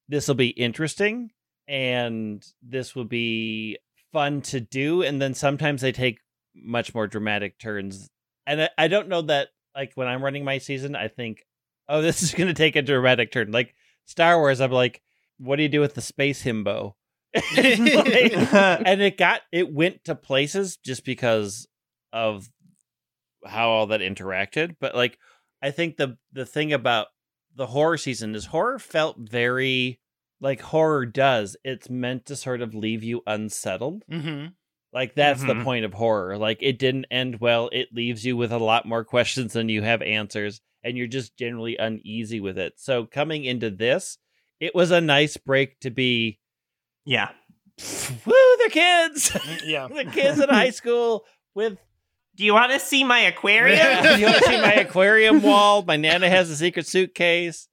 this 0.08 0.26
will 0.28 0.34
be 0.34 0.48
interesting 0.48 1.30
and 1.68 2.44
this 2.62 2.94
will 2.94 3.04
be 3.04 3.78
fun 4.12 4.40
to 4.42 4.60
do 4.60 5.02
and 5.02 5.20
then 5.20 5.34
sometimes 5.34 5.80
they 5.80 5.92
take 5.92 6.18
much 6.54 6.94
more 6.94 7.06
dramatic 7.06 7.58
turns 7.58 8.08
and 8.46 8.62
I, 8.62 8.68
I 8.78 8.88
don't 8.88 9.08
know 9.08 9.22
that 9.22 9.48
like 9.74 9.92
when 9.96 10.06
I'm 10.06 10.22
running 10.22 10.44
my 10.44 10.58
season 10.58 10.94
I 10.94 11.08
think 11.08 11.44
oh 11.88 12.00
this 12.06 12.22
is 12.22 12.32
going 12.34 12.46
to 12.48 12.54
take 12.54 12.76
a 12.76 12.82
dramatic 12.82 13.32
turn 13.32 13.50
like 13.50 13.74
Star 14.06 14.38
Wars 14.38 14.60
I'm 14.60 14.70
like 14.70 15.02
what 15.38 15.56
do 15.56 15.62
you 15.62 15.68
do 15.68 15.80
with 15.80 15.94
the 15.94 16.00
space 16.00 16.44
himbo 16.44 16.84
Like, 16.84 16.92
and 18.86 19.02
it 19.02 19.18
got 19.18 19.40
it 19.52 19.72
went 19.72 20.04
to 20.04 20.14
places 20.14 20.76
just 20.76 21.04
because 21.04 21.66
of 22.12 22.48
how 23.44 23.68
all 23.70 23.86
that 23.88 24.00
interacted. 24.00 24.76
But 24.80 24.94
like 24.94 25.18
i 25.62 25.70
think 25.70 25.96
the 25.96 26.16
the 26.32 26.44
thing 26.46 26.72
about 26.72 27.08
the 27.56 27.66
horror 27.66 27.96
season 27.96 28.34
is 28.34 28.46
horror 28.46 28.78
felt 28.78 29.16
very 29.18 30.00
like 30.40 30.60
horror 30.60 31.06
does. 31.06 31.56
It's 31.64 31.88
meant 31.88 32.26
to 32.26 32.36
sort 32.36 32.60
of 32.62 32.74
leave 32.74 33.02
you 33.02 33.22
unsettled. 33.26 34.04
Hmm 34.10 34.46
like 34.92 35.16
that's 35.16 35.42
the 35.42 35.54
Mhm. 35.54 35.64
point 35.64 35.84
of 35.84 35.92
horror. 35.94 36.38
Like 36.38 36.58
it 36.60 36.78
didn't 36.78 37.06
end 37.10 37.40
well. 37.40 37.68
It 37.72 37.88
leaves 37.92 38.24
you 38.24 38.36
with 38.36 38.52
a 38.52 38.58
lot 38.58 38.86
more 38.86 39.04
questions 39.14 39.52
than 39.54 39.68
you 39.68 39.82
have 39.82 40.02
answers 40.02 40.60
and 40.84 40.96
you're 40.96 41.08
just 41.08 41.36
generally 41.36 41.76
uneasy 41.76 42.38
with 42.38 42.58
it. 42.58 42.74
So 42.76 43.04
coming 43.06 43.44
into 43.44 43.70
this 43.70 44.18
it 44.60 44.72
was 44.74 44.92
a 44.92 45.00
nice 45.00 45.36
break 45.36 45.80
to 45.80 45.90
be 45.90 46.38
Yeah. 47.04 47.30
woo 48.26 48.56
they're 48.58 48.68
kids 48.68 49.36
Yeah. 49.64 49.88
the 49.94 50.04
kids 50.04 50.38
in 50.38 50.48
high 50.48 50.70
school 50.70 51.24
with 51.54 51.76
Do 52.36 52.44
you 52.44 52.54
want 52.54 52.70
to 52.70 52.78
see 52.78 53.02
my 53.02 53.18
aquarium? 53.20 54.02
Do 54.02 54.16
you 54.18 54.26
want 54.26 54.38
to 54.38 54.44
see 54.44 54.60
my 54.60 54.74
aquarium 54.74 55.42
wall 55.42 55.82
my 55.82 55.96
nana 55.96 56.28
has 56.28 56.50
a 56.50 56.56
secret 56.56 56.86
suitcase 56.86 57.68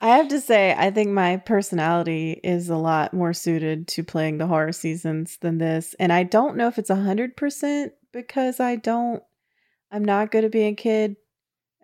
I 0.00 0.08
have 0.16 0.28
to 0.28 0.40
say, 0.40 0.74
I 0.76 0.90
think 0.90 1.10
my 1.10 1.36
personality 1.38 2.40
is 2.44 2.68
a 2.68 2.76
lot 2.76 3.14
more 3.14 3.32
suited 3.32 3.88
to 3.88 4.02
playing 4.02 4.38
the 4.38 4.46
horror 4.46 4.72
seasons 4.72 5.38
than 5.40 5.58
this. 5.58 5.94
And 5.98 6.12
I 6.12 6.24
don't 6.24 6.56
know 6.56 6.68
if 6.68 6.78
it's 6.78 6.90
a 6.90 6.96
hundred 6.96 7.36
percent 7.36 7.92
because 8.12 8.60
I 8.60 8.76
don't 8.76 9.22
I'm 9.90 10.04
not 10.04 10.30
good 10.30 10.44
at 10.44 10.52
being 10.52 10.72
a 10.72 10.76
kid. 10.76 11.16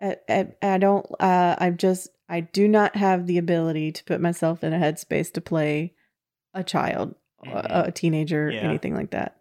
I, 0.01 0.17
I, 0.29 0.47
I 0.61 0.77
don't 0.77 1.05
uh 1.19 1.55
I'm 1.57 1.77
just 1.77 2.09
I 2.29 2.41
do 2.41 2.67
not 2.67 2.95
have 2.95 3.27
the 3.27 3.37
ability 3.37 3.91
to 3.93 4.03
put 4.03 4.21
myself 4.21 4.63
in 4.63 4.73
a 4.73 4.79
headspace 4.79 5.33
to 5.33 5.41
play 5.41 5.93
a 6.53 6.63
child, 6.63 7.15
a, 7.43 7.47
mm-hmm. 7.47 7.89
a 7.89 7.91
teenager, 7.91 8.49
Yeah. 8.51 8.61
anything 8.61 8.93
like 8.95 9.09
that. 9.11 9.37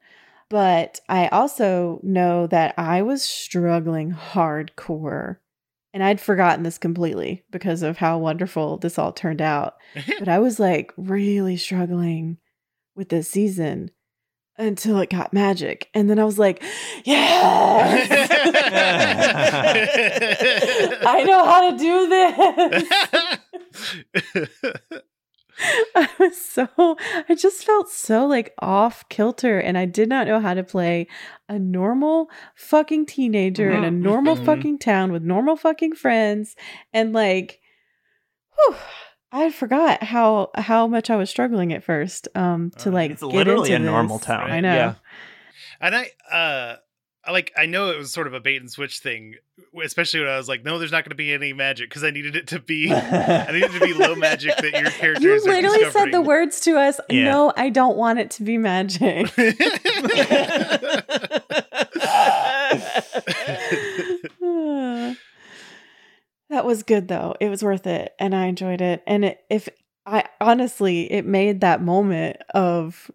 But 0.48 1.00
I 1.08 1.28
also 1.28 2.00
know 2.02 2.48
that 2.48 2.74
I 2.76 3.02
was 3.02 3.22
struggling 3.22 4.12
hardcore. 4.12 5.36
And 5.92 6.04
I'd 6.04 6.20
forgotten 6.20 6.62
this 6.62 6.78
completely 6.78 7.42
because 7.50 7.82
of 7.82 7.96
how 7.96 8.16
wonderful 8.18 8.76
this 8.78 8.96
all 8.98 9.12
turned 9.12 9.42
out. 9.42 9.74
But 10.18 10.28
I 10.28 10.38
was 10.38 10.60
like 10.60 10.92
really 10.96 11.56
struggling 11.56 12.38
with 12.94 13.08
this 13.08 13.28
season 13.28 13.90
until 14.56 14.98
it 15.00 15.10
got 15.10 15.32
magic. 15.32 15.88
And 15.94 16.08
then 16.10 16.18
I 16.20 16.24
was 16.24 16.38
like, 16.38 16.62
yeah, 17.04 17.16
I 21.06 21.24
know 21.24 21.44
how 21.44 21.70
to 21.70 21.78
do 21.78 22.08
this. 24.92 25.02
I 25.94 26.08
was 26.18 26.36
so, 26.40 26.68
I 27.28 27.34
just 27.34 27.64
felt 27.64 27.88
so 27.90 28.26
like 28.26 28.54
off 28.60 29.08
kilter 29.08 29.58
and 29.58 29.76
I 29.76 29.84
did 29.84 30.08
not 30.08 30.26
know 30.26 30.40
how 30.40 30.54
to 30.54 30.62
play 30.64 31.06
a 31.48 31.58
normal 31.58 32.30
fucking 32.54 33.06
teenager 33.06 33.70
in 33.70 33.84
a 33.84 33.90
Mhm. 33.90 34.00
normal 34.00 34.36
Mhm. 34.36 34.44
fucking 34.44 34.78
town 34.78 35.12
with 35.12 35.22
normal 35.22 35.56
fucking 35.56 35.94
friends. 35.94 36.56
And 36.92 37.12
like, 37.12 37.60
whew, 38.56 38.76
I 39.32 39.50
forgot 39.50 40.02
how 40.02 40.50
how 40.56 40.86
much 40.86 41.10
I 41.10 41.16
was 41.16 41.30
struggling 41.30 41.72
at 41.72 41.84
first 41.84 42.26
um 42.34 42.70
to 42.78 42.88
Uh, 42.88 42.92
like 42.92 43.10
it's 43.12 43.22
get 43.22 43.32
literally 43.32 43.72
into 43.72 43.88
a 43.88 43.90
normal 43.92 44.18
town. 44.18 44.50
I 44.50 44.60
know. 44.60 44.74
Yeah. 44.74 44.94
and 45.80 45.94
I, 45.94 46.02
uh, 46.30 46.76
I 46.76 46.78
like, 47.30 47.52
I 47.56 47.66
know 47.66 47.90
it 47.90 47.98
was 47.98 48.12
sort 48.12 48.26
of 48.26 48.34
a 48.34 48.40
bait 48.40 48.60
and 48.60 48.70
switch 48.70 49.00
thing, 49.00 49.34
especially 49.82 50.20
when 50.20 50.28
I 50.28 50.36
was 50.36 50.48
like, 50.48 50.64
no, 50.64 50.78
there's 50.78 50.92
not 50.92 51.04
going 51.04 51.10
to 51.10 51.16
be 51.16 51.32
any 51.32 51.52
magic 51.52 51.88
because 51.88 52.04
I 52.04 52.10
needed 52.10 52.36
it 52.36 52.46
to 52.48 52.60
be, 52.60 52.92
I 52.94 53.50
needed 53.52 53.74
it 53.74 53.78
to 53.78 53.86
be 53.86 53.92
low 53.92 54.14
magic 54.14 54.56
that 54.56 54.72
your 54.72 54.90
characters 54.90 55.24
You 55.24 55.32
are 55.32 55.40
literally 55.40 55.90
said 55.90 56.12
the 56.12 56.20
words 56.20 56.60
to 56.62 56.78
us. 56.78 57.00
Yeah. 57.08 57.24
No, 57.24 57.52
I 57.56 57.70
don't 57.70 57.96
want 57.96 58.18
it 58.18 58.30
to 58.32 58.42
be 58.42 58.58
magic. 58.58 59.34
that 66.48 66.64
was 66.64 66.82
good 66.82 67.08
though. 67.08 67.34
It 67.40 67.48
was 67.48 67.62
worth 67.62 67.86
it 67.86 68.14
and 68.18 68.34
I 68.34 68.46
enjoyed 68.46 68.80
it. 68.80 69.02
And 69.06 69.24
it, 69.24 69.40
if 69.48 69.68
I 70.06 70.24
honestly, 70.40 71.10
it 71.12 71.24
made 71.24 71.60
that 71.60 71.82
moment 71.82 72.38
of 72.54 73.10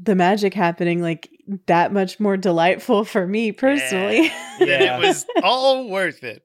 the 0.00 0.14
magic 0.14 0.54
happening 0.54 1.02
like 1.02 1.28
that 1.66 1.92
much 1.92 2.20
more 2.20 2.36
delightful 2.36 3.04
for 3.04 3.26
me 3.26 3.52
personally. 3.52 4.28
then 4.58 4.68
Yeah. 4.68 4.98
it 4.98 5.06
was 5.06 5.26
all 5.42 5.88
worth 5.88 6.22
it. 6.22 6.42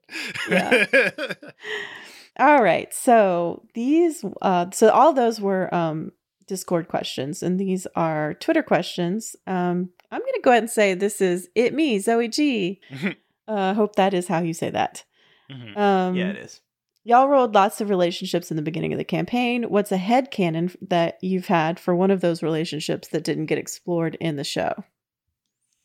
All 2.38 2.62
right. 2.62 2.92
So 2.92 3.62
these 3.74 4.24
uh 4.42 4.66
so 4.72 4.90
all 4.90 5.12
those 5.12 5.40
were 5.40 5.72
um 5.74 6.12
Discord 6.46 6.88
questions 6.88 7.42
and 7.42 7.58
these 7.58 7.86
are 7.94 8.34
Twitter 8.34 8.62
questions. 8.62 9.36
Um 9.46 9.90
I'm 10.10 10.20
going 10.20 10.32
to 10.34 10.40
go 10.42 10.50
ahead 10.50 10.62
and 10.62 10.70
say 10.70 10.94
this 10.94 11.20
is 11.20 11.48
it 11.54 11.74
me 11.74 11.98
Zoe 11.98 12.28
G. 12.28 12.80
uh 13.48 13.74
hope 13.74 13.96
that 13.96 14.14
is 14.14 14.26
how 14.28 14.40
you 14.40 14.54
say 14.54 14.70
that. 14.70 15.04
Mhm. 15.50 15.76
Um 15.76 16.14
yeah, 16.16 16.30
it 16.30 16.38
is. 16.38 16.60
Y'all 17.06 17.28
rolled 17.28 17.54
lots 17.54 17.82
of 17.82 17.90
relationships 17.90 18.50
in 18.50 18.56
the 18.56 18.62
beginning 18.62 18.92
of 18.92 18.98
the 18.98 19.04
campaign. 19.04 19.64
What's 19.64 19.92
a 19.92 19.98
head 19.98 20.30
canon 20.30 20.72
that 20.80 21.18
you've 21.20 21.48
had 21.48 21.78
for 21.78 21.94
one 21.94 22.10
of 22.10 22.22
those 22.22 22.42
relationships 22.42 23.08
that 23.08 23.24
didn't 23.24 23.46
get 23.46 23.58
explored 23.58 24.14
in 24.20 24.36
the 24.36 24.44
show? 24.44 24.72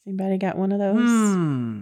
Anybody 0.07 0.37
got 0.37 0.57
one 0.57 0.71
of 0.71 0.79
those? 0.79 0.97
Hmm. 1.09 1.81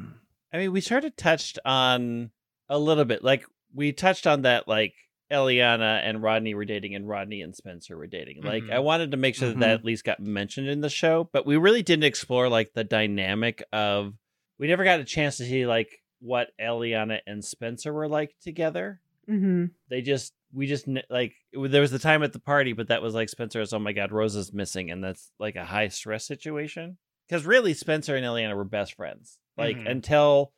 I 0.54 0.58
mean, 0.58 0.72
we 0.72 0.82
sort 0.82 1.06
of 1.06 1.16
touched 1.16 1.60
on 1.66 2.32
a 2.70 2.78
little 2.80 3.06
bit. 3.06 3.24
Like 3.24 3.46
we 3.74 3.92
touched 3.94 4.28
on 4.28 4.42
that, 4.44 4.68
like 4.68 4.94
Eliana 5.32 6.02
and 6.04 6.22
Rodney 6.24 6.54
were 6.54 6.66
dating 6.66 6.96
and 6.96 7.08
Rodney 7.08 7.42
and 7.42 7.56
Spencer 7.56 7.98
were 7.98 8.08
dating. 8.08 8.44
Like 8.44 8.64
Mhm. 8.64 8.74
I 8.74 8.80
wanted 8.80 9.12
to 9.12 9.18
make 9.18 9.36
sure 9.36 9.50
that 9.50 9.60
that 9.60 9.70
Mhm. 9.78 9.80
at 9.80 9.86
least 9.86 10.04
got 10.06 10.20
mentioned 10.20 10.68
in 10.70 10.82
the 10.82 10.90
show, 10.90 11.30
but 11.34 11.46
we 11.46 11.58
really 11.58 11.84
didn't 11.84 12.06
explore 12.06 12.50
like 12.50 12.74
the 12.74 12.84
dynamic 12.84 13.62
of 13.74 14.14
we 14.58 14.68
never 14.68 14.84
got 14.84 15.00
a 15.02 15.06
chance 15.06 15.38
to 15.38 15.44
see 15.46 15.66
like 15.68 16.02
what 16.20 16.50
Eliana 16.60 17.20
and 17.28 17.44
Spencer 17.44 17.94
were 17.94 18.08
like 18.08 18.36
together. 18.42 19.02
hmm 19.26 19.66
They 19.90 20.02
just 20.02 20.34
we 20.54 20.66
just 20.66 20.88
like 21.10 21.36
it 21.52 21.72
there 21.72 21.82
was 21.82 21.92
the 21.92 22.00
time 22.00 22.24
at 22.24 22.32
the 22.32 22.40
party, 22.40 22.72
but 22.74 22.88
that 22.88 23.02
was 23.02 23.14
like 23.14 23.28
Spencer 23.30 23.60
was 23.60 23.74
oh 23.74 23.80
my 23.80 23.92
god, 23.92 24.12
Rosa's 24.14 24.54
missing, 24.54 24.90
and 24.92 25.04
that's 25.04 25.32
like 25.40 25.58
a 25.58 25.66
high 25.66 25.90
stress 25.90 26.26
situation. 26.26 26.98
Because 27.28 27.46
really, 27.46 27.74
Spencer 27.74 28.16
and 28.16 28.26
Eliana 28.26 28.56
were 28.56 28.64
best 28.64 28.94
friends. 28.94 29.38
Like 29.58 29.78
Mhm. 29.78 29.90
until 29.90 30.54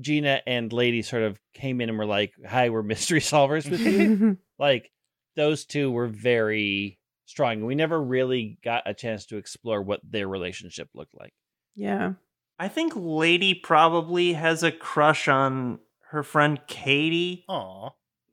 Gina 0.00 0.40
and 0.46 0.72
Lady 0.72 1.02
sort 1.02 1.22
of 1.22 1.38
came 1.52 1.80
in 1.80 1.88
and 1.88 1.98
were 1.98 2.06
like, 2.06 2.32
"Hi, 2.48 2.68
we're 2.70 2.82
mystery 2.82 3.20
solvers 3.20 3.68
with 3.70 3.80
you." 3.80 4.38
like 4.58 4.90
those 5.36 5.64
two 5.64 5.90
were 5.90 6.06
very 6.06 6.98
strong. 7.26 7.64
We 7.64 7.74
never 7.74 8.00
really 8.02 8.58
got 8.62 8.82
a 8.86 8.94
chance 8.94 9.26
to 9.26 9.36
explore 9.36 9.82
what 9.82 10.00
their 10.08 10.28
relationship 10.28 10.88
looked 10.94 11.14
like. 11.14 11.32
yeah. 11.74 12.14
I 12.56 12.68
think 12.68 12.92
Lady 12.94 13.52
probably 13.52 14.34
has 14.34 14.62
a 14.62 14.70
crush 14.70 15.26
on 15.26 15.80
her 16.10 16.22
friend 16.22 16.60
Katie, 16.68 17.44
Aw. 17.48 17.90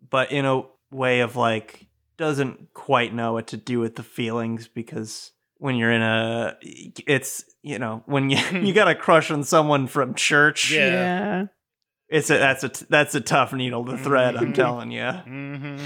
but 0.07 0.31
in 0.31 0.45
a 0.45 0.61
way 0.91 1.21
of 1.21 1.35
like 1.35 1.87
doesn't 2.17 2.71
quite 2.75 3.15
know 3.15 3.33
what 3.33 3.47
to 3.47 3.57
do 3.57 3.79
with 3.79 3.95
the 3.95 4.03
feelings 4.03 4.67
because 4.67 5.31
when 5.61 5.75
you're 5.75 5.91
in 5.91 6.01
a 6.01 6.55
it's 7.07 7.45
you 7.61 7.77
know 7.77 8.01
when 8.07 8.29
you 8.31 8.37
you 8.61 8.73
got 8.73 8.87
a 8.87 8.95
crush 8.95 9.29
on 9.29 9.43
someone 9.43 9.85
from 9.87 10.15
church 10.15 10.71
Yeah. 10.71 10.87
Yeah. 10.89 11.45
it's 12.09 12.29
a 12.31 12.37
that's 12.39 12.63
a 12.63 12.69
t- 12.69 12.85
that's 12.89 13.13
a 13.15 13.21
tough 13.21 13.53
needle 13.53 13.85
to 13.85 13.97
thread 13.97 14.35
i'm 14.35 14.51
Mhm. 14.51 14.55
telling 14.55 14.91
you 14.91 15.01
Mm-hmm. 15.01 15.85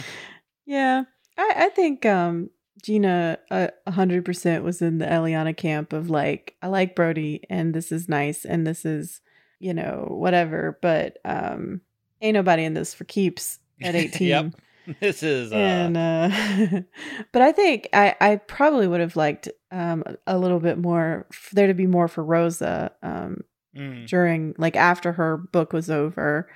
Yeah. 0.65 1.03
I, 1.37 1.53
I 1.57 1.69
think 1.69 2.05
um 2.05 2.49
Gina 2.83 3.37
a 3.51 3.71
hundred 3.91 4.23
percent 4.25 4.63
was 4.63 4.81
in 4.81 4.97
the 4.99 5.05
Eliana 5.05 5.55
camp 5.55 5.91
of 5.93 6.09
like, 6.09 6.55
I 6.61 6.67
like 6.67 6.95
Brody 6.95 7.41
and 7.49 7.73
this 7.73 7.91
is 7.91 8.07
nice 8.07 8.45
and 8.45 8.65
this 8.67 8.85
is, 8.85 9.21
you 9.59 9.73
know, 9.73 10.07
whatever, 10.09 10.77
but 10.81 11.17
um 11.25 11.81
ain't 12.21 12.35
nobody 12.35 12.63
in 12.63 12.73
this 12.75 12.93
for 12.93 13.03
keeps 13.03 13.59
at 13.81 13.95
18. 14.05 14.27
Yep. 14.27 14.45
This 14.99 15.23
is 15.23 15.51
uh, 15.51 15.55
And 15.55 15.97
uh 15.97 16.81
but 17.31 17.41
I 17.41 17.51
think 17.51 17.89
I 17.93 18.15
I 18.21 18.35
probably 18.37 18.87
would 18.87 18.99
have 19.01 19.15
liked 19.15 19.49
um 19.71 20.03
a 20.27 20.37
little 20.37 20.59
bit 20.59 20.77
more 20.77 21.25
for 21.31 21.55
there 21.55 21.67
to 21.67 21.73
be 21.73 21.87
more 21.87 22.07
for 22.07 22.23
Rosa 22.23 22.91
um 23.03 23.41
Mm. 23.75 24.07
during 24.07 24.55
like 24.57 24.77
after 24.77 25.11
her 25.11 25.35
book 25.35 25.73
was 25.73 25.89
over. 25.89 26.49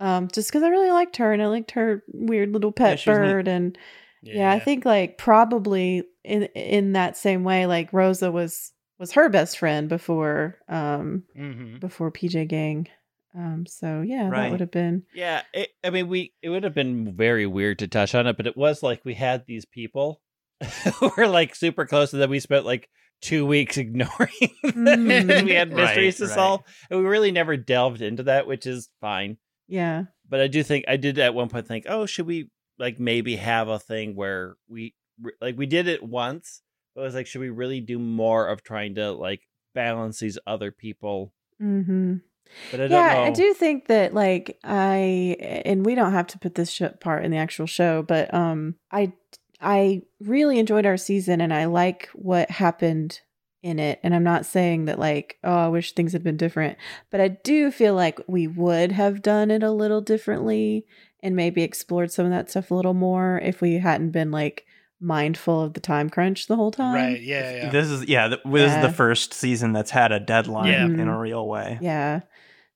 Um 0.00 0.26
just 0.26 0.50
cuz 0.50 0.64
I 0.64 0.68
really 0.68 0.90
liked 0.90 1.18
her 1.18 1.32
and 1.32 1.40
I 1.40 1.46
liked 1.46 1.70
her 1.72 2.02
weird 2.12 2.52
little 2.52 2.72
pet 2.72 2.98
neat. 2.98 3.04
bird 3.06 3.46
and 3.46 3.78
yeah. 4.22 4.50
I 4.50 4.58
think 4.58 4.84
like 4.84 5.16
probably 5.16 6.02
in 6.24 6.44
in 6.56 6.94
that 6.94 7.16
same 7.16 7.44
way, 7.44 7.66
like 7.66 7.92
Rosa 7.92 8.32
was 8.32 8.72
was 8.98 9.12
her 9.12 9.28
best 9.28 9.58
friend 9.58 9.88
before 9.88 10.58
um 10.68 11.22
Mm-hmm. 11.38 11.78
before 11.78 12.10
PJ 12.10 12.48
Gang. 12.48 12.88
Um 13.36 13.66
so 13.66 14.00
yeah, 14.02 14.28
Right. 14.30 14.42
that 14.44 14.50
would 14.52 14.60
have 14.60 14.70
been 14.70 15.04
Yeah, 15.14 15.42
it, 15.52 15.70
I 15.84 15.90
mean, 15.90 16.08
we 16.08 16.32
it 16.42 16.48
would 16.48 16.64
have 16.64 16.74
been 16.74 17.14
very 17.16 17.46
weird 17.46 17.78
to 17.80 17.88
touch 17.88 18.14
on 18.14 18.26
it, 18.26 18.36
but 18.36 18.46
it 18.46 18.56
was 18.56 18.82
like 18.82 19.04
we 19.04 19.14
had 19.14 19.44
these 19.46 19.64
people 19.66 20.20
who 21.00 21.10
were 21.16 21.28
like 21.28 21.54
super 21.54 21.84
close, 21.86 22.12
and 22.12 22.22
then 22.22 22.30
we 22.30 22.40
spent 22.40 22.64
like 22.64 22.88
two 23.20 23.44
weeks 23.46 23.76
ignoring 23.84 24.30
them, 24.62 25.10
and 25.10 25.28
Mhm. 25.30 25.44
we 25.44 25.52
had 25.52 25.68
mysteries 25.70 26.18
Right, 26.20 26.26
to 26.26 26.30
right. 26.30 26.34
solve, 26.34 26.62
and 26.90 26.98
we 27.00 27.06
really 27.06 27.30
never 27.30 27.56
delved 27.58 28.00
into 28.00 28.22
that, 28.24 28.46
which 28.46 28.66
is 28.66 28.88
fine. 29.00 29.36
yeah. 29.68 30.04
But 30.28 30.40
I 30.40 30.48
do 30.48 30.62
think 30.64 30.86
I 30.88 30.96
did 30.96 31.18
at 31.18 31.34
one 31.34 31.48
point 31.48 31.68
think, 31.68 31.84
oh, 31.88 32.04
should 32.06 32.26
we 32.26 32.50
like 32.78 32.98
maybe 32.98 33.36
have 33.36 33.68
a 33.68 33.78
thing 33.78 34.16
where 34.16 34.56
we 34.68 34.94
like 35.40 35.56
we 35.58 35.66
did 35.66 35.88
it 35.88 36.02
once, 36.02 36.62
but 36.94 37.02
it 37.02 37.04
was 37.04 37.14
like, 37.14 37.26
should 37.26 37.40
we 37.42 37.50
really 37.50 37.80
do 37.80 37.98
more 37.98 38.48
of 38.48 38.62
trying 38.62 38.94
to 38.96 39.12
like 39.12 39.42
balance 39.74 40.18
these 40.20 40.38
other 40.46 40.72
people? 40.72 41.32
Mhm. 41.62 42.22
But 42.70 42.80
I 42.80 42.88
don't 42.88 42.90
yeah, 42.92 43.14
know. 43.14 43.22
I 43.24 43.30
do 43.30 43.54
think 43.54 43.86
that 43.88 44.14
like 44.14 44.58
I 44.64 45.36
and 45.64 45.84
we 45.84 45.94
don't 45.94 46.12
have 46.12 46.26
to 46.28 46.38
put 46.38 46.54
this 46.54 46.70
sh- 46.70 46.82
part 47.00 47.24
in 47.24 47.30
the 47.30 47.36
actual 47.38 47.66
show, 47.66 48.02
but 48.02 48.32
um 48.34 48.74
I 48.90 49.12
I 49.60 50.02
really 50.20 50.58
enjoyed 50.58 50.86
our 50.86 50.96
season 50.96 51.40
and 51.40 51.52
I 51.52 51.64
like 51.66 52.08
what 52.14 52.50
happened 52.50 53.20
in 53.62 53.78
it 53.78 53.98
and 54.02 54.14
I'm 54.14 54.22
not 54.24 54.46
saying 54.46 54.84
that 54.84 54.98
like 54.98 55.38
oh 55.42 55.54
I 55.56 55.68
wish 55.68 55.92
things 55.92 56.12
had 56.12 56.22
been 56.22 56.36
different, 56.36 56.78
but 57.10 57.20
I 57.20 57.28
do 57.28 57.70
feel 57.70 57.94
like 57.94 58.20
we 58.26 58.46
would 58.46 58.92
have 58.92 59.22
done 59.22 59.50
it 59.50 59.62
a 59.62 59.70
little 59.70 60.00
differently 60.00 60.84
and 61.22 61.34
maybe 61.34 61.62
explored 61.62 62.12
some 62.12 62.26
of 62.26 62.30
that 62.32 62.50
stuff 62.50 62.70
a 62.70 62.74
little 62.74 62.94
more 62.94 63.40
if 63.42 63.60
we 63.60 63.78
hadn't 63.78 64.10
been 64.10 64.30
like 64.30 64.64
mindful 65.00 65.60
of 65.62 65.74
the 65.74 65.80
time 65.80 66.08
crunch 66.08 66.46
the 66.46 66.56
whole 66.56 66.70
time. 66.70 66.94
Right. 66.94 67.20
Yeah. 67.20 67.52
Yeah. 67.64 67.70
this 67.70 67.88
is 67.88 68.06
yeah 68.06 68.28
th- 68.28 68.40
this 68.46 68.72
is 68.74 68.82
the 68.82 68.92
first 68.92 69.34
season 69.34 69.72
that's 69.72 69.90
had 69.90 70.12
a 70.12 70.20
deadline 70.20 70.68
Yeah. 70.72 70.84
in 70.84 71.00
a 71.00 71.12
Mhm. 71.12 71.20
real 71.20 71.46
way 71.48 71.78
Yeah. 71.82 72.20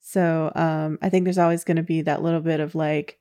So 0.01 0.51
um 0.55 0.99
I 1.03 1.09
think 1.09 1.25
there's 1.25 1.39
always 1.39 1.65
going 1.65 1.77
to 1.77 1.83
be 1.83 2.03
that 2.03 2.23
little 2.23 2.41
bit 2.41 2.61
of 2.61 2.75
like, 2.75 3.19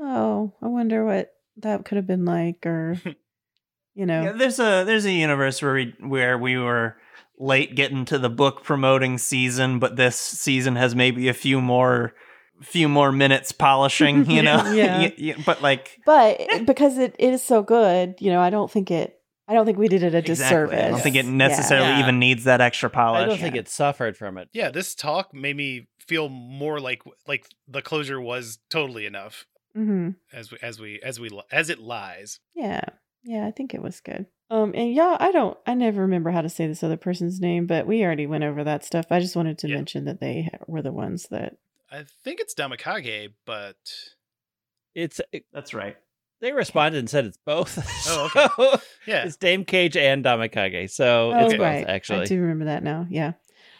oh, 0.00 0.52
I 0.62 0.66
wonder 0.66 1.04
what 1.04 1.30
that 1.58 1.84
could 1.84 1.96
have 1.96 2.06
been 2.06 2.24
like 2.24 2.64
or 2.66 3.00
you 3.94 4.06
know. 4.06 4.22
Yeah, 4.22 4.32
there's 4.32 4.58
a 4.58 4.84
there's 4.84 5.04
a 5.06 5.12
universe 5.12 5.60
where 5.62 5.74
we 5.74 5.94
where 6.00 6.38
we 6.38 6.56
were 6.56 6.96
late 7.38 7.74
getting 7.76 8.04
to 8.06 8.18
the 8.18 8.28
book 8.30 8.64
promoting 8.64 9.16
season, 9.18 9.78
but 9.78 9.96
this 9.96 10.16
season 10.16 10.76
has 10.76 10.94
maybe 10.94 11.28
a 11.28 11.34
few 11.34 11.60
more 11.60 12.14
few 12.60 12.88
more 12.88 13.12
minutes 13.12 13.52
polishing, 13.52 14.28
you 14.30 14.42
know. 14.42 14.62
Yeah. 14.74 14.98
Y- 15.02 15.14
y- 15.36 15.42
but 15.46 15.62
like 15.62 16.00
But 16.04 16.66
because 16.66 16.98
it, 16.98 17.14
it 17.18 17.32
is 17.32 17.42
so 17.42 17.62
good, 17.62 18.16
you 18.18 18.30
know, 18.32 18.40
I 18.40 18.50
don't 18.50 18.70
think 18.70 18.90
it 18.90 19.14
I 19.46 19.54
don't 19.54 19.64
think 19.64 19.78
we 19.78 19.88
did 19.88 20.02
it 20.02 20.12
a 20.14 20.18
exactly, 20.18 20.34
disservice. 20.34 20.84
I 20.84 20.88
don't 20.90 21.00
think 21.00 21.16
it 21.16 21.24
necessarily 21.24 21.88
Yeah. 21.88 22.00
even 22.00 22.18
needs 22.18 22.44
that 22.44 22.60
extra 22.60 22.90
polish. 22.90 23.22
I 23.22 23.26
don't 23.26 23.38
think 23.38 23.56
it 23.56 23.68
suffered 23.68 24.16
from 24.16 24.36
it. 24.36 24.48
yeah. 24.52 24.70
This 24.70 24.94
talk 24.94 25.32
made 25.32 25.56
me 25.56 25.88
feel 26.08 26.28
more 26.28 26.80
like 26.80 27.02
like 27.26 27.46
the 27.68 27.82
closure 27.82 28.20
was 28.20 28.58
totally 28.70 29.06
enough 29.06 29.46
Mhm. 29.76 30.16
as 30.32 30.50
we 30.50 30.58
as 30.62 30.80
we 30.80 31.00
as 31.02 31.20
we 31.20 31.30
as 31.52 31.68
it 31.70 31.78
lies. 31.78 32.40
Yeah. 32.54 32.82
Yeah, 33.22 33.46
I 33.46 33.50
think 33.50 33.74
it 33.74 33.82
was 33.82 34.00
good. 34.00 34.26
Um 34.50 34.72
and 34.74 34.92
yeah, 34.94 35.16
I 35.20 35.30
don't 35.30 35.56
I 35.66 35.74
never 35.74 36.00
remember 36.00 36.30
how 36.30 36.40
to 36.40 36.48
say 36.48 36.66
this 36.66 36.82
other 36.82 36.96
person's 36.96 37.40
name, 37.40 37.66
but 37.66 37.86
we 37.86 38.02
already 38.02 38.26
went 38.26 38.44
over 38.44 38.64
that 38.64 38.84
stuff. 38.84 39.06
I 39.10 39.20
just 39.20 39.36
wanted 39.36 39.58
to 39.58 39.68
Yeah. 39.68 39.74
mention 39.76 40.04
that 40.06 40.20
they 40.20 40.48
were 40.66 40.82
the 40.82 40.92
ones 40.92 41.26
that 41.30 41.58
I 41.90 42.04
think 42.24 42.40
it's 42.40 42.54
Damakage, 42.54 43.34
but 43.44 43.76
It's 44.94 45.20
it, 45.32 45.44
That's 45.52 45.74
right. 45.74 45.96
they 46.40 46.52
responded 46.52 46.98
and 46.98 47.10
said 47.10 47.26
it's 47.26 47.38
both. 47.44 47.76
Oh, 48.08 48.28
So, 48.56 48.80
yeah. 49.06 49.24
it's 49.24 49.36
Dame 49.36 49.64
Cage 49.64 49.96
and 49.96 50.24
Damakage. 50.24 50.90
So 50.90 51.32
Oh 51.32 51.44
it's 51.44 51.54
both 51.54 51.60
right, 51.60 51.86
actually. 51.86 52.22
I 52.22 52.24
do 52.26 52.40
remember 52.40 52.64
that 52.66 52.82
now. 52.82 53.06
Yeah. 53.10 53.32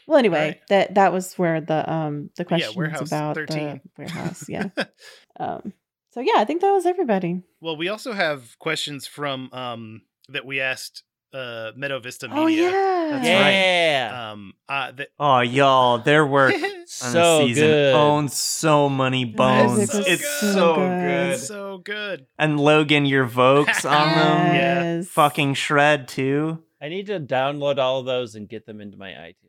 Well, 0.09 0.19
anyway, 0.19 0.39
Alright. 0.41 0.67
that 0.71 0.95
that 0.97 1.13
was 1.13 1.35
where 1.35 1.61
the 1.61 1.89
um 1.89 2.31
the 2.37 2.43
Yeah, 2.43 2.49
questions 2.49 2.77
Warehouse 2.77 3.09
about 3.09 3.35
13. 3.37 3.57
the 3.59 3.81
warehouse. 3.99 4.49
Yeah. 4.49 4.69
um. 5.39 5.73
So 6.11 6.21
yeah, 6.21 6.35
I 6.39 6.45
think 6.45 6.63
that 6.63 6.73
was 6.73 6.87
everybody. 6.87 7.43
well, 7.61 7.77
we 7.77 7.89
also 7.89 8.13
have 8.13 8.59
questions 8.59 9.07
from 9.07 9.53
um 9.53 10.03
that 10.31 10.45
we 10.47 10.61
asked 10.61 11.05
uh 11.35 11.73
Meadow 11.77 12.01
Vista 12.01 12.27
Media. 12.27 12.43
Oh 12.43 12.47
yeah. 12.47 13.09
That's 13.11 13.29
right. 13.29 13.51
yeah. 13.53 14.31
Um 14.33 14.55
uh 14.69 14.93
that 14.93 15.09
Oh 15.21 15.41
y'all, 15.41 15.99
their 15.99 16.27
work 16.27 16.55
on 16.63 16.87
so 16.87 17.41
the 17.41 17.49
season 17.49 17.67
good. 17.69 17.95
owns 17.95 18.33
so 18.35 18.89
many 18.89 19.27
bones. 19.27 19.77
music 19.77 19.95
was 19.95 20.07
it's 20.09 20.41
so 20.41 20.53
so 20.53 20.75
good. 20.77 21.01
good. 21.07 21.39
so 21.41 21.79
good. 21.85 22.27
And 22.39 22.59
Logan, 22.59 23.05
your 23.05 23.27
Vokes 23.27 23.85
on 23.85 24.09
them 24.09 24.55
Yeah. 24.55 24.83
Yes. 24.97 25.09
fucking 25.09 25.53
shred 25.55 26.09
too. 26.09 26.63
I 26.81 26.89
need 26.89 27.07
to 27.09 27.21
download 27.21 27.77
all 27.79 28.01
of 28.01 28.07
those 28.07 28.35
and 28.35 28.49
get 28.49 28.65
them 28.65 28.81
into 28.81 28.97
my 28.97 29.11
iTunes. 29.11 29.48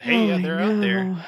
Hey, 0.00 0.14
Oh, 0.16 0.28
yeah, 0.28 0.38
they're 0.38 0.60
I 0.60 0.64
out 0.64 0.80
there. 0.80 1.04
know. 1.04 1.22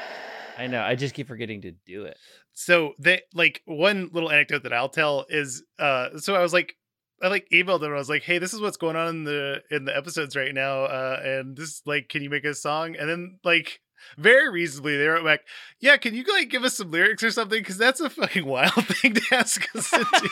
I 0.59 0.67
know. 0.67 0.83
I 0.83 0.95
just 0.95 1.15
keep 1.15 1.29
forgetting 1.29 1.63
to 1.63 1.73
do 1.87 2.05
it. 2.05 2.17
So 2.53 2.95
they 2.99 3.23
like 3.35 3.63
one 3.67 4.11
little 4.13 4.31
anecdote 4.31 4.63
that 4.63 4.73
I'll 4.73 4.89
tell 4.89 5.27
is 5.29 5.63
uh 5.79 6.17
so 6.19 6.35
I 6.35 6.41
was 6.41 6.53
like 6.53 6.75
I 7.23 7.29
like 7.29 7.47
emailed 7.53 7.81
them 7.81 7.91
and 7.91 7.95
I 7.95 7.99
was 7.99 8.09
like, 8.09 8.23
hey, 8.23 8.39
this 8.39 8.55
is 8.55 8.61
what's 8.61 8.77
going 8.79 8.97
on 8.97 9.09
in 9.09 9.25
the 9.25 9.63
in 9.71 9.85
the 9.85 9.97
episodes 9.97 10.35
right 10.37 10.55
now. 10.55 10.85
Uh 10.85 11.21
and 11.23 11.57
this 11.57 11.83
like 11.85 12.09
can 12.09 12.23
you 12.23 12.31
make 12.31 12.45
a 12.45 12.55
song? 12.55 12.97
And 12.97 13.09
then 13.09 13.39
like 13.45 13.81
very 14.19 14.51
reasonably 14.51 14.97
they 14.97 15.07
wrote 15.07 15.25
back, 15.25 15.41
yeah, 15.81 15.97
can 15.97 16.15
you 16.15 16.25
like 16.33 16.49
give 16.51 16.65
us 16.65 16.75
some 16.75 16.91
lyrics 16.91 17.23
or 17.23 17.31
something? 17.31 17.59
Because 17.59 17.79
that's 17.79 18.01
a 18.01 18.09
fucking 18.11 18.45
wild 18.47 18.73
thing 18.87 19.15
to 19.15 19.23
ask 19.33 19.67
us 19.77 19.91
to 19.91 19.99
do. 19.99 20.29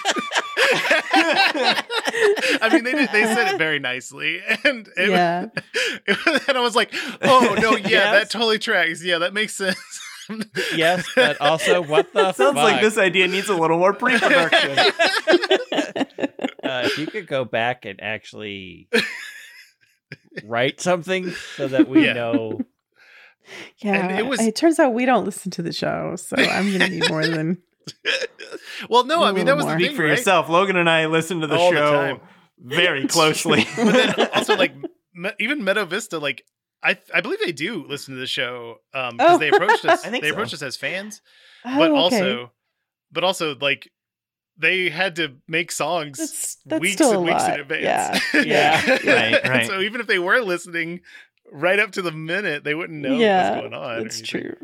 I 2.61 2.69
mean, 2.73 2.85
they 2.85 2.93
did, 2.93 3.11
they 3.13 3.25
said 3.25 3.55
it 3.55 3.59
very 3.59 3.79
nicely, 3.79 4.41
and 4.65 4.89
it, 4.97 5.11
Yeah. 5.11 5.47
and 6.49 6.57
I 6.57 6.61
was 6.61 6.75
like, 6.77 6.93
oh 7.23 7.57
no, 7.61 7.71
yeah, 7.77 7.89
Yes. 7.89 8.13
that 8.13 8.31
totally 8.31 8.59
tracks. 8.59 9.03
Yeah, 9.05 9.19
that 9.19 9.35
makes 9.35 9.55
sense. 9.55 9.79
Yes, 10.75 11.07
but 11.15 11.39
also 11.41 11.83
what 11.83 12.13
the 12.15 12.33
Sounds 12.33 12.57
like 12.57 12.81
this 12.81 12.97
idea 12.97 13.29
needs 13.29 13.49
a 13.51 13.55
little 13.55 13.79
more 13.79 13.93
pre-production. 13.93 14.79
Uh, 16.63 16.83
if 16.87 16.97
you 16.99 17.07
could 17.07 17.27
go 17.27 17.45
back 17.45 17.85
and 17.85 18.01
actually 18.03 18.89
write 20.45 20.81
something 20.81 21.31
so 21.57 21.69
that 21.69 21.89
we 21.89 22.07
Yeah. 22.07 22.15
know. 22.15 22.61
Yeah. 23.79 24.19
it 24.19 24.27
was- 24.27 24.41
It 24.41 24.57
turns 24.57 24.79
out 24.79 24.95
we 24.95 25.05
don't 25.07 25.25
listen 25.25 25.51
to 25.53 25.63
the 25.63 25.73
show, 25.73 26.17
so 26.17 26.37
I'm 26.37 26.71
gonna 26.73 26.89
need 26.89 27.09
more 27.09 27.27
than 27.27 27.59
well, 28.89 29.05
no, 29.05 29.23
I 29.23 29.33
mean 29.33 29.47
that 29.47 29.57
was 29.57 29.65
the 29.67 29.71
More. 29.73 29.79
thing, 29.79 29.87
Speak 29.89 29.97
for 29.97 30.03
right? 30.05 30.11
yourself. 30.17 30.49
Logan 30.49 30.77
and 30.77 30.89
I 30.89 31.07
listen 31.07 31.41
to 31.41 31.47
the 31.47 31.57
All 31.57 31.73
show 31.73 31.91
time. 31.93 32.21
very 32.59 33.07
closely. 33.17 33.67
but 33.77 33.93
then 33.93 34.29
also 34.35 34.57
like 34.57 34.73
Me- 35.15 35.31
even 35.39 35.65
Meadow 35.65 35.85
Vista, 35.85 36.19
like 36.19 36.43
I 36.83 36.99
I 37.15 37.21
believe 37.21 37.41
they 37.45 37.53
do 37.53 37.85
listen 37.89 38.15
to 38.15 38.21
the 38.21 38.27
show 38.27 38.77
um 38.95 39.17
because 39.17 39.37
Oh. 39.37 39.39
they 39.39 39.49
approached 39.49 39.85
us. 39.85 40.05
I 40.05 40.09
think 40.11 40.23
they 40.23 40.31
so. 40.31 40.35
approached 40.35 40.55
us 40.55 40.63
as 40.63 40.77
fans, 40.77 41.21
Oh, 41.65 41.79
but 41.79 41.91
okay. 41.91 41.99
also, 42.01 42.53
but 43.13 43.25
also 43.25 43.55
like 43.57 43.91
they 44.57 44.89
had 44.89 45.17
to 45.17 45.35
make 45.49 45.73
songs 45.73 46.17
that's 46.19 46.57
that's 46.65 46.81
weeks 46.81 47.01
and 47.01 47.23
weeks 47.25 47.43
lot. 47.43 47.55
in 47.55 47.61
advance. 47.61 48.23
Yeah, 48.33 48.41
Yeah. 48.43 48.81
Right, 49.15 49.41
And 49.43 49.49
right. 49.53 49.67
so 49.67 49.81
even 49.81 50.01
if 50.01 50.07
they 50.07 50.19
were 50.21 50.41
listening 50.41 51.01
right 51.55 51.79
up 51.79 51.93
to 51.93 52.03
the 52.03 52.13
minute, 52.13 52.65
they 52.65 52.75
wouldn't 52.75 53.01
know 53.01 53.17
yeah, 53.17 53.51
what's 53.51 53.61
going 53.63 53.75
on. 53.75 53.99
or 53.99 54.03
that's 54.03 54.21
true. 54.21 54.55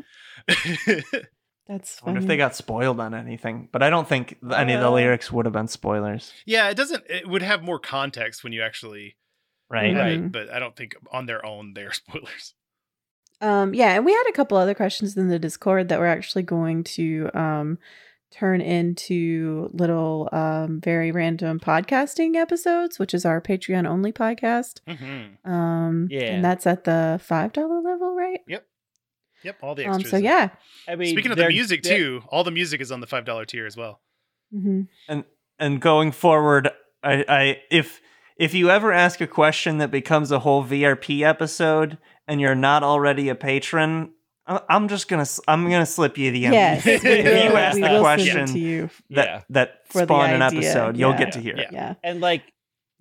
anything. 0.47 1.03
That's 1.67 2.01
I 2.01 2.05
wonder 2.07 2.19
if 2.19 2.27
they 2.27 2.35
got 2.37 2.55
spoiled 2.55 2.99
on 2.99 3.13
anything, 3.13 3.69
but 3.71 3.81
I 3.81 3.89
don't 3.89 4.07
think 4.09 4.39
th- 4.41 4.53
any 4.53 4.73
of 4.73 4.81
the 4.81 4.87
Uh, 4.87 4.91
lyrics 4.91 5.31
would 5.31 5.45
have 5.45 5.53
been 5.53 5.67
spoilers, 5.69 6.33
yeah, 6.45 6.67
it 6.69 6.75
doesn't. 6.75 7.03
It 7.07 7.29
would 7.29 7.43
have 7.43 7.63
more 7.63 7.79
context 7.79 8.43
when 8.43 8.51
you 8.51 8.61
actually 8.61 9.15
right? 9.69 9.93
have 9.93 10.05
Right. 10.05 10.13
it, 10.19 10.31
but 10.33 10.49
I 10.49 10.59
don't 10.59 10.75
think 10.75 10.95
on 11.13 11.27
their 11.27 11.45
own 11.45 11.73
they're 11.73 11.91
spoilers. 11.93 12.55
Um, 13.39 13.73
yeah, 13.73 13.93
and 13.95 14.05
we 14.05 14.11
had 14.11 14.25
a 14.27 14.33
couple 14.33 14.57
other 14.57 14.73
questions 14.73 15.15
in 15.15 15.29
the 15.29 15.39
Discord 15.39 15.87
that 15.89 15.99
we're 15.99 16.07
actually 16.07 16.43
going 16.43 16.83
to 16.95 17.29
um, 17.33 17.77
turn 18.31 18.61
into 18.61 19.69
little, 19.73 20.29
um, 20.31 20.79
very 20.81 21.11
random 21.11 21.59
podcasting 21.59 22.35
episodes, 22.35 22.97
which 22.97 23.13
is 23.13 23.25
our 23.25 23.41
Patreon 23.41 23.85
only 23.87 24.11
podcast. 24.13 24.79
Mm-hmm. 24.87 25.51
Um, 25.51 26.07
Yeah. 26.09 26.21
and 26.33 26.43
that's 26.45 26.65
at 26.65 26.85
the 26.85 27.19
five 27.23 27.51
dollar 27.53 27.81
level, 27.81 28.15
right? 28.15 28.39
Yep, 28.47 28.65
Yep. 29.43 29.57
all 29.61 29.75
the 29.75 29.85
Um, 29.85 29.95
extras. 29.95 30.11
so 30.11 30.17
yeah. 30.17 30.49
I 30.87 30.95
mean, 30.95 31.13
Speaking 31.13 31.31
of 31.31 31.37
the 31.37 31.47
music 31.47 31.83
too, 31.83 32.23
all 32.29 32.43
the 32.43 32.51
music 32.51 32.79
is 32.81 32.91
on 32.91 33.01
the 33.01 33.07
five 33.07 33.25
dollar 33.25 33.45
tier 33.45 33.65
as 33.65 33.75
well. 33.77 34.01
hmm 34.51 34.83
And 35.59 35.79
going 35.81 36.11
forward, 36.11 36.69
I, 37.03 37.25
I 37.27 37.61
if 37.69 38.01
if 38.37 38.53
you 38.55 38.69
ever 38.71 38.91
ask 38.91 39.21
a 39.21 39.27
question 39.27 39.77
that 39.77 39.91
becomes 39.91 40.31
a 40.31 40.39
whole 40.39 40.63
VRP 40.63 41.21
episode 41.21 41.97
and 42.27 42.39
you're 42.41 42.55
not 42.55 42.81
already 42.81 43.29
a 43.29 43.35
patron, 43.35 43.91
I- 44.03 44.09
I'm 44.47 44.87
just 44.87 45.07
gonna 45.07 45.21
s- 45.21 45.39
I'm 45.47 45.63
gonna 45.69 45.85
slip 45.85 46.17
you 46.17 46.31
the 46.31 46.39
Yes, 46.39 46.85
If 46.85 47.03
you 47.03 47.09
ask 47.57 47.79
the 47.79 47.99
question 47.99 48.47
to 48.47 48.59
you. 48.59 48.89
that 49.11 49.25
Yeah. 49.25 49.41
that 49.51 49.87
For 49.87 49.99
the 49.99 50.05
spawn 50.05 50.29
an 50.31 50.41
idea, 50.41 50.59
episode, 50.61 50.97
you'll 50.97 51.13
get 51.17 51.33
to 51.33 51.39
hear 51.39 51.55
Yeah. 51.55 51.63
it. 51.63 51.69
Yeah. 51.71 51.93
and 52.03 52.21
like 52.21 52.43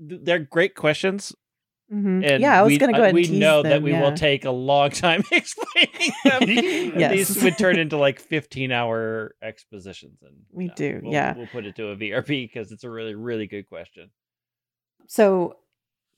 th- 0.07 0.20
they're 0.22 0.38
great 0.38 0.74
questions. 0.74 1.34
hmm 1.91 2.22
And 2.22 2.41
Yeah, 2.41 2.61
I 2.61 2.62
was 2.62 2.76
going 2.78 2.93
to 2.93 2.97
go 2.97 3.03
ahead 3.03 3.14
We 3.14 3.22
and 3.22 3.30
tease 3.30 3.41
know 3.41 3.62
that 3.62 3.82
we 3.82 3.91
yeah. 3.93 4.03
will 4.03 4.12
take 4.16 4.45
a 4.45 4.51
long 4.53 4.91
time 4.91 5.22
explaining 5.32 6.12
them. 6.24 6.43
Yes. 7.01 7.12
These 7.34 7.43
would 7.43 7.59
turn 7.59 7.78
into 7.78 7.97
like 7.97 8.20
15 8.20 8.70
hour 8.70 9.34
expositions. 9.43 10.18
And 10.22 10.36
We 10.53 10.66
no, 10.66 10.74
do, 10.76 11.01
we'll- 11.03 11.12
yeah. 11.12 11.34
We'll 11.36 11.47
put 11.49 11.64
it 11.66 11.74
to 11.76 11.88
a 11.88 11.97
VRP 11.97 12.49
because 12.49 12.70
it's 12.70 12.84
a 12.84 12.91
really, 12.91 13.14
really 13.16 13.47
good 13.49 13.66
question. 13.68 14.11
So 15.09 15.57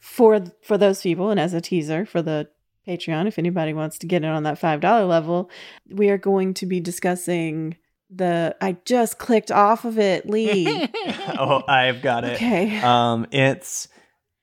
for 0.01 0.45
for 0.63 0.77
those 0.77 1.01
people, 1.01 1.31
and 1.31 1.39
as 1.41 1.55
a 1.55 1.61
teaser 1.61 2.05
for 2.05 2.21
the 2.23 2.49
Patreon, 2.87 3.27
if 3.29 3.39
anybody 3.39 3.73
wants 3.73 3.99
to 3.99 4.07
get 4.07 4.25
in 4.25 4.29
on 4.31 4.43
that 4.45 4.59
five 4.59 4.81
dollar 4.81 5.05
level, 5.05 5.51
we 5.91 6.11
are 6.11 6.19
going 6.19 6.55
to 6.55 6.67
be 6.67 6.81
discussing 6.81 7.77
the. 8.11 8.57
I 8.61 8.77
just 8.85 9.19
clicked 9.19 9.51
off 9.53 9.85
of 9.85 9.99
it, 9.99 10.29
Lee. 10.29 10.89
oh, 11.39 11.63
I've 11.69 12.03
got 12.03 12.25
it. 12.25 12.35
okay. 12.35 12.81
Um, 12.81 13.27
it's 13.31 13.89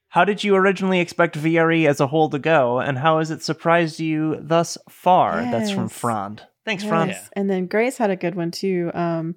how 0.08 0.26
did 0.26 0.44
you 0.44 0.56
originally 0.56 1.00
expect 1.02 1.38
VRE 1.38 1.88
as 1.88 2.00
a 2.00 2.08
whole 2.08 2.30
to 2.30 2.40
go, 2.40 2.80
and 2.80 2.98
how 2.98 3.20
has 3.20 3.30
it 3.30 3.44
surprised 3.44 4.00
you 4.00 4.38
thus 4.40 4.78
far? 4.90 5.42
That's 5.42 5.70
from 5.72 5.90
Frond. 5.90 6.44
Thanks, 6.66 6.84
Frond. 6.84 7.12
Yes. 7.12 7.30
And 7.34 7.50
then 7.50 7.68
Grace 7.68 7.98
had 7.98 8.10
a 8.10 8.16
good 8.16 8.36
one 8.36 8.52
too. 8.52 8.92
Um, 8.94 9.36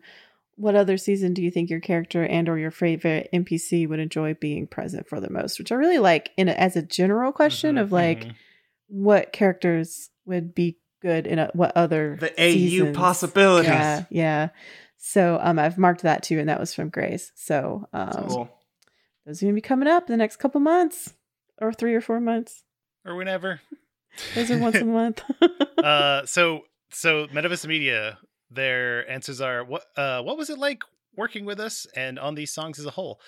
what 0.57 0.75
other 0.75 0.97
season 0.99 1.33
do 1.35 1.43
you 1.43 1.51
think 1.51 1.71
your 1.71 1.81
character 1.81 2.25
and 2.25 2.49
or 2.49 2.59
your 2.59 2.71
favorite 2.71 3.29
NPC 3.33 3.89
would 3.89 3.99
enjoy 4.01 4.35
being 4.35 4.67
present 4.67 5.09
for 5.09 5.19
the 5.19 5.31
most? 5.31 5.59
Which 5.59 5.73
I 5.73 5.77
really 5.77 5.99
like 5.99 6.31
in 6.37 6.49
a, 6.49 6.53
as 6.53 6.77
a 6.77 6.83
general 6.83 7.33
question 7.33 7.77
Mhm, 7.77 7.81
of 7.81 7.91
like 7.93 8.27
mhm. 8.27 8.35
What 8.89 9.33
characters 9.33 10.11
would 10.27 10.55
be 10.55 10.79
good 11.01 11.27
in 11.27 11.39
a, 11.39 11.51
what 11.55 11.73
other 11.77 12.17
The 12.21 12.31
AU 12.41 12.93
possibilities. 12.93 13.69
Yeah, 13.71 14.05
yeah. 14.11 14.49
So 14.99 15.39
um, 15.43 15.59
I've 15.59 15.79
marked 15.79 16.03
that 16.03 16.23
too, 16.23 16.39
and 16.39 16.49
that 16.49 16.61
was 16.61 16.75
from 16.75 16.89
Grace. 16.91 17.33
So 17.35 17.89
um, 17.93 18.27
Cool. 18.29 18.51
those 19.27 19.43
are 19.43 19.47
gonna 19.47 19.55
be 19.55 19.61
coming 19.61 19.89
up 19.89 20.09
in 20.09 20.13
the 20.13 20.17
next 20.17 20.37
couple 20.37 20.61
months, 20.61 21.15
or 21.61 21.73
three 21.73 21.95
or 21.95 22.01
four 22.01 22.21
months. 22.21 22.63
or 23.05 23.17
whenever. 23.17 23.61
Those 24.35 24.51
are 24.51 24.59
once 24.59 24.77
a 24.77 24.85
month. 24.85 25.23
uh, 25.83 26.25
so 26.27 26.61
so 26.91 27.27
Meadow 27.33 27.49
Vista 27.49 27.67
Media, 27.67 28.19
their 28.51 29.09
answers 29.11 29.41
are 29.41 29.65
what 29.65 29.83
uh 29.97 30.23
what 30.23 30.37
was 30.39 30.51
it 30.51 30.59
like 30.59 30.83
working 31.17 31.45
with 31.45 31.59
us 31.61 31.87
and 31.97 32.19
on 32.19 32.35
these 32.35 32.53
songs 32.53 32.79
as 32.79 32.87
a 32.87 32.91
whole? 32.91 33.21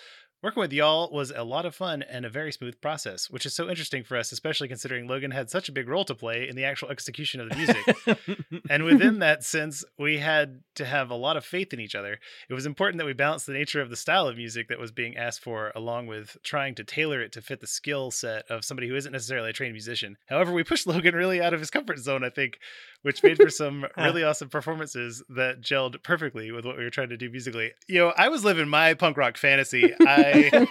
Working 0.45 0.61
with 0.61 0.75
y'all 0.75 1.09
was 1.11 1.33
a 1.35 1.43
lot 1.43 1.65
of 1.65 1.75
fun 1.75 2.03
and 2.03 2.27
a 2.27 2.29
very 2.29 2.53
smooth 2.53 2.79
process, 2.83 3.31
which 3.31 3.47
is 3.47 3.55
so 3.55 3.71
interesting 3.71 4.05
for 4.05 4.19
us, 4.19 4.31
especially 4.31 4.69
considering 4.69 5.07
Logan 5.07 5.31
had 5.31 5.49
such 5.49 5.71
a 5.71 5.73
big 5.73 5.89
role 5.89 6.05
to 6.05 6.15
play 6.15 6.47
in 6.47 6.55
the 6.55 6.65
actual 6.65 6.91
execution 6.91 7.41
of 7.41 7.49
the 7.49 7.57
music. 7.57 8.61
and 8.69 8.85
within 8.85 9.21
that 9.21 9.43
sense, 9.43 9.87
we 9.99 10.19
had 10.19 10.61
to 10.75 10.85
have 10.85 11.09
a 11.09 11.15
lot 11.15 11.39
of 11.39 11.47
faith 11.47 11.73
in 11.73 11.81
each 11.81 11.95
other. 11.95 12.19
It 12.51 12.53
was 12.53 12.67
important 12.67 12.99
that 12.99 13.07
we 13.07 13.15
balance 13.15 13.47
the 13.47 13.55
nature 13.55 13.81
of 13.81 13.89
the 13.89 13.97
style 13.97 14.29
of 14.29 14.37
music 14.37 14.69
that 14.69 14.79
was 14.79 14.93
being 14.93 15.17
asked 15.17 15.41
for, 15.41 15.73
along 15.75 16.09
with 16.09 16.37
trying 16.43 16.75
to 16.75 16.85
tailor 16.85 17.23
it 17.23 17.33
to 17.33 17.41
fit 17.41 17.63
the 17.63 17.67
skill 17.67 18.11
set 18.11 18.45
of 18.51 18.67
somebody 18.67 18.87
who 18.87 18.97
isn't 18.97 19.13
necessarily 19.13 19.49
a 19.49 19.55
trained 19.55 19.73
musician. 19.73 20.19
However, 20.27 20.53
we 20.53 20.63
pushed 20.63 20.87
Logan 20.87 21.15
really 21.15 21.41
out 21.41 21.55
of 21.55 21.61
his 21.61 21.71
comfort 21.71 22.01
zone, 22.01 22.23
I 22.23 22.29
think, 22.29 22.59
which 23.01 23.23
made 23.23 23.39
for 23.39 23.49
some 23.49 23.87
really 23.97 24.23
awesome 24.23 24.51
performances 24.51 25.23
that 25.31 25.63
gelled 25.63 26.03
perfectly 26.03 26.53
with 26.53 26.67
what 26.67 26.77
we 26.77 26.85
were 26.85 26.91
trying 26.91 27.09
to 27.09 27.17
do 27.17 27.31
musically. 27.31 27.73
You 27.89 28.01
know, 28.01 28.13
I 28.15 28.29
was 28.29 28.45
living 28.45 28.69
my 28.69 28.93
punk 28.93 29.17
rock 29.17 29.39
fantasy. 29.39 29.95
I 30.07 30.34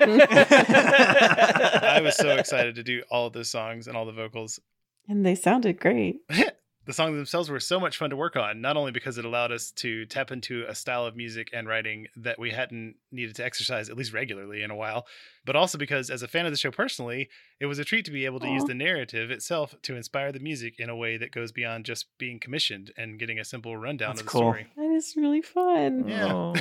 I 1.94 2.02
was 2.04 2.18
so 2.18 2.38
excited 2.38 2.76
to 2.76 2.84
do 2.84 3.04
all 3.10 3.28
of 3.28 3.34
those 3.34 3.50
songs 3.50 3.88
and 3.88 3.96
all 3.96 4.06
the 4.06 4.12
vocals 4.12 4.60
and 5.08 5.26
they 5.26 5.36
sounded 5.36 5.80
great. 5.80 6.18
the 6.86 6.94
songs 6.94 7.16
themselves 7.16 7.50
were 7.50 7.60
so 7.60 7.80
much 7.80 7.98
fun 7.98 8.10
to 8.10 8.16
work 8.16 8.36
on, 8.36 8.60
not 8.62 8.76
only 8.76 8.92
because 8.92 9.18
it 9.18 9.26
allowed 9.26 9.52
us 9.52 9.72
to 9.72 10.06
tap 10.06 10.32
into 10.32 10.66
a 10.68 10.76
style 10.76 11.06
of 11.06 11.16
music 11.16 11.50
and 11.54 11.68
writing 11.68 12.08
that 12.18 12.38
we 12.38 12.52
hadn't 12.52 12.96
needed 13.12 13.36
to 13.36 13.46
exercise 13.46 13.90
at 13.90 13.96
least 13.98 14.12
regularly 14.14 14.62
in 14.64 14.70
a 14.72 14.76
while, 14.76 15.06
but 15.46 15.56
also 15.56 15.78
because, 15.78 16.10
as 16.10 16.24
a 16.24 16.28
fan 16.28 16.46
of 16.46 16.52
the 16.52 16.58
show 16.58 16.72
personally, 16.72 17.30
it 17.60 17.66
was 17.68 17.80
a 17.80 17.86
treat 17.86 18.04
to 18.06 18.12
be 18.12 18.26
able 18.26 18.40
to 18.40 18.50
use 18.50 18.64
the 18.66 18.74
narrative 18.74 19.32
itself 19.32 19.76
to 19.84 19.96
inspire 19.96 20.32
the 20.32 20.40
music 20.40 20.76
in 20.80 20.90
a 20.90 20.96
way 20.96 21.16
that 21.18 21.32
goes 21.32 21.52
beyond 21.52 21.86
just 21.86 22.06
being 22.18 22.40
commissioned 22.40 22.92
and 22.98 23.18
getting 23.20 23.40
a 23.40 23.46
simple 23.46 23.78
rundown 23.78 24.10
That's 24.10 24.22
of 24.22 24.26
the 24.26 24.32
cool. 24.32 24.42
story. 24.42 24.68
That 24.76 24.92
is 24.92 25.14
really 25.16 25.42
fun. 25.42 26.08
Yeah. 26.08 26.54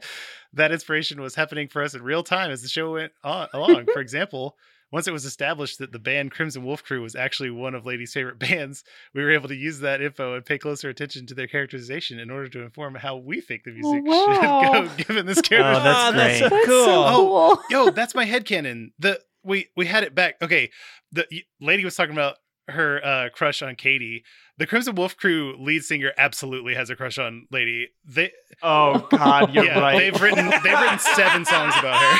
That 0.52 0.72
inspiration 0.72 1.20
was 1.20 1.36
happening 1.36 1.68
for 1.68 1.82
us 1.82 1.94
in 1.94 2.02
real 2.02 2.24
time 2.24 2.50
as 2.50 2.62
the 2.62 2.68
show 2.68 2.94
went 2.94 3.12
on, 3.22 3.46
along. 3.52 3.86
for 3.92 4.00
example, 4.06 4.56
once 4.92 5.06
it 5.06 5.12
was 5.12 5.24
established 5.24 5.78
that 5.78 5.92
the 5.92 5.98
band 5.98 6.30
Crimson 6.32 6.64
Wolf 6.64 6.82
Crew 6.82 7.00
was 7.02 7.14
actually 7.14 7.50
one 7.50 7.74
of 7.74 7.86
Lady's 7.86 8.12
favorite 8.12 8.38
bands, 8.38 8.82
we 9.14 9.22
were 9.22 9.30
able 9.30 9.48
to 9.48 9.54
use 9.54 9.80
that 9.80 10.00
info 10.02 10.34
and 10.34 10.44
pay 10.44 10.58
closer 10.58 10.88
attention 10.88 11.26
to 11.26 11.34
their 11.34 11.46
characterization 11.46 12.18
in 12.18 12.30
order 12.30 12.48
to 12.48 12.62
inform 12.62 12.94
how 12.96 13.16
we 13.16 13.40
think 13.40 13.64
the 13.64 13.72
music 13.72 14.02
wow. 14.04 14.72
should 14.96 14.98
go, 14.98 15.04
given 15.04 15.26
this 15.26 15.40
character. 15.40 15.80
Oh, 15.80 15.82
that's 15.84 16.08
Oh, 16.08 16.12
that's 16.12 16.38
great. 16.40 16.48
so 16.48 16.48
That's 16.56 16.66
cool. 16.66 16.84
so 16.84 17.04
Oh, 17.06 17.56
cool. 17.68 17.84
Yo, 17.86 17.90
that's 17.90 18.14
my 18.14 18.26
headcanon. 18.26 18.92
The 18.98 19.20
we 19.42 19.68
we 19.76 19.86
had 19.86 20.02
it 20.04 20.14
back. 20.14 20.36
Okay, 20.42 20.70
the 21.12 21.26
y- 21.30 21.42
lady 21.60 21.84
was 21.84 21.94
talking 21.96 22.12
about 22.14 22.36
her 22.70 23.04
uh, 23.04 23.28
crush 23.30 23.62
on 23.62 23.76
Katie. 23.76 24.24
The 24.58 24.66
Crimson 24.66 24.94
Wolf 24.94 25.16
Crew 25.16 25.56
lead 25.58 25.84
singer 25.84 26.12
absolutely 26.18 26.74
has 26.74 26.90
a 26.90 26.96
crush 26.96 27.16
on 27.18 27.46
Lady. 27.50 27.88
They 28.04 28.30
Oh 28.62 29.08
God, 29.10 29.54
you're 29.54 29.64
yeah, 29.64 29.78
right. 29.80 29.98
they've 29.98 30.20
written 30.20 30.50
they've 30.50 30.78
written 30.80 30.98
seven 30.98 31.46
songs 31.46 31.72
about 31.78 31.96
her. 32.02 32.18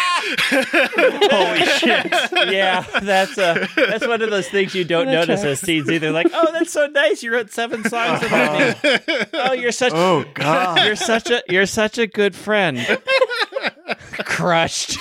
Holy 1.30 1.66
shit. 1.66 2.07
yeah, 2.51 2.80
that's 3.03 3.36
uh 3.36 3.66
that's 3.76 4.07
one 4.07 4.22
of 4.22 4.30
those 4.30 4.48
things 4.48 4.74
you 4.74 4.84
don't 4.84 5.05
That 5.07 5.12
notice 5.28 5.40
as 5.40 5.59
tracks. 5.59 5.61
scenes 5.61 5.90
either. 5.90 6.12
Like, 6.12 6.28
oh, 6.32 6.51
that's 6.53 6.72
so 6.72 6.86
nice. 6.86 7.22
You 7.22 7.32
wrote 7.34 7.51
seven 7.51 7.84
songs 7.86 8.22
about 8.22 8.82
me. 8.84 8.96
Oh, 9.34 9.53
you're 9.53 9.72
such 9.72 9.92
oh 9.94 10.24
God. 10.34 10.84
you're 10.86 10.96
such 10.96 11.28
a 11.30 11.42
you're 11.48 11.66
such 11.66 11.98
a 11.98 12.07
good 12.07 12.34
friend. 12.34 12.78
Crushed. 14.25 14.99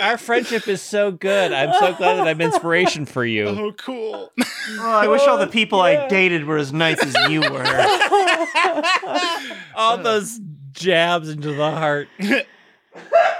Our 0.00 0.16
friendship 0.16 0.68
is 0.68 0.80
so 0.80 1.10
good. 1.10 1.52
I'm 1.52 1.72
so 1.74 1.92
glad 1.94 2.18
that 2.18 2.28
I'm 2.28 2.40
inspiration 2.40 3.04
for 3.04 3.24
you. 3.24 3.46
oh, 3.46 3.72
cool. 3.72 4.32
Oh, 4.40 4.80
I 4.80 5.08
wish 5.08 5.22
all 5.22 5.38
the 5.38 5.48
people 5.48 5.78
Yeah. 5.78 6.04
I 6.04 6.08
dated 6.08 6.44
were 6.44 6.56
as 6.56 6.72
nice 6.72 7.02
as 7.02 7.30
you 7.30 7.40
were. 7.40 7.64
All 9.74 9.98
those 9.98 10.40
jabs 10.72 11.28
into 11.28 11.52
the 11.52 11.70
heart. 11.70 12.08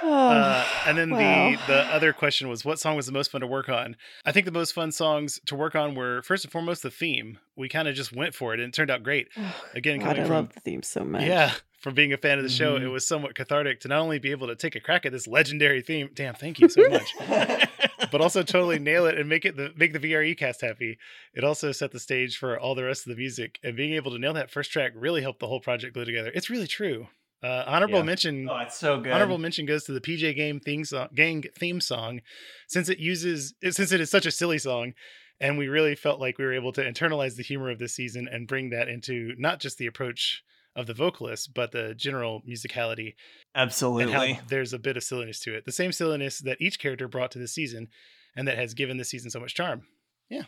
Uh, 0.02 0.64
and 0.86 0.96
then 0.96 1.12
Oh, 1.12 1.16
Wow. 1.16 1.50
the 1.66 1.72
the 1.72 1.78
other 1.94 2.12
question 2.12 2.48
was 2.48 2.64
what 2.64 2.78
song 2.78 2.96
was 2.96 3.06
the 3.06 3.12
most 3.12 3.30
fun 3.30 3.40
to 3.40 3.46
work 3.46 3.68
on? 3.68 3.96
I 4.24 4.32
think 4.32 4.46
the 4.46 4.52
most 4.52 4.72
fun 4.72 4.92
songs 4.92 5.40
to 5.46 5.54
work 5.54 5.74
on 5.74 5.94
were 5.94 6.22
first 6.22 6.44
and 6.44 6.52
foremost 6.52 6.82
the 6.82 6.90
theme. 6.90 7.38
We 7.56 7.68
kind 7.68 7.88
of 7.88 7.94
just 7.94 8.12
went 8.14 8.34
for 8.34 8.54
it 8.54 8.60
and 8.60 8.68
it 8.68 8.74
turned 8.74 8.90
out 8.90 9.02
great. 9.02 9.28
Oh, 9.36 9.54
Again, 9.74 9.98
God, 9.98 10.06
coming 10.16 10.22
I 10.22 10.26
from 10.26 10.34
love 10.36 10.54
the 10.54 10.60
theme 10.60 10.82
so 10.82 11.04
much. 11.04 11.22
yeah, 11.22 11.52
from 11.80 11.94
being 11.94 12.12
a 12.12 12.16
fan 12.16 12.38
of 12.38 12.44
the 12.44 12.50
show, 12.50 12.78
Mhm. 12.78 12.82
it 12.84 12.88
was 12.88 13.06
somewhat 13.06 13.34
cathartic 13.34 13.80
to 13.80 13.88
not 13.88 14.00
only 14.00 14.18
be 14.18 14.30
able 14.30 14.46
to 14.46 14.56
take 14.56 14.76
a 14.76 14.80
crack 14.80 15.04
at 15.04 15.12
this 15.12 15.26
legendary 15.26 15.82
theme. 15.82 16.10
Damn, 16.14 16.34
thank 16.34 16.58
you 16.60 16.68
so 16.68 16.88
much. 16.88 17.12
but 18.10 18.20
also 18.20 18.42
totally 18.42 18.78
nail 18.78 19.04
it 19.06 19.18
and 19.18 19.28
make 19.28 19.44
it 19.44 19.56
the 19.56 19.72
make 19.76 19.92
the 19.92 19.98
VRE 19.98 20.34
cast 20.38 20.60
happy. 20.62 20.96
It 21.34 21.44
also 21.44 21.72
set 21.72 21.90
the 21.90 22.00
stage 22.00 22.36
for 22.38 22.58
all 22.58 22.74
the 22.74 22.84
rest 22.84 23.06
of 23.06 23.10
the 23.10 23.16
music, 23.18 23.58
and 23.62 23.76
being 23.76 23.92
able 23.94 24.12
to 24.12 24.18
nail 24.18 24.32
that 24.34 24.50
first 24.50 24.70
track 24.72 24.92
really 24.94 25.20
helped 25.22 25.40
the 25.40 25.48
whole 25.48 25.60
project 25.60 25.92
glue 25.94 26.04
together. 26.04 26.30
It's 26.34 26.48
really 26.48 26.66
true. 26.68 27.08
Uh, 27.42 27.64
honorable 27.66 27.98
Yeah. 27.98 28.04
mention. 28.04 28.48
Oh, 28.48 28.56
it's 28.58 28.76
so 28.76 29.00
good. 29.00 29.12
Honorable 29.12 29.38
mention 29.38 29.64
goes 29.66 29.84
to 29.84 29.92
the 29.92 30.00
PJ 30.00 30.34
Game 30.34 30.58
theme 30.60 30.84
song, 30.84 31.08
gang 31.14 31.44
theme 31.58 31.80
song, 31.80 32.20
since 32.66 32.88
it 32.88 32.98
uses 32.98 33.54
since 33.62 33.92
it 33.92 34.00
is 34.00 34.10
such 34.10 34.26
a 34.26 34.30
silly 34.30 34.58
song, 34.58 34.94
and 35.40 35.56
we 35.56 35.68
really 35.68 35.94
felt 35.94 36.20
like 36.20 36.36
we 36.38 36.44
were 36.44 36.52
able 36.52 36.72
to 36.72 36.82
internalize 36.82 37.36
the 37.36 37.42
humor 37.44 37.70
of 37.70 37.78
this 37.78 37.94
season 37.94 38.28
and 38.30 38.48
bring 38.48 38.70
that 38.70 38.88
into 38.88 39.34
not 39.38 39.60
just 39.60 39.78
the 39.78 39.86
approach 39.86 40.42
of 40.74 40.86
the 40.86 40.94
vocalist, 40.94 41.54
but 41.54 41.72
the 41.72 41.94
general 41.94 42.42
musicality 42.48 43.14
and 43.54 43.66
Absolutely. 43.68 44.12
how 44.34 44.40
there's 44.48 44.72
a 44.72 44.78
bit 44.78 44.96
of 44.96 45.02
silliness 45.02 45.40
to 45.40 45.54
it. 45.54 45.64
The 45.64 45.72
same 45.72 45.90
silliness 45.92 46.38
that 46.40 46.60
each 46.60 46.78
character 46.78 47.08
brought 47.08 47.30
to 47.32 47.38
the 47.38 47.48
season, 47.48 47.88
and 48.36 48.46
that 48.48 48.58
has 48.58 48.74
given 48.74 48.96
the 48.96 49.04
season 49.04 49.30
so 49.30 49.40
much 49.40 49.54
charm. 49.54 49.82
Yeah. 50.28 50.42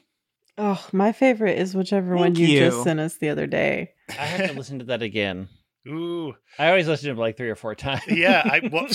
Oh, 0.59 0.85
my 0.93 1.13
favorite 1.13 1.59
is 1.59 1.75
whichever 1.75 2.17
one 2.17 2.35
you, 2.35 2.47
you. 2.47 2.59
just 2.59 2.83
sent 2.83 3.01
us 3.01 3.15
the 3.17 3.29
other 3.29 3.47
day. 3.47 3.93
I 4.11 4.13
have 4.27 4.51
to 4.51 4.57
listen 4.57 4.81
to 4.81 4.85
that 4.87 5.03
again. 5.03 5.49
Ooh, 5.89 6.35
I 6.59 6.69
always 6.69 6.87
listen 6.89 7.07
to 7.09 7.13
it 7.15 7.19
like 7.19 7.37
three 7.37 7.51
or 7.51 7.57
four 7.57 7.75
times. 7.77 8.03
yeah. 8.09 8.43
I 8.45 8.69
well, 8.71 8.87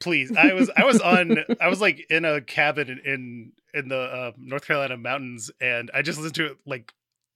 please. 0.00 0.34
I 0.36 0.52
was 0.54 0.70
I 0.76 0.84
was 0.84 1.00
on 1.00 1.38
I 1.60 1.68
was 1.68 1.80
like 1.80 2.06
in 2.10 2.24
a 2.24 2.40
cabin 2.40 2.88
in 2.88 3.00
in, 3.04 3.52
in 3.74 3.88
the 3.88 3.98
uh, 4.00 4.32
North 4.36 4.66
Carolina 4.66 4.96
mountains, 4.96 5.50
and 5.60 5.90
I 5.92 6.02
just 6.02 6.18
listened 6.18 6.36
to 6.36 6.46
it 6.52 6.56
like 6.66 6.92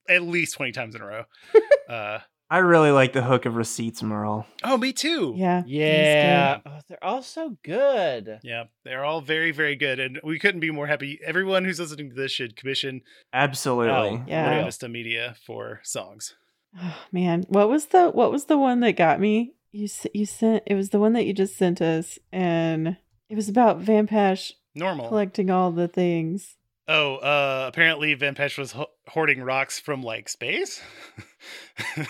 at 0.08 0.22
least 0.22 0.54
twenty 0.56 0.72
times 0.72 0.94
in 0.94 1.00
a 1.02 1.06
row. 1.06 1.24
Uh, 1.88 2.20
I 2.48 2.58
really 2.58 2.90
like 2.92 3.12
the 3.12 3.22
hook 3.22 3.44
of 3.44 3.56
receipts, 3.56 4.02
Merle. 4.02 4.46
oh, 4.62 4.78
me 4.78 4.92
too. 4.92 5.34
Yeah. 5.36 5.62
yeah. 5.66 6.60
Oh, 6.64 6.78
they're 6.88 7.04
all 7.04 7.22
so 7.22 7.56
good. 7.64 8.38
Yeah, 8.42 8.64
they're 8.84 9.04
all 9.04 9.20
very, 9.20 9.50
very 9.50 9.74
good, 9.74 9.98
and 9.98 10.18
we 10.22 10.38
couldn't 10.38 10.60
be 10.60 10.70
more 10.70 10.86
happy. 10.86 11.18
Everyone 11.26 11.64
who's 11.64 11.80
listening 11.80 12.10
to 12.10 12.14
this 12.14 12.30
should 12.30 12.56
commission 12.56 13.02
Absolutely. 13.32 13.92
Oh, 13.92 14.24
Yeah. 14.26 14.48
Buena 14.50 14.64
Vista 14.66 14.88
Media 14.88 15.34
for 15.44 15.80
songs. 15.82 16.34
Oh, 16.80 16.98
man, 17.12 17.44
what 17.48 17.68
was 17.68 17.86
the 17.86 18.10
what 18.10 18.30
was 18.32 18.46
the 18.46 18.58
one 18.58 18.80
that 18.80 18.92
got 18.92 19.20
me? 19.20 19.54
You 19.72 19.88
you 20.12 20.26
sent 20.26 20.62
it 20.66 20.74
was 20.74 20.90
the 20.90 20.98
one 21.00 21.12
that 21.14 21.24
you 21.26 21.32
just 21.32 21.56
sent 21.56 21.80
us, 21.80 22.18
and 22.32 22.96
it 23.28 23.34
was 23.36 23.48
about 23.48 23.78
Van 23.78 24.06
Pash 24.06 24.52
Normal. 24.74 25.08
collecting 25.08 25.50
all 25.50 25.70
the 25.70 25.88
things. 25.88 26.56
Oh, 26.88 27.16
uh, 27.16 27.66
apparently 27.68 28.12
Van 28.14 28.34
Pesh 28.34 28.58
was 28.58 28.72
ho- 28.72 28.90
hoarding 29.06 29.40
rocks 29.42 29.78
from 29.78 30.02
like 30.02 30.28
space. 30.28 30.82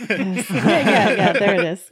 Yes. 0.09 0.51
yeah, 0.51 0.51
yeah, 0.51 1.11
yeah. 1.11 1.33
There 1.33 1.55
it 1.55 1.64
is. 1.64 1.89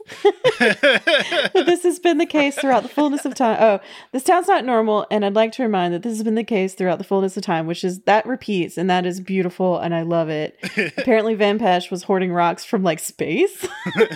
this 1.53 1.83
has 1.83 1.99
been 1.99 2.17
the 2.17 2.25
case 2.25 2.55
throughout 2.55 2.83
the 2.83 2.89
fullness 2.89 3.25
of 3.25 3.33
time. 3.33 3.57
Oh, 3.61 3.79
this 4.11 4.23
town's 4.23 4.47
not 4.47 4.65
normal, 4.65 5.07
and 5.09 5.23
I'd 5.25 5.35
like 5.35 5.51
to 5.53 5.63
remind 5.63 5.93
that 5.93 6.03
this 6.03 6.13
has 6.13 6.23
been 6.23 6.35
the 6.35 6.43
case 6.43 6.73
throughout 6.73 6.97
the 6.97 7.03
fullness 7.05 7.37
of 7.37 7.43
time, 7.43 7.67
which 7.67 7.83
is 7.83 8.01
that 8.01 8.25
repeats, 8.25 8.77
and 8.77 8.89
that 8.89 9.05
is 9.05 9.19
beautiful, 9.21 9.77
and 9.79 9.95
I 9.95 10.01
love 10.01 10.29
it. 10.29 10.57
Apparently, 10.97 11.33
Van 11.35 11.59
Pesh 11.59 11.89
was 11.89 12.03
hoarding 12.03 12.31
rocks 12.33 12.65
from 12.65 12.83
like 12.83 12.99
space 12.99 13.65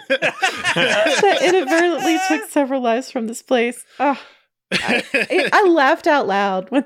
that 0.09 1.39
inadvertently 1.41 2.17
took 2.27 2.49
several 2.49 2.81
lives 2.81 3.09
from 3.11 3.27
this 3.27 3.41
place. 3.41 3.83
Oh, 3.99 4.19
I, 4.71 5.49
I 5.53 5.67
laughed 5.69 6.07
out 6.07 6.27
loud 6.27 6.69
when, 6.71 6.85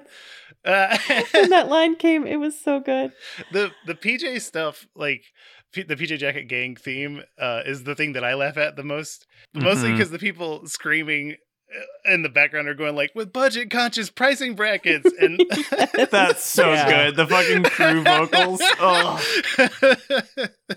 Uh, 0.65 0.97
when 1.33 1.49
that 1.49 1.69
line 1.69 1.95
came. 1.95 2.27
It 2.27 2.35
was 2.37 2.59
so 2.59 2.79
good. 2.79 3.11
the 3.51 3.71
the 3.85 3.95
PJ 3.95 4.41
stuff, 4.41 4.85
like 4.95 5.23
P- 5.71 5.83
the 5.83 5.95
PJ 5.95 6.17
Jacket 6.19 6.45
Gang 6.47 6.75
theme, 6.75 7.21
uh, 7.39 7.61
is 7.65 7.83
the 7.83 7.95
thing 7.95 8.13
that 8.13 8.23
I 8.23 8.33
laugh 8.33 8.57
at 8.57 8.75
the 8.75 8.83
most. 8.83 9.27
Mostly 9.53 9.89
Mhm. 9.89 9.97
because 9.97 10.11
the 10.11 10.19
people 10.19 10.67
screaming 10.67 11.35
uh, 11.71 12.11
in 12.13 12.23
the 12.23 12.29
background 12.29 12.67
are 12.67 12.73
going 12.73 12.95
like 12.95 13.11
with 13.13 13.31
budget 13.31 13.69
conscious 13.69 14.09
pricing 14.09 14.55
brackets 14.55 15.07
and 15.19 15.39
That's 16.11 16.43
so 16.43 16.73
Yeah. 16.73 16.89
good. 17.11 17.15
The 17.15 17.27
fucking 17.27 17.63
crew 17.65 18.01
vocals. 18.03 18.59
Oh. 18.79 19.23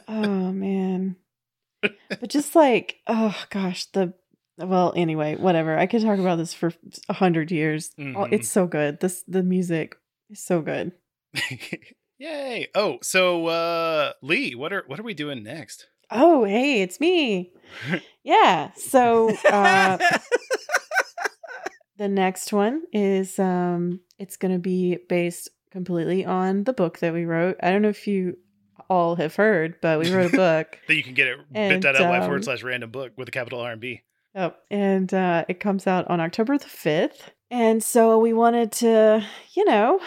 Oh 0.08 0.52
man. 0.52 1.16
But 1.80 2.28
just 2.28 2.54
like, 2.54 2.98
oh 3.06 3.34
gosh, 3.50 3.86
the 3.86 4.12
well, 4.58 4.92
anyway, 4.94 5.34
whatever. 5.36 5.76
I 5.78 5.86
could 5.86 6.02
talk 6.02 6.18
about 6.18 6.36
this 6.36 6.52
for 6.52 6.72
a 7.08 7.12
hundred 7.14 7.50
years. 7.50 7.90
Oh, 7.98 8.02
Mhm. 8.02 8.32
it's 8.32 8.50
so 8.50 8.66
good. 8.66 9.00
This 9.00 9.24
the 9.26 9.42
music 9.42 9.96
is 10.30 10.44
so 10.44 10.60
good. 10.60 10.92
Yay! 12.22 12.68
Oh, 12.76 12.98
so 13.02 13.48
uh 13.48 14.12
Lee, 14.22 14.54
what 14.54 14.72
are 14.72 14.84
what 14.86 15.00
are 15.00 15.02
we 15.02 15.12
doing 15.12 15.42
next? 15.42 15.88
Oh, 16.08 16.44
hey, 16.44 16.80
it's 16.80 17.00
me. 17.00 17.52
yeah. 18.22 18.70
So 18.76 19.36
uh 19.50 19.98
the 21.98 22.06
next 22.06 22.52
one 22.52 22.82
is 22.92 23.40
um 23.40 23.98
it's 24.20 24.36
gonna 24.36 24.60
be 24.60 24.98
based 25.08 25.50
completely 25.72 26.24
on 26.24 26.62
the 26.62 26.72
book 26.72 27.00
that 27.00 27.12
we 27.12 27.24
wrote. 27.24 27.56
I 27.60 27.72
don't 27.72 27.82
know 27.82 27.88
if 27.88 28.06
you 28.06 28.36
all 28.88 29.16
have 29.16 29.34
heard, 29.34 29.80
but 29.82 29.98
we 29.98 30.12
wrote 30.12 30.32
a 30.32 30.36
book. 30.36 30.78
That 30.86 30.94
you 30.94 31.02
can 31.02 31.14
get 31.14 31.26
it 31.26 31.38
And, 31.52 31.82
bit.ly 31.82 32.18
um, 32.18 32.22
forward 32.22 32.44
slash 32.44 32.62
random 32.62 32.92
book 32.92 33.14
with 33.16 33.26
a 33.26 33.32
capital 33.32 33.58
R 33.58 33.72
and 33.72 33.80
B. 33.80 34.02
Oh, 34.36 34.54
and 34.70 35.12
uh, 35.12 35.44
it 35.48 35.58
comes 35.58 35.88
out 35.88 36.06
on 36.06 36.20
October 36.20 36.56
the 36.56 36.66
5th. 36.66 37.30
And 37.50 37.82
so 37.82 38.16
we 38.18 38.32
wanted 38.32 38.70
to, 38.72 39.26
you 39.54 39.64
know, 39.64 40.00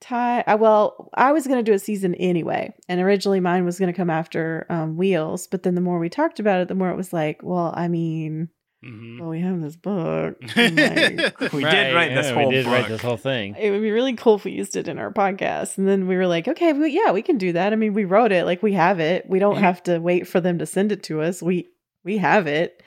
tie. 0.00 0.40
Uh, 0.42 0.56
well, 0.58 1.10
I 1.14 1.32
was 1.32 1.46
going 1.46 1.58
to 1.62 1.70
do 1.70 1.74
a 1.74 1.78
season 1.78 2.14
anyway. 2.16 2.74
And 2.88 3.00
originally 3.00 3.40
mine 3.40 3.64
was 3.64 3.78
going 3.78 3.92
to 3.92 3.96
come 3.96 4.10
after 4.10 4.66
um, 4.68 4.96
Wheels. 4.96 5.46
But 5.46 5.62
then 5.62 5.74
the 5.74 5.80
more 5.80 5.98
we 5.98 6.08
talked 6.08 6.40
about 6.40 6.60
it, 6.60 6.68
the 6.68 6.74
more 6.74 6.90
it 6.90 6.96
was 6.96 7.12
like, 7.12 7.40
well, 7.42 7.72
I 7.76 7.88
mean, 7.88 8.48
hmm 8.82 9.18
well, 9.20 9.28
we 9.28 9.40
have 9.40 9.60
this 9.60 9.76
book. 9.76 10.36
like, 10.56 11.52
We 11.52 11.62
did 11.64 11.94
write 11.94 12.14
this 12.14 12.26
yeah, 12.28 12.34
whole 12.34 12.48
We 12.48 12.54
did 12.54 12.66
write 12.66 12.88
this 12.88 13.02
whole 13.02 13.18
thing. 13.18 13.54
it 13.58 13.70
would 13.70 13.82
be 13.82 13.90
really 13.90 14.14
cool 14.14 14.36
if 14.36 14.44
we 14.44 14.52
used 14.52 14.74
it 14.76 14.88
in 14.88 14.98
our 14.98 15.12
podcast. 15.12 15.76
And 15.76 15.86
then 15.86 16.06
we 16.06 16.16
were 16.16 16.26
like, 16.26 16.48
okay, 16.48 16.72
well, 16.72 16.86
yeah, 16.86 17.12
we 17.12 17.20
can 17.22 17.36
do 17.36 17.52
that. 17.52 17.74
I 17.74 17.76
mean, 17.76 17.92
we 17.92 18.06
wrote 18.06 18.32
it, 18.32 18.46
like 18.46 18.62
we 18.62 18.72
have 18.72 18.98
it. 18.98 19.28
We 19.28 19.38
don't 19.38 19.56
Mhm. 19.56 19.60
have 19.60 19.82
to 19.84 19.98
wait 19.98 20.26
for 20.26 20.40
them 20.40 20.58
to 20.58 20.66
send 20.66 20.92
it 20.92 21.02
to 21.04 21.20
us. 21.20 21.42
We 21.42 21.68
we 22.04 22.16
have 22.16 22.46
it. 22.46 22.82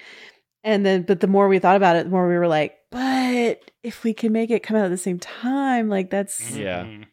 And 0.64 0.84
then, 0.86 1.04
but 1.04 1.20
the 1.20 1.28
more 1.28 1.48
we 1.48 1.60
thought 1.60 1.76
about 1.76 1.98
it, 1.98 2.06
the 2.06 2.10
more 2.10 2.28
we 2.28 2.38
were 2.38 2.48
like, 2.48 2.76
but 2.94 3.72
if 3.84 4.04
we 4.04 4.14
can 4.14 4.32
make 4.32 4.50
it 4.52 4.64
come 4.64 4.78
out 4.78 4.86
at 4.86 4.90
the 4.92 4.98
same 4.98 5.20
time, 5.20 5.90
like 5.90 6.10
that's 6.10 6.56
Yeah. 6.56 6.84
Mhm. 6.84 7.06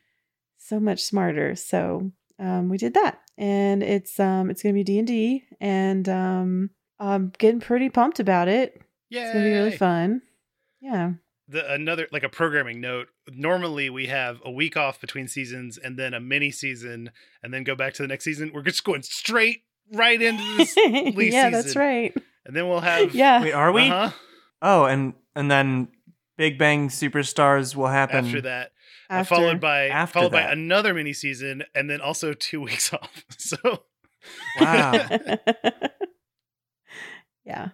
so 0.59 0.79
much 0.79 1.03
smarter. 1.03 1.57
So 1.57 2.13
um, 2.39 2.69
we 2.69 2.79
did 2.79 2.95
that, 2.95 3.21
and 3.39 3.83
it's 3.83 4.21
um 4.21 4.51
it's 4.51 4.63
gonna 4.63 4.75
be 4.75 4.85
D 4.85 4.99
and 4.99 5.07
D, 5.09 5.45
and 5.61 6.09
um 6.09 6.71
I'm 6.99 7.33
getting 7.39 7.61
pretty 7.61 7.89
pumped 7.89 8.21
about 8.21 8.47
it. 8.49 8.81
Yeah, 9.09 9.25
it's 9.25 9.33
gonna 9.33 9.45
be 9.47 9.53
really 9.53 9.77
fun. 9.77 10.23
Yeah. 10.81 11.13
the 11.49 11.69
another 11.73 12.07
like 12.13 12.23
a 12.23 12.29
programming 12.29 12.81
note 12.81 13.09
normally 13.29 13.91
we 13.91 14.07
have 14.07 14.41
a 14.45 14.51
week 14.51 14.77
off 14.77 15.01
between 15.01 15.27
seasons 15.27 15.77
and 15.77 15.99
then 15.99 16.15
a 16.15 16.21
mini 16.21 16.51
season 16.53 17.11
and 17.43 17.53
then 17.53 17.65
go 17.65 17.75
back 17.75 17.93
to 17.95 18.03
the 18.03 18.07
next 18.09 18.23
season 18.25 18.53
we're 18.55 18.63
just 18.63 18.85
going 18.85 19.03
straight 19.03 19.63
right 19.93 20.23
into 20.23 20.43
this 20.57 20.77
Lee 20.77 21.33
yeah, 21.33 21.51
that's 21.51 21.75
right. 21.75 22.15
and 22.47 22.55
then 22.55 22.69
we'll 22.69 22.81
have 22.81 23.13
Yeah. 23.17 23.43
Wait, 23.43 23.53
are 23.53 23.73
we? 23.73 23.83
uh-huh, 23.91 24.11
Oh, 24.63 24.85
and 24.85 25.15
and 25.35 25.51
then 25.51 25.89
Big 26.37 26.59
Bang 26.59 26.89
Superstars 26.89 27.75
will 27.77 27.87
happen. 27.89 28.25
after 28.27 28.41
that 28.43 28.73
uh, 29.09 29.15
After. 29.15 29.35
followed 29.35 29.61
by 29.61 29.89
After 29.89 30.13
followed 30.21 30.33
by 30.33 30.43
another 30.43 30.95
mini 30.95 31.13
season 31.13 31.63
and 31.75 31.89
then 31.91 32.01
also 32.01 32.33
two 32.39 32.61
weeks 32.61 32.93
off 32.93 33.25
so 33.39 33.57
Wow. 34.61 34.93
yeah. 37.45 37.69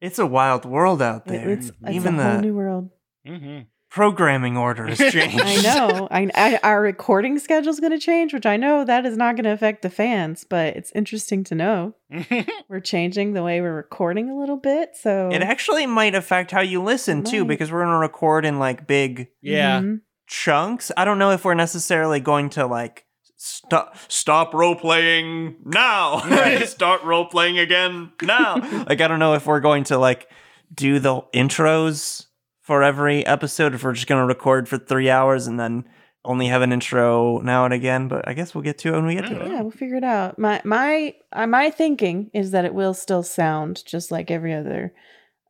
It's 0.00 0.18
a 0.18 0.26
wild 0.26 0.64
world 0.64 1.00
out 1.02 1.26
It- 1.26 1.30
there. 1.30 1.50
it's, 1.50 1.68
it's 1.68 1.76
Even 1.90 2.18
a 2.18 2.22
whole 2.22 2.32
the 2.36 2.42
new 2.42 2.54
world. 2.54 2.90
mhm. 3.26 3.66
Programming 3.92 4.56
order 4.56 4.86
has 4.86 4.98
changed. 5.12 5.38
I 5.40 5.60
know. 5.60 6.08
I, 6.10 6.30
I 6.34 6.58
our 6.62 6.80
recording 6.80 7.38
schedule's 7.38 7.78
going 7.78 7.92
to 7.92 7.98
change, 7.98 8.32
which 8.32 8.46
I 8.46 8.56
know 8.56 8.84
that 8.86 9.04
is 9.04 9.18
not 9.18 9.36
going 9.36 9.44
to 9.44 9.52
affect 9.52 9.82
the 9.82 9.90
fans, 9.90 10.44
but 10.48 10.74
it's 10.76 10.90
interesting 10.94 11.44
to 11.44 11.54
know 11.54 11.94
we're 12.68 12.80
changing 12.80 13.34
the 13.34 13.42
way 13.42 13.60
we're 13.60 13.74
recording 13.76 14.30
a 14.30 14.36
little 14.38 14.56
bit. 14.56 14.96
So 14.96 15.28
It 15.30 15.42
actually 15.42 15.86
might 15.86 16.14
affect 16.14 16.50
how 16.50 16.62
you 16.62 16.82
listen 16.82 17.22
too, 17.22 17.40
Might. 17.44 17.48
because 17.48 17.70
we're 17.70 17.84
gonna 17.84 17.98
record 17.98 18.44
in 18.46 18.58
like 18.58 18.86
big 18.86 19.28
Yeah. 19.42 19.80
Mhm. 19.80 20.00
chunks. 20.26 20.90
I 20.96 21.04
don't 21.04 21.18
know 21.18 21.30
if 21.32 21.44
we're 21.44 21.52
necessarily 21.54 22.18
going 22.18 22.48
to 22.50 22.66
like 22.66 23.04
stop 23.36 23.96
stop 24.08 24.54
role 24.54 24.74
playing 24.74 25.56
now. 25.66 26.22
Right. 26.28 26.66
Start 26.78 27.02
role 27.04 27.26
playing 27.26 27.58
again 27.58 28.12
now. 28.22 28.56
like 28.88 29.02
I 29.02 29.08
don't 29.08 29.18
know 29.18 29.34
if 29.34 29.46
we're 29.46 29.60
going 29.60 29.84
to 29.84 29.98
like 29.98 30.28
do 30.74 30.98
the 30.98 31.20
intros 31.34 32.26
for 32.72 32.82
every 32.82 33.26
episode 33.26 33.74
if 33.74 33.84
we're 33.84 33.92
just 33.92 34.06
gonna 34.06 34.24
record 34.26 34.66
for 34.66 34.78
three 34.78 35.10
hours 35.10 35.46
and 35.46 35.60
then 35.60 35.84
only 36.24 36.46
have 36.46 36.62
an 36.62 36.72
intro 36.72 37.38
now 37.40 37.66
and 37.66 37.74
again. 37.74 38.08
But 38.08 38.26
I 38.26 38.32
guess 38.32 38.54
we'll 38.54 38.62
get 38.62 38.78
to 38.78 38.88
it 38.88 38.92
when 38.92 39.04
we 39.06 39.14
get 39.14 39.26
to 39.26 39.34
Yeah. 39.34 39.42
it. 39.44 39.50
Yeah, 39.50 39.60
we'll 39.60 39.70
figure 39.72 39.96
it 39.96 40.04
out. 40.04 40.38
My 40.38 40.62
my 40.64 41.14
uh, 41.32 41.46
my 41.46 41.68
thinking 41.70 42.30
is 42.32 42.52
that 42.52 42.64
it 42.64 42.72
will 42.72 42.94
still 42.94 43.22
sound 43.22 43.84
just 43.84 44.10
like 44.10 44.30
every 44.30 44.54
other 44.54 44.94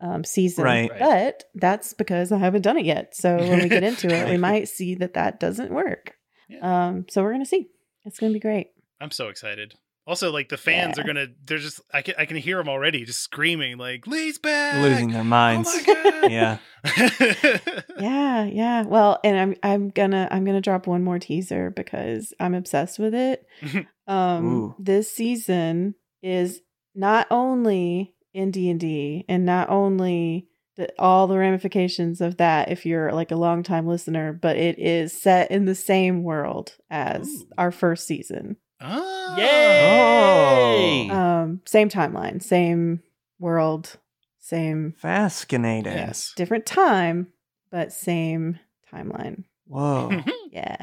um, 0.01 0.25
season. 0.25 0.65
Right. 0.65 0.91
Right. 0.91 0.99
But 0.99 1.45
that's 1.55 1.93
because 1.93 2.33
I 2.33 2.39
haven't 2.39 2.63
done 2.63 2.77
it 2.77 2.85
yet. 2.87 3.15
So 3.15 3.37
when 3.37 3.63
we 3.63 3.69
get 3.69 3.85
into 3.85 4.09
it, 4.09 4.29
we 4.29 4.37
might 4.49 4.69
see 4.69 4.97
that 4.97 5.15
that 5.15 5.39
doesn't 5.39 5.71
work. 5.71 6.15
Yeah. 6.49 6.89
Um, 6.89 7.07
so 7.09 7.23
we're 7.23 7.33
gonna 7.33 7.45
see. 7.47 7.69
It's 8.05 8.19
gonna 8.19 8.33
be 8.33 8.41
great. 8.41 8.71
I'm 9.01 9.13
so 9.13 9.29
excited. 9.29 9.75
Also, 10.07 10.33
like 10.33 10.49
the 10.49 10.57
fans 10.57 10.97
Yeah. 10.97 11.03
are 11.03 11.07
gonna, 11.07 11.27
they're 11.45 11.59
just, 11.59 11.81
I 11.95 12.03
can, 12.03 12.15
I 12.19 12.25
can 12.27 12.37
hear 12.37 12.57
them 12.59 12.69
already, 12.69 13.05
just 13.05 13.21
screaming 13.21 13.79
like, 13.79 14.07
"Lee's 14.07 14.39
back!" 14.39 14.83
Losing 14.83 15.11
their 15.13 15.21
Oh 15.21 15.25
minds. 15.25 15.73
my 15.87 15.95
god! 16.21 16.31
yeah. 16.31 16.59
Yeah, 17.99 18.45
yeah. 18.45 18.83
Well, 18.83 19.21
and 19.23 19.39
I'm 19.39 19.55
I'm 19.63 19.91
gonna 19.91 20.27
I'm 20.31 20.45
gonna 20.45 20.61
drop 20.61 20.87
one 20.87 21.05
more 21.05 21.19
teaser 21.19 21.71
because 21.71 22.33
I'm 22.41 22.55
obsessed 22.55 22.99
with 22.99 23.15
it. 23.15 23.47
um 24.09 24.45
Ooh. 24.55 24.75
this 24.79 25.13
season 25.15 25.95
is 26.23 26.61
not 26.95 27.27
only 27.31 28.15
in 28.35 28.51
D&D 28.51 29.25
and 29.29 29.45
not 29.45 29.69
only 29.71 30.49
the, 30.77 30.89
all 30.99 31.27
the 31.27 31.37
ramifications 31.39 32.21
of 32.21 32.39
that 32.39 32.71
if 32.71 32.87
you're 32.87 33.13
like 33.13 33.31
a 33.31 33.37
long 33.37 33.63
time 33.63 33.87
listener, 33.87 34.33
but 34.33 34.57
it 34.57 34.79
is 34.79 35.13
set 35.23 35.51
in 35.51 35.67
the 35.67 35.75
same 35.75 36.23
world 36.23 36.75
as 36.91 37.29
Ooh. 37.29 37.47
our 37.59 37.71
first 37.71 38.07
season. 38.07 38.57
Oh. 38.83 39.35
Yay! 39.39 41.09
Um 41.11 41.61
same 41.65 41.89
timeline, 41.89 42.43
same 42.43 43.03
world, 43.39 43.97
same 44.39 44.93
Fascinating. 44.99 45.93
Yes. 45.93 46.33
different 46.37 46.67
time, 46.67 47.29
but 47.71 47.93
same 47.93 48.59
timeline. 48.93 49.45
Whoa. 49.67 50.11
Yeah. 50.53 50.77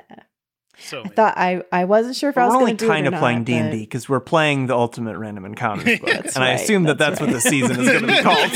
so 0.79 1.03
I 1.05 1.09
thought 1.09 1.37
I 1.37 1.61
I 1.71 1.85
wasn't 1.85 2.15
sure 2.15 2.31
if 2.31 2.37
I 2.39 2.41
We're 2.41 2.47
was 2.47 2.55
only 2.55 2.65
going 2.71 2.77
to 2.77 2.85
do 2.85 2.91
it 2.91 2.95
kind 2.95 3.07
of 3.07 3.13
playing 3.19 3.43
D 3.43 3.53
and 3.53 3.71
D 3.71 3.81
because 3.81 4.09
we're 4.09 4.19
playing 4.19 4.65
the 4.65 4.75
Ultimate 4.75 5.15
Random 5.19 5.45
Encounters 5.45 5.99
book, 6.01 6.09
That's 6.09 6.33
and 6.35 6.43
I 6.43 6.53
assume 6.53 6.85
that 6.85 6.97
that's 6.97 7.19
that's 7.19 7.21
what 7.21 7.31
the 7.31 7.39
season 7.41 7.79
is 7.79 7.87
going 7.87 8.01
to 8.01 8.07
be 8.07 8.19
called. 8.23 8.51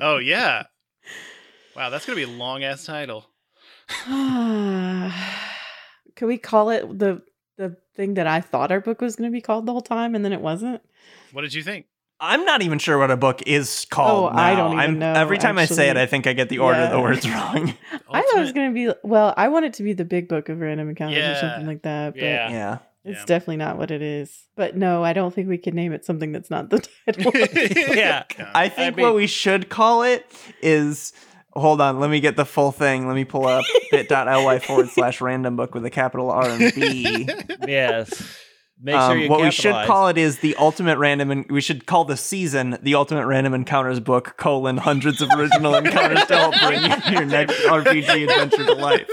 oh 0.00 0.18
yeah. 0.18 0.64
Wow, 1.76 1.90
that's 1.90 2.04
gonna 2.04 2.16
be 2.16 2.24
a 2.24 2.28
long 2.28 2.64
ass 2.64 2.84
title. 2.84 3.26
Could 6.16 6.26
we 6.26 6.38
call 6.38 6.70
it 6.70 6.98
the 6.98 7.22
the 7.58 7.76
thing 7.94 8.14
that 8.14 8.26
I 8.26 8.40
thought 8.40 8.70
our 8.72 8.80
book 8.80 9.00
was 9.00 9.16
going 9.16 9.30
to 9.30 9.32
be 9.34 9.40
called 9.40 9.66
the 9.66 9.72
whole 9.72 9.80
time, 9.80 10.14
and 10.14 10.24
then 10.24 10.32
it 10.32 10.40
wasn't? 10.40 10.82
What 11.32 11.42
did 11.42 11.54
you 11.54 11.62
think? 11.62 11.86
I'm 12.18 12.44
not 12.46 12.62
even 12.62 12.78
sure 12.78 12.96
what 12.98 13.10
a 13.10 13.16
book 13.16 13.42
is 13.46 13.86
called. 13.90 14.32
Oh, 14.32 14.36
I 14.36 14.54
don't 14.54 14.72
even 14.72 14.80
I'm- 14.80 14.98
know, 14.98 15.12
Every 15.12 15.36
time 15.36 15.58
I 15.58 15.66
say 15.66 15.90
it. 15.90 15.98
I 15.98 16.06
think 16.06 16.26
I 16.26 16.32
get 16.32 16.48
the 16.48 16.58
order 16.60 16.80
of 16.80 16.90
the 16.90 17.00
words 17.00 17.28
wrong. 17.30 17.74
I 18.10 18.22
thought 18.22 18.36
it 18.36 18.40
was 18.40 18.52
going 18.52 18.70
to 18.70 18.74
be 18.74 18.98
well. 19.06 19.34
I 19.36 19.48
want 19.48 19.66
it 19.66 19.74
to 19.74 19.82
be 19.82 19.92
the 19.92 20.04
big 20.06 20.26
book 20.28 20.48
of 20.48 20.58
random 20.60 20.88
encounters 20.88 21.36
or 21.36 21.40
something 21.40 21.66
like 21.66 21.82
that. 21.82 22.14
But 22.14 22.22
Yeah. 22.22 22.50
yeah. 22.50 22.78
it's 23.04 23.18
Yeah. 23.20 23.24
definitely 23.26 23.58
not 23.58 23.76
what 23.76 23.90
it 23.90 24.00
is. 24.00 24.44
But 24.56 24.76
no, 24.76 25.04
I 25.04 25.12
don't 25.12 25.34
think 25.34 25.46
we 25.48 25.58
could 25.58 25.74
name 25.74 25.92
it 25.92 26.06
something 26.06 26.32
that's 26.32 26.48
not 26.48 26.70
the 26.70 26.78
title. 27.06 27.32
Yeah. 27.94 28.24
I 28.54 28.70
think 28.70 28.96
mean- 28.96 29.04
what 29.06 29.14
we 29.14 29.26
should 29.26 29.68
call 29.68 30.02
it 30.02 30.24
is. 30.62 31.12
Hold 31.56 31.80
on, 31.80 31.98
let 32.00 32.10
me 32.10 32.20
get 32.20 32.36
the 32.36 32.44
full 32.44 32.70
thing. 32.72 33.06
Let 33.06 33.14
me 33.14 33.24
pull 33.24 33.46
up 33.46 33.64
bit.ly 33.90 34.58
forward 34.60 34.88
slash 34.90 35.20
random 35.20 35.56
book 35.56 35.74
with 35.74 35.84
a 35.84 35.90
capital 35.90 36.30
R 36.30 36.48
and 36.48 36.72
B. 36.74 37.28
yes. 37.66 38.10
Make 38.78 38.92
sure 38.94 39.00
Um, 39.12 39.18
you 39.20 39.30
what 39.30 39.40
we 39.40 39.50
should 39.50 39.74
call 39.86 40.08
it 40.08 40.18
is 40.18 40.40
the 40.40 40.54
ultimate 40.56 40.98
random. 40.98 41.30
and 41.30 41.46
we 41.50 41.62
should 41.62 41.86
call 41.86 42.04
the 42.04 42.16
season 42.16 42.76
the 42.82 42.94
ultimate 42.94 43.26
random 43.26 43.54
encounters 43.54 44.00
book 44.00 44.34
colon 44.36 44.76
hundreds 44.76 45.22
of 45.22 45.30
original 45.30 45.74
encounters 45.82 46.26
to 46.26 46.36
help 46.36 46.54
bring 46.60 46.82
your 47.10 47.24
next 47.24 47.54
RPG 47.62 48.24
adventure 48.28 48.64
to 48.66 48.74
life. 48.74 49.08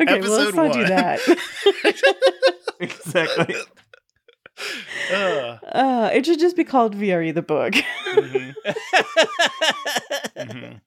okay, 0.00 0.20
well, 0.20 0.30
let's 0.30 0.48
Episode 0.48 0.54
not 0.54 0.72
do 0.72 0.84
that. 0.86 1.18
Exactly. 2.78 3.54
Ugh. 5.12 5.58
Uh, 5.72 6.10
it 6.12 6.24
should 6.26 6.38
just 6.38 6.54
be 6.56 6.64
called 6.64 6.94
VRE 6.94 7.34
the 7.34 7.42
book. 7.42 7.74
Mhm. 8.14 8.54
Mhm. 10.36 10.80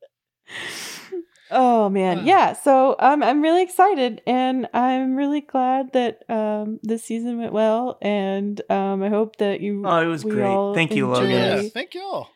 Oh 1.52 1.88
man, 1.90 2.20
Uh. 2.20 2.24
yeah. 2.24 2.54
So 2.54 2.96
um, 2.98 3.22
I'm 3.22 3.42
really 3.42 3.62
excited, 3.62 4.22
and 4.26 4.68
I'm 4.74 5.16
really 5.16 5.42
glad 5.42 5.94
that 5.94 6.24
um, 6.30 6.80
this 6.82 7.04
season 7.04 7.38
went 7.40 7.54
well, 7.54 7.98
and 8.02 8.60
um, 8.72 9.04
I 9.04 9.10
hope 9.10 9.36
that 9.38 9.62
you. 9.62 9.84
Oh, 9.86 10.02
it 10.02 10.08
was 10.08 10.24
great. 10.24 10.74
Thank 10.74 10.94
you, 10.96 11.08
Logan. 11.10 11.30
Yeah, 11.30 11.56
Yes. 11.62 11.72
thank 11.72 11.94
y'all. 11.94 12.30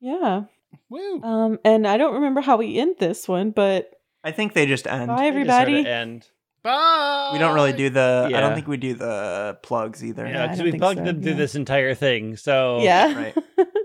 Yeah. 0.00 0.44
Woo. 0.88 1.22
Um, 1.22 1.58
and 1.64 1.86
I 1.86 1.96
don't 1.98 2.14
remember 2.14 2.40
how 2.40 2.56
we 2.56 2.76
end 2.78 2.96
this 2.98 3.28
one, 3.28 3.52
but 3.52 3.90
I 4.24 4.32
think 4.32 4.54
they 4.54 4.66
just 4.66 4.86
end. 4.88 5.06
bye 5.06 5.16
They 5.30 5.44
just 5.44 5.50
everybody. 5.50 5.86
end. 5.86 6.26
Bye. 6.64 7.30
We 7.32 7.38
don't 7.38 7.54
really 7.54 7.74
do 7.74 7.90
the. 7.90 8.28
I 8.34 8.40
don't 8.40 8.54
think 8.54 8.66
we 8.66 8.76
do 8.78 8.94
the 8.94 9.58
plugs 9.62 10.02
either. 10.02 10.26
Yeah, 10.26 10.32
Yeah, 10.32 10.42
because 10.46 10.58
don't 10.58 10.72
we 10.72 10.78
plugged 10.78 10.98
so, 10.98 11.04
them 11.04 11.22
through 11.22 11.32
yeah. 11.32 11.36
this 11.38 11.54
entire 11.54 11.94
thing. 11.94 12.36
So 12.36 12.80
Yeah. 12.80 13.14
Right. 13.14 13.34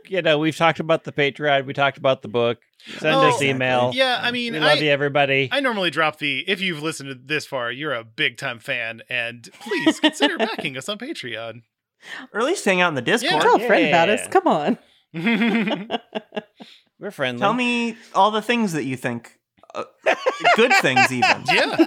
you 0.09 0.21
know, 0.21 0.37
we've 0.39 0.55
talked 0.55 0.79
about 0.79 1.03
the 1.03 1.11
Patreon, 1.11 1.65
we 1.65 1.73
talked 1.73 1.97
about 1.97 2.21
the 2.21 2.27
book. 2.27 2.59
Send 2.97 3.15
Oh, 3.15 3.29
us 3.29 3.41
email. 3.41 3.91
Yeah, 3.93 4.19
I 4.21 4.31
mean, 4.31 4.53
we 4.53 4.59
love 4.59 4.77
I, 4.77 4.81
you, 4.81 4.89
everybody. 4.89 5.49
I 5.51 5.59
normally 5.59 5.89
drop 5.89 6.17
the 6.19 6.43
if 6.47 6.61
you've 6.61 6.81
listened 6.81 7.09
to 7.09 7.15
this 7.15 7.45
far, 7.45 7.71
you're 7.71 7.93
a 7.93 8.03
big 8.03 8.37
time 8.37 8.59
fan, 8.59 9.01
and 9.09 9.49
please 9.59 9.99
consider 9.99 10.37
backing 10.39 10.77
us 10.77 10.87
on 10.87 10.97
Patreon. 10.97 11.61
Or 12.33 12.39
at 12.39 12.45
least 12.45 12.63
hang 12.63 12.79
out 12.81 12.89
in 12.89 12.95
the 12.95 13.01
Discord. 13.01 13.41
Tell 13.41 13.55
a 13.57 13.67
friend 13.67 13.87
about 13.87 14.09
us. 14.09 14.27
Come 14.27 14.47
on. 14.47 14.77
We're 16.99 17.11
friendly. 17.11 17.39
Tell 17.39 17.53
me 17.53 17.97
all 18.13 18.31
the 18.31 18.41
things 18.41 18.73
that 18.73 18.83
you 18.85 18.95
think. 18.95 19.38
Uh, 19.75 19.83
good 20.55 20.71
things, 20.81 21.11
even 21.11 21.43
yeah, 21.53 21.77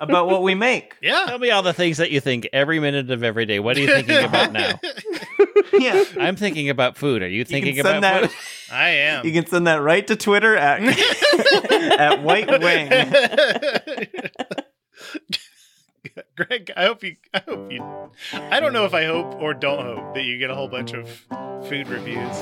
about 0.00 0.26
what 0.28 0.42
we 0.42 0.54
make. 0.54 0.94
yeah. 1.00 1.24
Tell 1.26 1.38
me 1.38 1.50
all 1.50 1.62
the 1.62 1.72
things 1.72 1.96
that 1.96 2.10
you 2.10 2.20
think 2.20 2.46
every 2.52 2.80
minute 2.80 3.10
of 3.10 3.22
every 3.24 3.46
day. 3.46 3.60
What 3.60 3.76
are 3.76 3.80
you 3.80 3.86
thinking 3.86 4.24
about 4.24 4.52
now? 4.52 4.78
Yeah. 5.72 6.04
I'm 6.18 6.36
thinking 6.36 6.68
about 6.68 6.96
food. 6.98 7.22
Are 7.22 7.28
you 7.28 7.38
You 7.38 7.44
thinking 7.44 7.76
can 7.76 7.84
send 7.84 7.98
about 7.98 8.22
that. 8.22 8.30
food? 8.30 8.72
I 8.76 8.88
am. 8.90 9.24
You 9.26 9.32
can 9.32 9.46
send 9.46 9.66
that 9.68 9.76
right 9.82 10.06
to 10.08 10.16
Twitter 10.16 10.54
at 10.56 10.82
at 11.98 12.22
White 12.22 12.48
Wing. 12.60 12.88
Greg, 16.36 16.70
I 16.76 16.84
hope 16.84 17.02
you. 17.02 17.16
I 17.34 17.38
hope 17.46 17.72
you. 17.72 17.84
I 18.34 18.60
don't 18.60 18.72
know 18.72 18.84
if 18.84 18.94
I 18.94 19.04
hope 19.06 19.34
or 19.40 19.54
don't 19.54 19.84
hope 19.84 20.14
that 20.14 20.24
you 20.24 20.38
get 20.38 20.50
a 20.50 20.54
whole 20.54 20.68
bunch 20.68 20.92
of 20.92 21.08
food 21.68 21.88
reviews. 21.88 22.36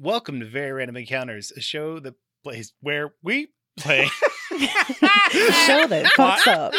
Welcome 0.00 0.38
to 0.40 0.46
Very 0.46 0.70
Random 0.72 0.96
Encounters, 0.96 1.50
a 1.56 1.60
show 1.60 1.98
that 2.00 2.14
plays 2.44 2.72
where 2.80 3.14
we 3.22 3.48
play. 3.78 4.08
The 4.50 5.52
show 5.66 5.86
that 5.86 6.06
fucks 6.16 6.46
up. 6.46 6.72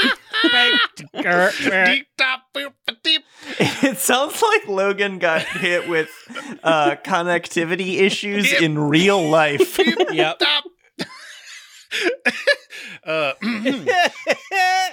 Deep 1.85 2.07
top, 2.17 2.41
boop, 2.53 2.73
deep. 3.03 3.21
It 3.59 3.99
sounds 3.99 4.41
like 4.41 4.67
Logan 4.67 5.19
got 5.19 5.43
hit 5.43 5.87
with 5.87 6.09
uh, 6.63 6.95
connectivity 7.05 7.99
issues 8.01 8.51
in 8.51 8.77
real 8.79 9.21
life. 9.29 9.77
Deep 9.77 9.97
Yep. 10.11 10.41
uh, 13.05 13.33